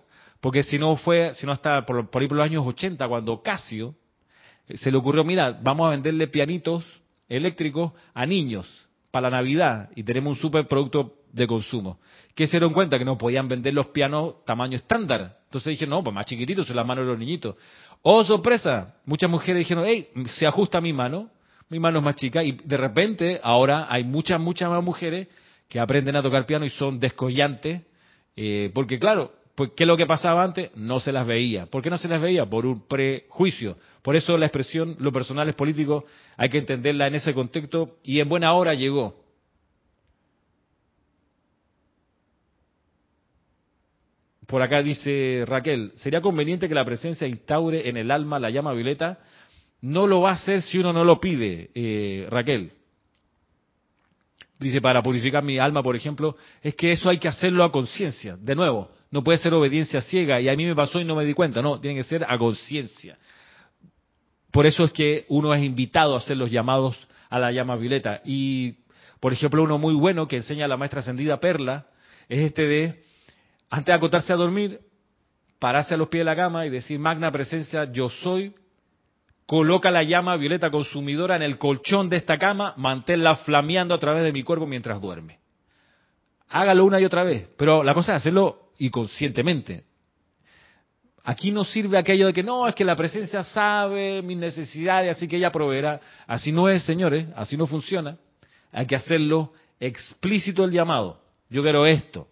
porque 0.45 0.61
si 0.61 0.77
no 0.77 0.95
fue, 0.95 1.33
si 1.33 1.43
no 1.47 1.53
hasta 1.53 1.87
por, 1.87 2.07
por 2.11 2.21
ahí 2.21 2.27
por 2.27 2.37
los 2.37 2.45
años 2.45 2.63
80, 2.67 3.07
cuando 3.07 3.41
Casio 3.41 3.95
eh, 4.67 4.77
se 4.77 4.91
le 4.91 4.97
ocurrió, 4.97 5.23
mira, 5.23 5.59
vamos 5.63 5.87
a 5.87 5.89
venderle 5.89 6.27
pianitos 6.27 6.85
eléctricos 7.27 7.93
a 8.13 8.27
niños 8.27 8.69
para 9.09 9.31
la 9.31 9.37
Navidad 9.37 9.89
y 9.95 10.03
tenemos 10.03 10.37
un 10.37 10.41
super 10.43 10.67
producto 10.67 11.15
de 11.33 11.47
consumo. 11.47 11.97
Que 12.35 12.45
se 12.45 12.57
dieron 12.57 12.73
cuenta 12.73 12.99
que 12.99 13.05
no 13.05 13.17
podían 13.17 13.47
vender 13.47 13.73
los 13.73 13.87
pianos 13.87 14.45
tamaño 14.45 14.75
estándar. 14.75 15.39
Entonces 15.45 15.71
dijeron, 15.71 15.95
no, 15.95 16.03
pues 16.03 16.13
más 16.13 16.27
chiquititos 16.27 16.67
son 16.67 16.75
las 16.75 16.85
manos 16.85 17.05
de 17.05 17.11
los 17.13 17.19
niñitos. 17.19 17.55
Oh, 18.03 18.23
sorpresa, 18.23 18.97
muchas 19.03 19.31
mujeres 19.31 19.61
dijeron, 19.61 19.85
hey, 19.87 20.09
se 20.37 20.45
ajusta 20.45 20.79
mi 20.79 20.93
mano, 20.93 21.31
mi 21.69 21.79
mano 21.79 21.97
es 21.97 22.05
más 22.05 22.17
chica 22.17 22.43
y 22.43 22.51
de 22.51 22.77
repente 22.77 23.39
ahora 23.41 23.87
hay 23.89 24.03
muchas, 24.03 24.39
muchas 24.39 24.69
más 24.69 24.83
mujeres 24.83 25.27
que 25.67 25.79
aprenden 25.79 26.15
a 26.15 26.21
tocar 26.21 26.45
piano 26.45 26.65
y 26.65 26.69
son 26.69 26.99
descollantes, 26.99 27.81
eh, 28.35 28.69
porque 28.75 28.99
claro, 28.99 29.34
pues, 29.55 29.71
¿qué 29.75 29.85
es 29.85 29.87
lo 29.87 29.95
que 29.95 30.05
pasaba 30.05 30.43
antes? 30.43 30.71
No 30.75 30.99
se 30.99 31.13
las 31.13 31.25
veía. 31.25 31.65
¿Por 31.65 31.81
qué 31.81 31.89
no 31.89 31.97
se 31.97 32.09
las 32.09 32.21
veía? 32.21 32.45
Por 32.45 32.65
un 32.65 32.85
prejuicio. 32.87 33.77
Por 34.01 34.17
eso 34.17 34.37
la 34.37 34.47
expresión, 34.47 34.97
lo 34.99 35.13
personal 35.13 35.47
es 35.47 35.55
político, 35.55 36.05
hay 36.35 36.49
que 36.49 36.57
entenderla 36.57 37.07
en 37.07 37.15
ese 37.15 37.33
contexto 37.33 37.97
y 38.03 38.19
en 38.19 38.27
buena 38.27 38.53
hora 38.53 38.73
llegó. 38.73 39.23
Por 44.45 44.61
acá 44.61 44.83
dice 44.83 45.43
Raquel, 45.47 45.91
¿sería 45.95 46.21
conveniente 46.21 46.67
que 46.67 46.75
la 46.75 46.85
presencia 46.85 47.25
instaure 47.25 47.89
en 47.89 47.97
el 47.97 48.11
alma 48.11 48.39
la 48.39 48.49
llama 48.49 48.73
violeta? 48.73 49.19
No 49.81 50.05
lo 50.05 50.21
va 50.21 50.31
a 50.31 50.35
hacer 50.35 50.61
si 50.61 50.77
uno 50.77 50.93
no 50.93 51.03
lo 51.03 51.19
pide, 51.19 51.71
eh, 51.73 52.27
Raquel. 52.29 52.71
Dice, 54.57 54.79
para 54.79 55.03
purificar 55.03 55.43
mi 55.43 55.59
alma, 55.59 55.83
por 55.83 55.95
ejemplo, 55.95 56.37
es 56.61 56.75
que 56.75 56.91
eso 56.91 57.09
hay 57.09 57.19
que 57.19 57.27
hacerlo 57.27 57.63
a 57.63 57.71
conciencia. 57.71 58.37
De 58.37 58.55
nuevo, 58.55 58.89
no 59.11 59.23
puede 59.23 59.37
ser 59.37 59.53
obediencia 59.53 60.01
ciega 60.01 60.39
y 60.39 60.47
a 60.47 60.55
mí 60.55 60.65
me 60.65 60.75
pasó 60.75 60.99
y 60.99 61.05
no 61.05 61.15
me 61.15 61.25
di 61.25 61.33
cuenta. 61.33 61.61
No, 61.61 61.79
tiene 61.79 61.97
que 61.97 62.03
ser 62.03 62.25
a 62.27 62.37
conciencia. 62.37 63.17
Por 64.51 64.65
eso 64.65 64.85
es 64.85 64.93
que 64.93 65.25
uno 65.27 65.53
es 65.53 65.61
invitado 65.61 66.15
a 66.15 66.19
hacer 66.19 66.37
los 66.37 66.49
llamados 66.49 66.97
a 67.29 67.39
la 67.39 67.51
llama 67.51 67.75
violeta. 67.75 68.21
Y, 68.23 68.77
por 69.19 69.33
ejemplo, 69.33 69.61
uno 69.61 69.77
muy 69.77 69.93
bueno 69.93 70.27
que 70.27 70.37
enseña 70.37 70.67
la 70.67 70.77
maestra 70.77 71.01
ascendida 71.01 71.39
Perla 71.39 71.87
es 72.29 72.39
este 72.39 72.63
de 72.63 73.03
antes 73.69 73.87
de 73.87 73.93
acotarse 73.93 74.31
a 74.31 74.37
dormir, 74.37 74.79
pararse 75.59 75.93
a 75.93 75.97
los 75.97 76.07
pies 76.07 76.21
de 76.21 76.25
la 76.25 76.35
cama 76.35 76.65
y 76.65 76.69
decir, 76.69 76.99
magna 76.99 77.31
presencia, 77.31 77.91
yo 77.91 78.09
soy, 78.09 78.53
coloca 79.45 79.91
la 79.91 80.03
llama 80.03 80.35
violeta 80.37 80.71
consumidora 80.71 81.35
en 81.35 81.43
el 81.43 81.57
colchón 81.57 82.09
de 82.09 82.17
esta 82.17 82.37
cama, 82.37 82.73
manténla 82.77 83.35
flameando 83.37 83.93
a 83.93 83.99
través 83.99 84.23
de 84.23 84.31
mi 84.31 84.43
cuerpo 84.43 84.65
mientras 84.65 84.99
duerme. 85.01 85.39
Hágalo 86.49 86.85
una 86.85 86.99
y 86.99 87.05
otra 87.05 87.23
vez, 87.23 87.49
pero 87.57 87.83
la 87.83 87.93
cosa 87.93 88.13
es 88.13 88.17
hacerlo 88.17 88.69
y 88.77 88.89
conscientemente. 88.89 89.83
Aquí 91.23 91.51
no 91.51 91.63
sirve 91.63 91.97
aquello 91.97 92.27
de 92.27 92.33
que 92.33 92.43
no, 92.43 92.67
es 92.67 92.75
que 92.75 92.85
la 92.85 92.95
presencia 92.95 93.43
sabe 93.43 94.21
mis 94.21 94.37
necesidades, 94.37 95.17
así 95.17 95.27
que 95.27 95.37
ella 95.37 95.51
proveerá. 95.51 95.99
Así 96.27 96.51
no 96.51 96.69
es, 96.69 96.83
señores, 96.83 97.27
así 97.35 97.57
no 97.57 97.65
funciona. 97.65 98.17
Hay 98.71 98.85
que 98.85 98.95
hacerlo 98.95 99.53
explícito 99.79 100.63
el 100.63 100.71
llamado. 100.71 101.19
Yo 101.49 101.63
quiero 101.63 101.85
esto, 101.85 102.27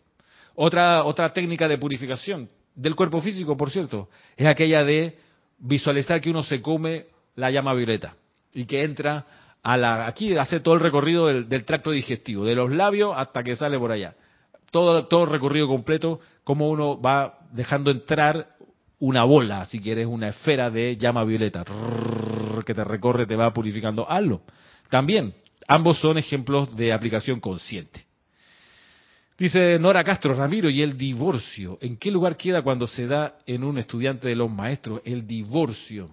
otra, 0.55 1.03
otra 1.03 1.34
técnica 1.34 1.68
de 1.68 1.78
purificación 1.78 2.49
del 2.76 2.95
cuerpo 2.95 3.22
físico, 3.22 3.55
por 3.55 3.72
cierto, 3.72 4.09
es 4.36 4.47
aquella 4.47 4.84
de 4.84 5.18
visualizar 5.60 6.22
que 6.22 6.30
uno 6.30 6.43
se 6.43 6.62
come 6.62 7.08
la 7.36 7.51
llama 7.51 7.74
violeta 7.74 8.16
y 8.54 8.66
que 8.66 8.84
entra 8.84 9.26
a 9.62 9.78
la, 9.78 10.08
aquí 10.08 10.36
hace 10.38 10.60
todo 10.60 10.74
el 10.76 10.82
recorrido 10.82 11.28
del, 11.28 11.66
tracto 11.66 11.91
digestivo, 11.91 12.45
de 12.45 12.56
los 12.56 12.72
labios 12.72 13.14
hasta 13.16 13.43
que 13.43 13.56
sale 13.56 13.80
por 13.80 13.91
allá. 13.91 14.16
Todo, 14.72 15.08
todo 15.08 15.24
el 15.24 15.30
recorrido 15.30 15.68
completo, 15.68 16.20
como 16.43 16.70
uno 16.70 16.99
va 16.99 17.39
dejando 17.51 17.91
entrar 17.91 18.56
una 18.99 19.24
bola, 19.24 19.66
si 19.66 19.80
quieres, 19.80 20.08
una 20.08 20.30
esfera 20.30 20.70
de 20.70 20.97
llama 20.97 21.24
violeta, 21.24 21.64
que 22.66 22.74
te 22.74 22.84
recorre, 22.84 23.26
te 23.26 23.36
va 23.36 23.54
purificando. 23.54 24.10
Hazlo. 24.10 24.41
También, 24.89 25.34
ambos 25.68 25.99
son 25.99 26.18
ejemplos 26.18 26.76
de 26.76 26.93
aplicación 26.93 27.39
consciente. 27.39 28.06
Dice 29.44 29.78
Nora 29.78 30.06
Castro 30.06 30.34
Ramiro, 30.34 30.70
y 30.70 30.82
el 30.82 30.98
divorcio. 30.98 31.78
¿En 31.82 31.98
qué 31.98 32.10
lugar 32.10 32.38
queda 32.38 32.62
cuando 32.62 32.88
se 32.88 33.08
da 33.08 33.39
en 33.46 33.66
un 33.66 33.78
estudiante 33.78 34.30
de 34.30 34.38
los 34.38 34.50
maestros 34.50 35.02
el 35.04 35.28
divorcio? 35.28 36.10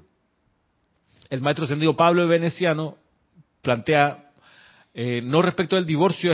El 1.29 1.41
maestro 1.41 1.65
ascendido 1.65 1.97
Pablo 1.97 2.27
Veneciano 2.27 2.97
plantea, 3.63 4.33
eh, 4.93 5.21
no 5.23 5.43
respecto 5.43 5.77
del 5.77 5.87
divorcio 5.87 6.33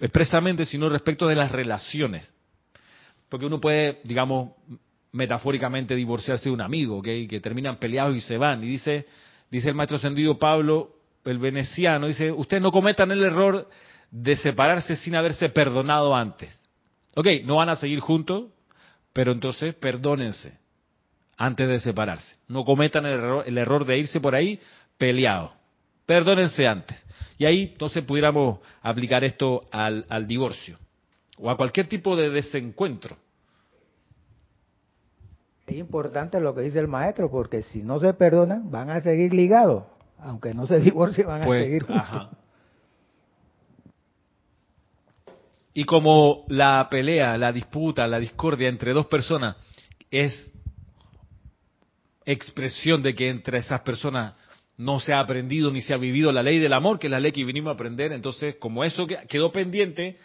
expresamente, 0.00 0.66
sino 0.66 0.88
respecto 0.88 1.28
de 1.28 1.36
las 1.36 1.52
relaciones. 1.52 2.28
Porque 3.28 3.46
uno 3.46 3.60
puede, 3.60 4.00
digamos, 4.02 4.54
metafóricamente 5.12 5.94
divorciarse 5.94 6.48
de 6.48 6.52
un 6.52 6.62
amigo, 6.62 7.00
que 7.00 7.40
terminan 7.40 7.76
peleados 7.76 8.16
y 8.16 8.22
se 8.22 8.38
van. 8.38 8.64
Y 8.64 8.66
dice, 8.66 9.06
dice 9.52 9.68
el 9.68 9.76
maestro 9.76 9.98
ascendido 9.98 10.36
Pablo, 10.36 10.96
el 11.24 11.38
veneciano, 11.38 12.08
dice, 12.08 12.32
ustedes 12.32 12.60
no 12.60 12.72
cometan 12.72 13.12
el 13.12 13.22
error 13.22 13.68
de 14.14 14.36
separarse 14.36 14.94
sin 14.94 15.16
haberse 15.16 15.48
perdonado 15.48 16.14
antes. 16.14 16.62
Ok, 17.16 17.26
no 17.44 17.56
van 17.56 17.68
a 17.68 17.74
seguir 17.74 17.98
juntos, 17.98 18.44
pero 19.12 19.32
entonces 19.32 19.74
perdónense 19.74 20.56
antes 21.36 21.68
de 21.68 21.80
separarse. 21.80 22.36
No 22.46 22.64
cometan 22.64 23.06
el 23.06 23.14
error, 23.14 23.44
el 23.44 23.58
error 23.58 23.84
de 23.84 23.98
irse 23.98 24.20
por 24.20 24.36
ahí 24.36 24.60
peleados. 24.98 25.50
Perdónense 26.06 26.68
antes. 26.68 27.04
Y 27.38 27.44
ahí 27.44 27.70
entonces 27.72 28.04
pudiéramos 28.04 28.60
aplicar 28.82 29.24
esto 29.24 29.62
al, 29.72 30.06
al 30.08 30.28
divorcio 30.28 30.78
o 31.36 31.50
a 31.50 31.56
cualquier 31.56 31.88
tipo 31.88 32.14
de 32.14 32.30
desencuentro. 32.30 33.16
Es 35.66 35.76
importante 35.76 36.40
lo 36.40 36.54
que 36.54 36.60
dice 36.60 36.78
el 36.78 36.86
maestro, 36.86 37.32
porque 37.32 37.62
si 37.64 37.82
no 37.82 37.98
se 37.98 38.14
perdonan, 38.14 38.70
van 38.70 38.90
a 38.90 39.00
seguir 39.00 39.34
ligados. 39.34 39.84
Aunque 40.20 40.54
no 40.54 40.68
se 40.68 40.78
divorcien, 40.78 41.26
van 41.26 41.42
a 41.42 41.46
pues, 41.46 41.64
seguir 41.64 41.82
juntos. 41.82 42.43
Y 45.74 45.84
como 45.84 46.44
la 46.48 46.88
pelea, 46.88 47.36
la 47.36 47.50
disputa, 47.50 48.06
la 48.06 48.20
discordia 48.20 48.68
entre 48.68 48.92
dos 48.92 49.06
personas 49.06 49.56
es 50.08 50.52
expresión 52.24 53.02
de 53.02 53.14
que 53.14 53.28
entre 53.28 53.58
esas 53.58 53.80
personas 53.80 54.34
no 54.76 55.00
se 55.00 55.12
ha 55.12 55.20
aprendido 55.20 55.70
ni 55.70 55.82
se 55.82 55.92
ha 55.92 55.96
vivido 55.96 56.32
la 56.32 56.42
ley 56.42 56.60
del 56.60 56.72
amor, 56.72 56.98
que 56.98 57.08
es 57.08 57.10
la 57.10 57.20
ley 57.20 57.32
que 57.32 57.44
vinimos 57.44 57.70
a 57.70 57.74
aprender, 57.74 58.12
entonces 58.12 58.56
como 58.56 58.84
eso 58.84 59.06
quedó 59.28 59.52
pendiente, 59.52 60.16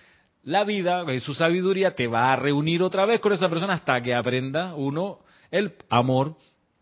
la 0.43 0.63
vida, 0.63 1.03
en 1.07 1.19
su 1.19 1.33
sabiduría, 1.33 1.95
te 1.95 2.07
va 2.07 2.31
a 2.31 2.35
reunir 2.35 2.81
otra 2.81 3.05
vez 3.05 3.19
con 3.19 3.33
esa 3.33 3.49
persona 3.49 3.73
hasta 3.73 4.01
que 4.01 4.15
aprenda 4.15 4.73
uno 4.75 5.19
el 5.51 5.73
amor 5.89 6.37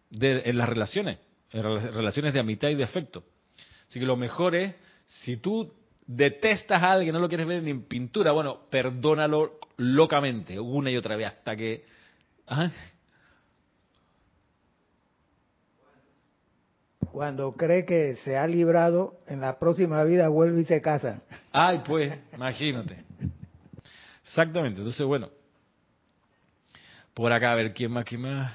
de, 0.09 0.43
en 0.45 0.57
las 0.57 0.69
relaciones, 0.69 1.19
en 1.51 1.63
relaciones 1.63 2.33
de 2.33 2.39
amistad 2.39 2.69
y 2.69 2.75
de 2.75 2.83
afecto. 2.83 3.23
Así 3.87 3.99
que 3.99 4.05
lo 4.05 4.15
mejor 4.15 4.55
es, 4.55 4.75
si 5.23 5.37
tú 5.37 5.73
detestas 6.07 6.81
a 6.81 6.93
alguien, 6.93 7.13
no 7.13 7.19
lo 7.19 7.27
quieres 7.27 7.45
ver 7.45 7.61
ni 7.61 7.71
en 7.71 7.83
pintura, 7.83 8.31
bueno, 8.31 8.61
perdónalo 8.69 9.59
locamente, 9.75 10.59
una 10.59 10.89
y 10.89 10.97
otra 10.97 11.15
vez, 11.15 11.27
hasta 11.27 11.55
que... 11.55 11.85
Cuando 17.11 17.53
cree 17.53 17.85
que 17.85 18.15
se 18.23 18.37
ha 18.37 18.47
librado, 18.47 19.19
en 19.27 19.41
la 19.41 19.59
próxima 19.59 20.03
vida 20.03 20.29
vuelve 20.29 20.61
y 20.61 20.65
se 20.65 20.81
casa. 20.81 21.21
Ay, 21.51 21.81
pues, 21.85 22.13
imagínate. 22.33 23.03
Exactamente, 24.23 24.79
entonces 24.79 25.05
bueno. 25.05 25.29
Por 27.13 27.33
acá, 27.33 27.51
a 27.51 27.55
ver, 27.55 27.73
¿quién 27.73 27.91
más, 27.91 28.05
quién 28.05 28.21
más? 28.21 28.53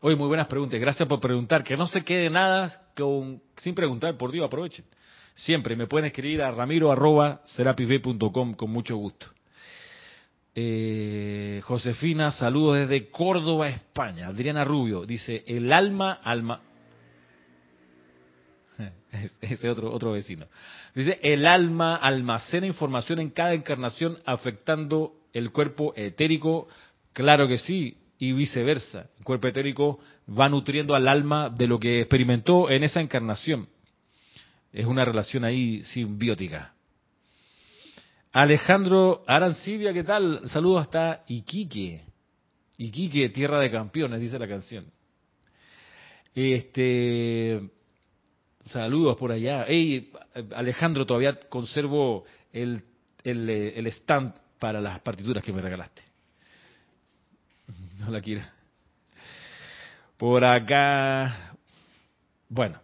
Oye, 0.00 0.14
muy 0.14 0.28
buenas 0.28 0.46
preguntas, 0.46 0.78
gracias 0.78 1.08
por 1.08 1.18
preguntar. 1.18 1.64
Que 1.64 1.76
no 1.76 1.88
se 1.88 2.04
quede 2.04 2.30
nada 2.30 2.92
con, 2.96 3.42
sin 3.56 3.74
preguntar, 3.74 4.16
por 4.16 4.30
Dios, 4.30 4.46
aprovechen. 4.46 4.84
Siempre 5.38 5.76
me 5.76 5.86
pueden 5.86 6.06
escribir 6.06 6.42
a 6.42 6.50
ramiro 6.50 6.90
con 8.56 8.70
mucho 8.72 8.96
gusto. 8.96 9.26
Eh, 10.52 11.60
Josefina, 11.62 12.32
saludos 12.32 12.78
desde 12.78 13.08
Córdoba, 13.08 13.68
España. 13.68 14.26
Adriana 14.26 14.64
Rubio 14.64 15.06
dice, 15.06 15.44
el 15.46 15.72
alma, 15.72 16.14
alma. 16.24 16.60
Ese 19.40 19.70
otro, 19.70 19.92
otro 19.92 20.10
vecino. 20.10 20.46
Dice, 20.92 21.20
el 21.22 21.46
alma 21.46 21.94
almacena 21.94 22.66
información 22.66 23.20
en 23.20 23.30
cada 23.30 23.54
encarnación 23.54 24.18
afectando 24.26 25.12
el 25.32 25.52
cuerpo 25.52 25.92
etérico. 25.94 26.66
Claro 27.12 27.46
que 27.46 27.58
sí, 27.58 27.96
y 28.18 28.32
viceversa. 28.32 29.08
El 29.18 29.24
cuerpo 29.24 29.46
etérico 29.46 30.00
va 30.28 30.48
nutriendo 30.48 30.96
al 30.96 31.06
alma 31.06 31.48
de 31.48 31.68
lo 31.68 31.78
que 31.78 32.00
experimentó 32.00 32.68
en 32.70 32.82
esa 32.82 33.00
encarnación. 33.00 33.68
Es 34.72 34.86
una 34.86 35.04
relación 35.04 35.44
ahí 35.44 35.82
simbiótica. 35.84 36.74
Alejandro 38.32 39.24
Arancibia, 39.26 39.92
¿qué 39.92 40.04
tal? 40.04 40.42
Saludos 40.50 40.82
hasta 40.82 41.24
Iquique. 41.26 42.04
Iquique, 42.76 43.30
tierra 43.30 43.60
de 43.60 43.70
campeones, 43.70 44.20
dice 44.20 44.38
la 44.38 44.46
canción. 44.46 44.86
Este, 46.34 47.60
saludos 48.66 49.16
por 49.16 49.32
allá. 49.32 49.64
Hey, 49.66 50.12
Alejandro, 50.54 51.06
todavía 51.06 51.40
conservo 51.48 52.24
el, 52.52 52.84
el, 53.24 53.48
el 53.50 53.86
stand 53.88 54.34
para 54.58 54.80
las 54.80 55.00
partituras 55.00 55.42
que 55.42 55.52
me 55.52 55.62
regalaste. 55.62 56.02
No 57.98 58.10
la 58.10 58.20
quiero. 58.20 58.42
Por 60.16 60.44
acá, 60.44 61.56
bueno, 62.48 62.80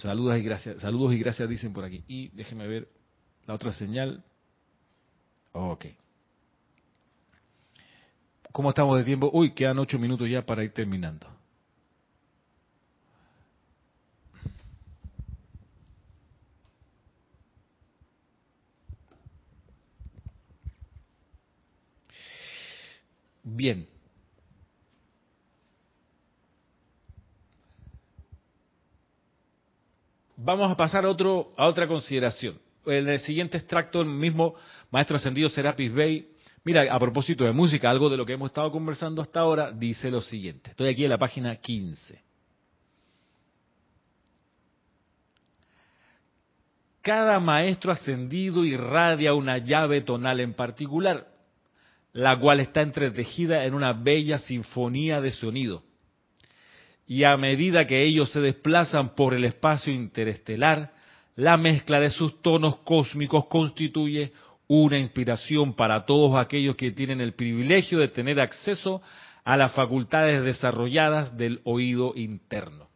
saludos 0.00 0.38
y 0.38 0.42
gracias, 0.42 0.80
saludos 0.80 1.12
y 1.14 1.18
gracias 1.18 1.48
dicen 1.48 1.72
por 1.72 1.84
aquí. 1.84 2.04
Y 2.08 2.28
déjeme 2.28 2.66
ver 2.66 2.88
la 3.46 3.54
otra 3.54 3.72
señal. 3.72 4.24
Ok. 5.52 5.86
¿Cómo 8.52 8.70
estamos 8.70 8.98
de 8.98 9.04
tiempo? 9.04 9.30
Uy, 9.32 9.52
quedan 9.54 9.78
ocho 9.78 9.98
minutos 9.98 10.28
ya 10.28 10.44
para 10.44 10.64
ir 10.64 10.72
terminando. 10.72 11.26
Bien. 23.42 23.86
Vamos 30.42 30.72
a 30.72 30.76
pasar 30.76 31.04
a, 31.04 31.10
otro, 31.10 31.52
a 31.54 31.66
otra 31.66 31.86
consideración. 31.86 32.58
En 32.86 33.06
el 33.06 33.18
siguiente 33.18 33.58
extracto, 33.58 34.00
el 34.00 34.06
mismo 34.06 34.54
maestro 34.90 35.16
ascendido 35.16 35.50
Serapis 35.50 35.92
Bey, 35.92 36.30
mira, 36.64 36.90
a 36.90 36.98
propósito 36.98 37.44
de 37.44 37.52
música, 37.52 37.90
algo 37.90 38.08
de 38.08 38.16
lo 38.16 38.24
que 38.24 38.32
hemos 38.32 38.48
estado 38.48 38.72
conversando 38.72 39.20
hasta 39.20 39.40
ahora, 39.40 39.70
dice 39.70 40.10
lo 40.10 40.22
siguiente. 40.22 40.70
Estoy 40.70 40.88
aquí 40.88 41.04
en 41.04 41.10
la 41.10 41.18
página 41.18 41.54
15. 41.56 42.22
Cada 47.02 47.38
maestro 47.38 47.92
ascendido 47.92 48.64
irradia 48.64 49.34
una 49.34 49.58
llave 49.58 50.00
tonal 50.00 50.40
en 50.40 50.54
particular, 50.54 51.26
la 52.12 52.38
cual 52.38 52.60
está 52.60 52.80
entretejida 52.80 53.66
en 53.66 53.74
una 53.74 53.92
bella 53.92 54.38
sinfonía 54.38 55.20
de 55.20 55.32
sonido 55.32 55.82
y 57.10 57.24
a 57.24 57.36
medida 57.36 57.88
que 57.88 58.04
ellos 58.04 58.30
se 58.30 58.40
desplazan 58.40 59.16
por 59.16 59.34
el 59.34 59.44
espacio 59.44 59.92
interestelar, 59.92 60.92
la 61.34 61.56
mezcla 61.56 61.98
de 61.98 62.08
sus 62.08 62.40
tonos 62.40 62.76
cósmicos 62.84 63.46
constituye 63.46 64.32
una 64.68 64.96
inspiración 64.96 65.74
para 65.74 66.06
todos 66.06 66.38
aquellos 66.38 66.76
que 66.76 66.92
tienen 66.92 67.20
el 67.20 67.32
privilegio 67.32 67.98
de 67.98 68.06
tener 68.06 68.40
acceso 68.40 69.02
a 69.42 69.56
las 69.56 69.72
facultades 69.72 70.44
desarrolladas 70.44 71.36
del 71.36 71.60
oído 71.64 72.12
interno. 72.14 72.86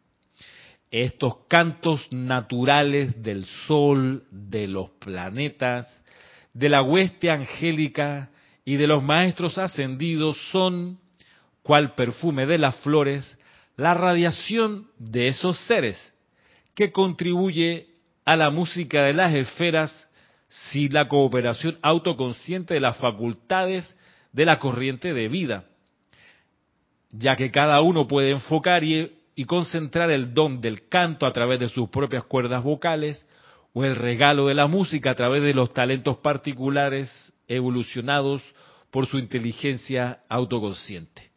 Estos 0.91 1.35
cantos 1.49 2.07
naturales 2.13 3.21
del 3.21 3.43
sol, 3.67 4.23
de 4.31 4.69
los 4.69 4.91
planetas, 4.91 5.93
de 6.53 6.69
la 6.69 6.81
hueste 6.81 7.31
angélica 7.31 8.29
y 8.63 8.77
de 8.77 8.87
los 8.87 9.03
maestros 9.03 9.57
ascendidos 9.57 10.37
son, 10.53 10.99
cual 11.63 11.95
perfume 11.95 12.45
de 12.45 12.59
las 12.59 12.77
flores, 12.77 13.37
la 13.77 13.93
radiación 13.93 14.87
de 14.97 15.27
esos 15.27 15.57
seres 15.67 16.13
que 16.73 16.91
contribuye 16.91 17.87
a 18.25 18.35
la 18.35 18.49
música 18.49 19.03
de 19.03 19.13
las 19.13 19.33
esferas 19.33 20.09
si 20.47 20.87
la 20.89 21.07
cooperación 21.07 21.77
autoconsciente 21.81 22.75
de 22.75 22.79
las 22.79 22.97
facultades 22.97 23.95
de 24.31 24.45
la 24.45 24.59
corriente 24.59 25.13
de 25.13 25.27
vida, 25.27 25.65
ya 27.11 27.35
que 27.35 27.51
cada 27.51 27.81
uno 27.81 28.07
puede 28.07 28.31
enfocar 28.31 28.83
y, 28.83 29.13
y 29.35 29.45
concentrar 29.45 30.11
el 30.11 30.33
don 30.33 30.61
del 30.61 30.87
canto 30.87 31.25
a 31.25 31.33
través 31.33 31.59
de 31.59 31.69
sus 31.69 31.89
propias 31.89 32.23
cuerdas 32.25 32.63
vocales 32.63 33.27
o 33.73 33.83
el 33.83 33.95
regalo 33.95 34.47
de 34.47 34.53
la 34.53 34.67
música 34.67 35.11
a 35.11 35.15
través 35.15 35.43
de 35.43 35.53
los 35.53 35.73
talentos 35.73 36.17
particulares 36.17 37.33
evolucionados 37.47 38.41
por 38.91 39.07
su 39.07 39.17
inteligencia 39.19 40.19
autoconsciente. 40.29 41.34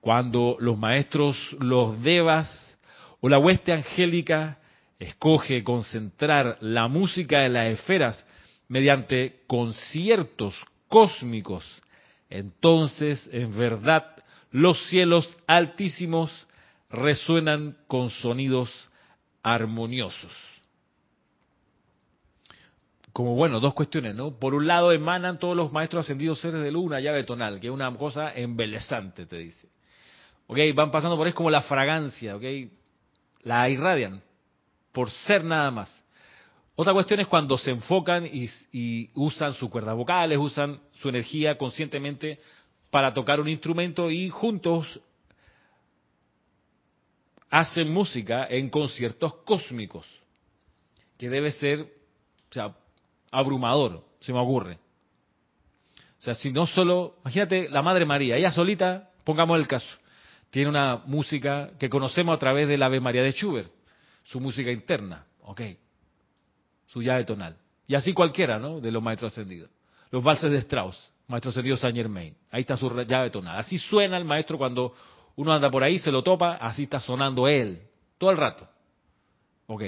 Cuando 0.00 0.56
los 0.60 0.78
maestros, 0.78 1.36
los 1.60 2.02
devas 2.02 2.78
o 3.20 3.28
la 3.28 3.38
hueste 3.38 3.72
angélica 3.72 4.58
escoge 4.98 5.62
concentrar 5.62 6.58
la 6.60 6.88
música 6.88 7.40
de 7.40 7.48
las 7.48 7.66
esferas 7.68 8.26
mediante 8.68 9.42
conciertos 9.46 10.54
cósmicos, 10.88 11.64
entonces 12.28 13.28
en 13.32 13.56
verdad 13.56 14.04
los 14.52 14.88
cielos 14.88 15.36
altísimos 15.46 16.46
resuenan 16.90 17.76
con 17.86 18.10
sonidos 18.10 18.90
armoniosos. 19.42 20.32
Como 23.12 23.34
bueno, 23.34 23.58
dos 23.58 23.74
cuestiones, 23.74 24.14
¿no? 24.14 24.38
Por 24.38 24.54
un 24.54 24.66
lado 24.66 24.92
emanan 24.92 25.38
todos 25.38 25.56
los 25.56 25.72
maestros 25.72 26.06
ascendidos 26.06 26.40
seres 26.40 26.62
de 26.62 26.70
luz 26.70 26.86
una 26.86 27.00
llave 27.00 27.24
tonal, 27.24 27.58
que 27.58 27.66
es 27.66 27.72
una 27.72 27.92
cosa 27.96 28.32
embelezante, 28.34 29.26
te 29.26 29.38
dice. 29.38 29.68
¿Ok? 30.50 30.58
Van 30.74 30.90
pasando 30.90 31.16
por 31.16 31.28
ahí 31.28 31.32
como 31.32 31.48
la 31.48 31.60
fragancia, 31.60 32.34
¿ok? 32.34 32.42
La 33.42 33.68
irradian, 33.70 34.20
por 34.90 35.08
ser 35.08 35.44
nada 35.44 35.70
más. 35.70 35.88
Otra 36.74 36.92
cuestión 36.92 37.20
es 37.20 37.28
cuando 37.28 37.56
se 37.56 37.70
enfocan 37.70 38.26
y, 38.26 39.10
usan 39.14 39.52
sus 39.54 39.70
cuerdas 39.70 39.94
vocales, 39.94 40.38
usan 40.38 40.80
su 40.94 41.08
energía 41.08 41.56
conscientemente 41.56 42.40
para 42.90 43.14
tocar 43.14 43.38
un 43.38 43.48
instrumento 43.48 44.10
y 44.10 44.28
juntos 44.28 45.00
hacen 47.48 47.92
música 47.92 48.46
en 48.50 48.70
conciertos 48.70 49.34
cósmicos, 49.44 50.06
que 51.16 51.28
debe 51.28 51.52
ser, 51.52 51.82
o 52.50 52.54
sea, 52.54 52.74
abrumador, 53.30 54.04
se 54.18 54.32
me 54.32 54.40
ocurre. 54.40 54.78
O 56.18 56.22
sea, 56.22 56.34
si 56.34 56.50
no 56.50 56.66
solo, 56.66 57.18
imagínate 57.22 57.68
la 57.68 57.82
Madre 57.82 58.04
María, 58.04 58.36
ella 58.36 58.50
solita, 58.50 59.10
pongamos 59.24 59.56
el 59.58 59.68
caso, 59.68 60.00
tiene 60.50 60.68
una 60.68 61.02
música 61.06 61.70
que 61.78 61.88
conocemos 61.88 62.34
a 62.34 62.38
través 62.38 62.68
del 62.68 62.82
Ave 62.82 63.00
María 63.00 63.22
de 63.22 63.32
Schubert, 63.32 63.70
su 64.24 64.40
música 64.40 64.70
interna, 64.70 65.24
ok, 65.42 65.60
su 66.86 67.02
llave 67.02 67.24
tonal. 67.24 67.56
Y 67.86 67.94
así 67.94 68.12
cualquiera, 68.12 68.58
¿no? 68.58 68.80
De 68.80 68.90
los 68.90 69.02
maestros 69.02 69.32
ascendidos. 69.32 69.70
Los 70.10 70.22
valses 70.22 70.50
de 70.50 70.58
Strauss, 70.58 71.12
maestro 71.28 71.50
ascendido 71.50 71.76
Saint 71.76 71.96
Germain, 71.96 72.34
ahí 72.50 72.62
está 72.62 72.76
su 72.76 72.88
llave 73.04 73.30
tonal. 73.30 73.58
Así 73.58 73.78
suena 73.78 74.16
el 74.16 74.24
maestro 74.24 74.58
cuando 74.58 74.94
uno 75.36 75.52
anda 75.52 75.70
por 75.70 75.84
ahí, 75.84 75.98
se 75.98 76.10
lo 76.10 76.22
topa, 76.22 76.56
así 76.56 76.84
está 76.84 77.00
sonando 77.00 77.48
él, 77.48 77.80
todo 78.18 78.30
el 78.30 78.36
rato. 78.36 78.68
Ok. 79.66 79.82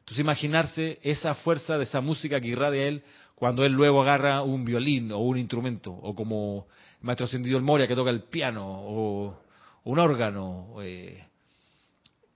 Entonces 0.00 0.18
imaginarse 0.18 0.98
esa 1.02 1.34
fuerza 1.34 1.76
de 1.76 1.84
esa 1.84 2.00
música 2.00 2.40
que 2.40 2.48
irradia 2.48 2.88
él 2.88 3.04
cuando 3.34 3.64
él 3.64 3.72
luego 3.72 4.02
agarra 4.02 4.42
un 4.42 4.64
violín 4.64 5.12
o 5.12 5.18
un 5.18 5.36
instrumento, 5.36 5.92
o 5.92 6.14
como 6.14 6.66
el 7.00 7.06
maestro 7.06 7.26
ascendido 7.26 7.58
el 7.58 7.64
Moria 7.64 7.88
que 7.88 7.94
toca 7.94 8.10
el 8.10 8.22
piano, 8.22 8.64
o 8.64 9.41
un 9.84 9.98
órgano. 9.98 10.74
Eh. 10.82 11.24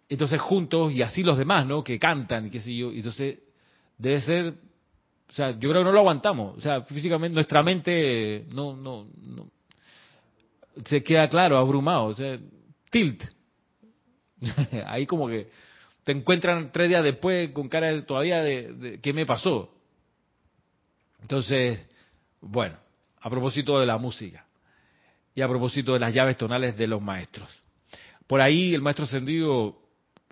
Entonces 0.09 0.41
juntos, 0.41 0.93
y 0.93 1.03
así 1.03 1.23
los 1.23 1.39
demás, 1.39 1.67
¿no? 1.67 1.83
Que 1.83 1.99
cantan 1.99 2.47
y 2.47 2.51
qué 2.51 2.61
sé 2.61 2.75
yo. 2.75 2.93
Entonces 2.93 3.39
debe 3.99 4.21
ser, 4.21 4.55
o 5.29 5.33
sea, 5.33 5.51
yo 5.53 5.71
creo 5.71 5.83
que 5.83 5.85
no 5.85 5.93
lo 5.93 6.01
aguantamos. 6.01 6.57
O 6.57 6.61
sea, 6.61 6.83
físicamente 6.83 7.35
nuestra 7.35 7.63
mente 7.63 8.47
no, 8.53 8.77
no, 8.77 9.07
no 9.21 9.51
se 10.85 11.03
queda 11.03 11.29
claro, 11.29 11.59
abrumado. 11.59 12.07
O 12.07 12.15
sea, 12.15 12.39
tilt. 12.91 13.25
Ahí 14.87 15.07
como 15.07 15.27
que 15.27 15.49
te 16.05 16.13
encuentran 16.13 16.71
tres 16.71 16.89
días 16.89 17.03
después 17.03 17.51
con 17.51 17.69
cara 17.69 18.05
todavía 18.05 18.43
de, 18.43 18.73
de 18.75 19.01
qué 19.01 19.13
me 19.13 19.27
pasó. 19.27 19.73
Entonces, 21.21 21.85
bueno, 22.41 22.77
a 23.21 23.29
propósito 23.29 23.81
de 23.81 23.87
la 23.87 23.99
música 23.99 24.46
y 25.37 25.43
a 25.43 25.49
propósito 25.49 25.93
de 25.93 26.01
las 26.01 26.15
llaves 26.15 26.39
tonales 26.39 26.77
de 26.77 26.87
los 26.87 27.01
maestros. 27.01 27.49
Por 28.27 28.41
ahí 28.41 28.75
el 28.75 28.81
maestro 28.81 29.05
ascendido, 29.05 29.77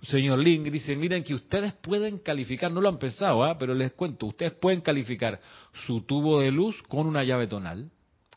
señor 0.03 0.39
Ling, 0.39 0.65
dice, 0.65 0.97
miren 0.97 1.23
que 1.23 1.35
ustedes 1.35 1.75
pueden 1.75 2.19
calificar, 2.19 2.73
no 2.73 2.81
lo 2.81 2.89
han 2.89 2.99
pensado, 2.99 3.45
¿ah? 3.45 3.57
pero 3.59 3.75
les 3.75 3.93
cuento, 3.93 4.27
ustedes 4.27 4.53
pueden 4.55 4.81
calificar 4.81 5.41
su 5.87 6.01
tubo 6.01 6.41
de 6.41 6.51
luz 6.51 6.83
con 6.89 7.07
una 7.07 7.23
llave 7.23 7.47
tonal, 7.47 7.91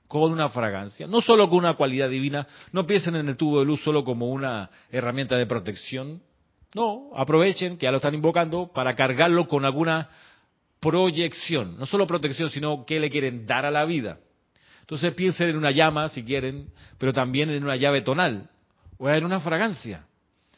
con 0.09 0.29
una 0.31 0.49
fragancia, 0.49 1.07
no 1.07 1.21
solo 1.21 1.49
con 1.49 1.59
una 1.59 1.75
cualidad 1.75 2.09
divina, 2.09 2.45
no 2.73 2.85
piensen 2.85 3.15
en 3.15 3.29
el 3.29 3.37
tubo 3.37 3.59
de 3.59 3.65
luz 3.65 3.81
solo 3.81 4.03
como 4.03 4.29
una 4.29 4.69
herramienta 4.91 5.37
de 5.37 5.47
protección, 5.47 6.21
No, 6.75 7.11
aprovechen 7.15 7.77
que 7.77 7.85
ya 7.85 7.91
lo 7.91 7.97
están 7.97 8.13
invocando 8.13 8.71
para 8.73 8.93
cargarlo 8.93 9.47
con 9.47 9.63
alguna 9.63 10.09
proyección, 10.81 11.77
no 11.79 11.85
solo 11.85 12.05
protección, 12.05 12.49
sino 12.49 12.85
qué 12.85 12.99
le 12.99 13.09
quieren 13.09 13.47
dar 13.47 13.65
a 13.65 13.71
la 13.71 13.85
vida. 13.85 14.19
Entonces 14.87 15.13
piensen 15.15 15.49
en 15.49 15.57
una 15.57 15.71
llama, 15.71 16.07
si 16.07 16.23
quieren, 16.23 16.69
pero 16.97 17.11
también 17.11 17.49
en 17.49 17.61
una 17.61 17.75
llave 17.75 18.03
tonal 18.03 18.49
o 18.97 19.09
en 19.09 19.25
una 19.25 19.41
fragancia. 19.41 20.05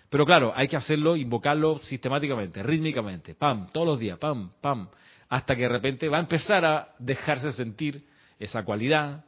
Pero 0.07 0.23
claro, 0.23 0.53
hay 0.55 0.67
que 0.67 0.77
hacerlo, 0.77 1.15
invocarlo 1.15 1.79
sistemáticamente, 1.79 2.61
rítmicamente, 2.61 3.33
pam, 3.33 3.71
todos 3.71 3.87
los 3.87 3.97
días, 3.97 4.19
pam, 4.19 4.51
pam, 4.61 4.87
hasta 5.29 5.55
que 5.55 5.63
de 5.63 5.69
repente 5.69 6.07
va 6.09 6.17
a 6.17 6.19
empezar 6.19 6.63
a 6.63 6.93
dejarse 6.99 7.51
sentir 7.53 8.05
esa 8.37 8.63
cualidad, 8.63 9.25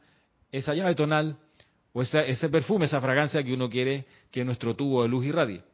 esa 0.52 0.72
llave 0.72 0.94
tonal 0.94 1.36
o 1.92 2.02
ese 2.02 2.48
perfume, 2.48 2.86
esa 2.86 3.00
fragancia 3.00 3.42
que 3.42 3.52
uno 3.52 3.68
quiere 3.68 4.04
que 4.30 4.44
nuestro 4.44 4.76
tubo 4.76 5.02
de 5.02 5.08
luz 5.08 5.26
irradie. 5.26 5.64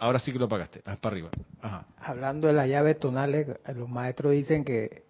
Ahora 0.00 0.18
sí 0.18 0.32
que 0.32 0.40
lo 0.40 0.48
pagaste, 0.48 0.80
para 0.80 0.98
arriba. 1.04 1.30
Hablando 1.98 2.48
de 2.48 2.52
las 2.52 2.68
llaves 2.68 2.98
tonales, 2.98 3.46
los 3.76 3.88
maestros 3.88 4.32
dicen 4.32 4.64
que 4.64 5.08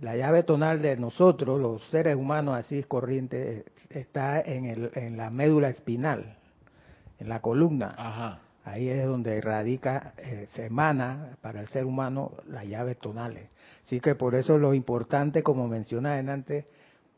la 0.00 0.16
llave 0.16 0.42
tonal 0.42 0.80
de 0.80 0.96
nosotros, 0.96 1.60
los 1.60 1.82
seres 1.88 2.16
humanos 2.16 2.56
así 2.56 2.82
corrientes, 2.84 3.64
está 3.90 4.40
en, 4.40 4.66
el, 4.66 4.90
en 4.94 5.16
la 5.16 5.30
médula 5.30 5.68
espinal, 5.68 6.36
en 7.18 7.28
la 7.28 7.40
columna. 7.40 8.40
Ahí 8.64 8.88
es 8.88 9.06
donde 9.06 9.40
radica, 9.40 10.12
eh, 10.18 10.46
se 10.54 10.66
emana 10.66 11.36
para 11.40 11.60
el 11.60 11.68
ser 11.68 11.86
humano 11.86 12.32
las 12.46 12.66
llaves 12.66 12.98
tonales. 12.98 13.48
Así 13.86 13.98
que 13.98 14.14
por 14.14 14.34
eso 14.34 14.58
lo 14.58 14.74
importante, 14.74 15.42
como 15.42 15.66
mencionaba 15.68 16.18
antes, 16.18 16.66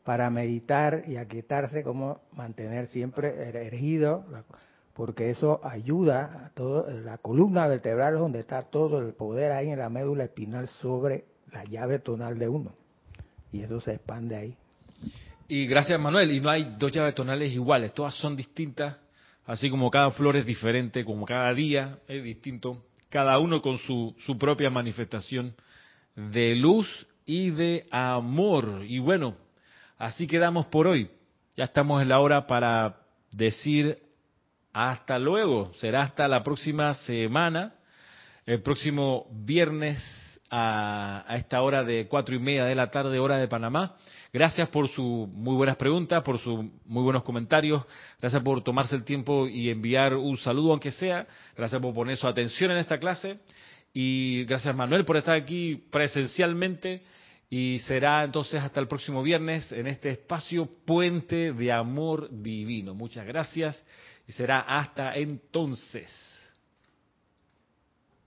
para 0.03 0.29
meditar 0.29 1.03
y 1.07 1.17
aquietarse, 1.17 1.83
como 1.83 2.21
mantener 2.31 2.87
siempre 2.87 3.49
erigido 3.67 4.25
porque 4.93 5.29
eso 5.29 5.61
ayuda 5.63 6.45
a 6.45 6.49
todo, 6.49 6.87
la 6.89 7.17
columna 7.17 7.67
vertebral 7.67 8.15
donde 8.15 8.39
está 8.39 8.63
todo 8.63 8.99
el 8.99 9.13
poder 9.13 9.51
ahí 9.51 9.69
en 9.69 9.79
la 9.79 9.89
médula 9.89 10.25
espinal 10.25 10.67
sobre 10.67 11.25
la 11.51 11.63
llave 11.65 11.99
tonal 11.99 12.37
de 12.37 12.47
uno. 12.47 12.73
Y 13.51 13.61
eso 13.61 13.79
se 13.81 13.93
expande 13.93 14.35
ahí. 14.35 14.55
Y 15.47 15.67
gracias 15.67 15.99
Manuel, 15.99 16.31
y 16.31 16.39
no 16.39 16.49
hay 16.49 16.75
dos 16.77 16.91
llaves 16.91 17.13
tonales 17.13 17.51
iguales, 17.51 17.93
todas 17.93 18.15
son 18.15 18.37
distintas, 18.37 18.97
así 19.45 19.69
como 19.69 19.91
cada 19.91 20.09
flor 20.11 20.37
es 20.37 20.45
diferente, 20.45 21.03
como 21.03 21.25
cada 21.25 21.53
día 21.53 21.99
es 22.07 22.23
distinto, 22.23 22.85
cada 23.09 23.37
uno 23.37 23.61
con 23.61 23.77
su, 23.77 24.15
su 24.19 24.37
propia 24.37 24.69
manifestación 24.69 25.53
de 26.15 26.55
luz 26.55 27.07
y 27.25 27.49
de 27.49 27.85
amor. 27.91 28.85
Y 28.87 28.99
bueno, 28.99 29.35
así 29.97 30.25
quedamos 30.25 30.67
por 30.67 30.87
hoy. 30.87 31.09
Ya 31.57 31.65
estamos 31.65 32.01
en 32.01 32.07
la 32.07 32.19
hora 32.21 32.47
para 32.47 33.01
decir 33.31 33.99
hasta 34.71 35.19
luego. 35.19 35.73
Será 35.75 36.03
hasta 36.03 36.29
la 36.29 36.43
próxima 36.43 36.93
semana, 36.93 37.75
el 38.45 38.61
próximo 38.61 39.27
viernes 39.31 40.01
a, 40.51 41.25
esta 41.37 41.61
hora 41.61 41.83
de 41.83 42.07
cuatro 42.07 42.35
y 42.35 42.39
media 42.39 42.65
de 42.65 42.75
la 42.75 42.91
tarde, 42.91 43.17
hora 43.19 43.37
de 43.37 43.47
Panamá. 43.47 43.95
Gracias 44.33 44.69
por 44.69 44.89
sus 44.89 45.27
muy 45.29 45.55
buenas 45.55 45.77
preguntas, 45.77 46.21
por 46.23 46.37
sus 46.39 46.65
muy 46.85 47.03
buenos 47.03 47.23
comentarios. 47.23 47.83
Gracias 48.19 48.43
por 48.43 48.63
tomarse 48.63 48.95
el 48.95 49.03
tiempo 49.03 49.47
y 49.47 49.69
enviar 49.69 50.13
un 50.13 50.37
saludo, 50.37 50.71
aunque 50.71 50.91
sea. 50.91 51.25
Gracias 51.55 51.81
por 51.81 51.93
poner 51.93 52.17
su 52.17 52.27
atención 52.27 52.71
en 52.71 52.77
esta 52.77 52.99
clase. 52.99 53.39
Y 53.93 54.45
gracias, 54.45 54.75
Manuel, 54.75 55.05
por 55.05 55.17
estar 55.17 55.35
aquí 55.35 55.75
presencialmente. 55.89 57.01
Y 57.49 57.79
será 57.79 58.23
entonces 58.23 58.61
hasta 58.61 58.79
el 58.79 58.87
próximo 58.87 59.23
viernes 59.23 59.71
en 59.71 59.87
este 59.87 60.09
espacio 60.09 60.69
Puente 60.85 61.51
de 61.51 61.71
Amor 61.71 62.29
Divino. 62.31 62.93
Muchas 62.93 63.25
gracias 63.25 63.81
y 64.27 64.31
será 64.31 64.61
hasta 64.61 65.15
entonces. 65.15 66.30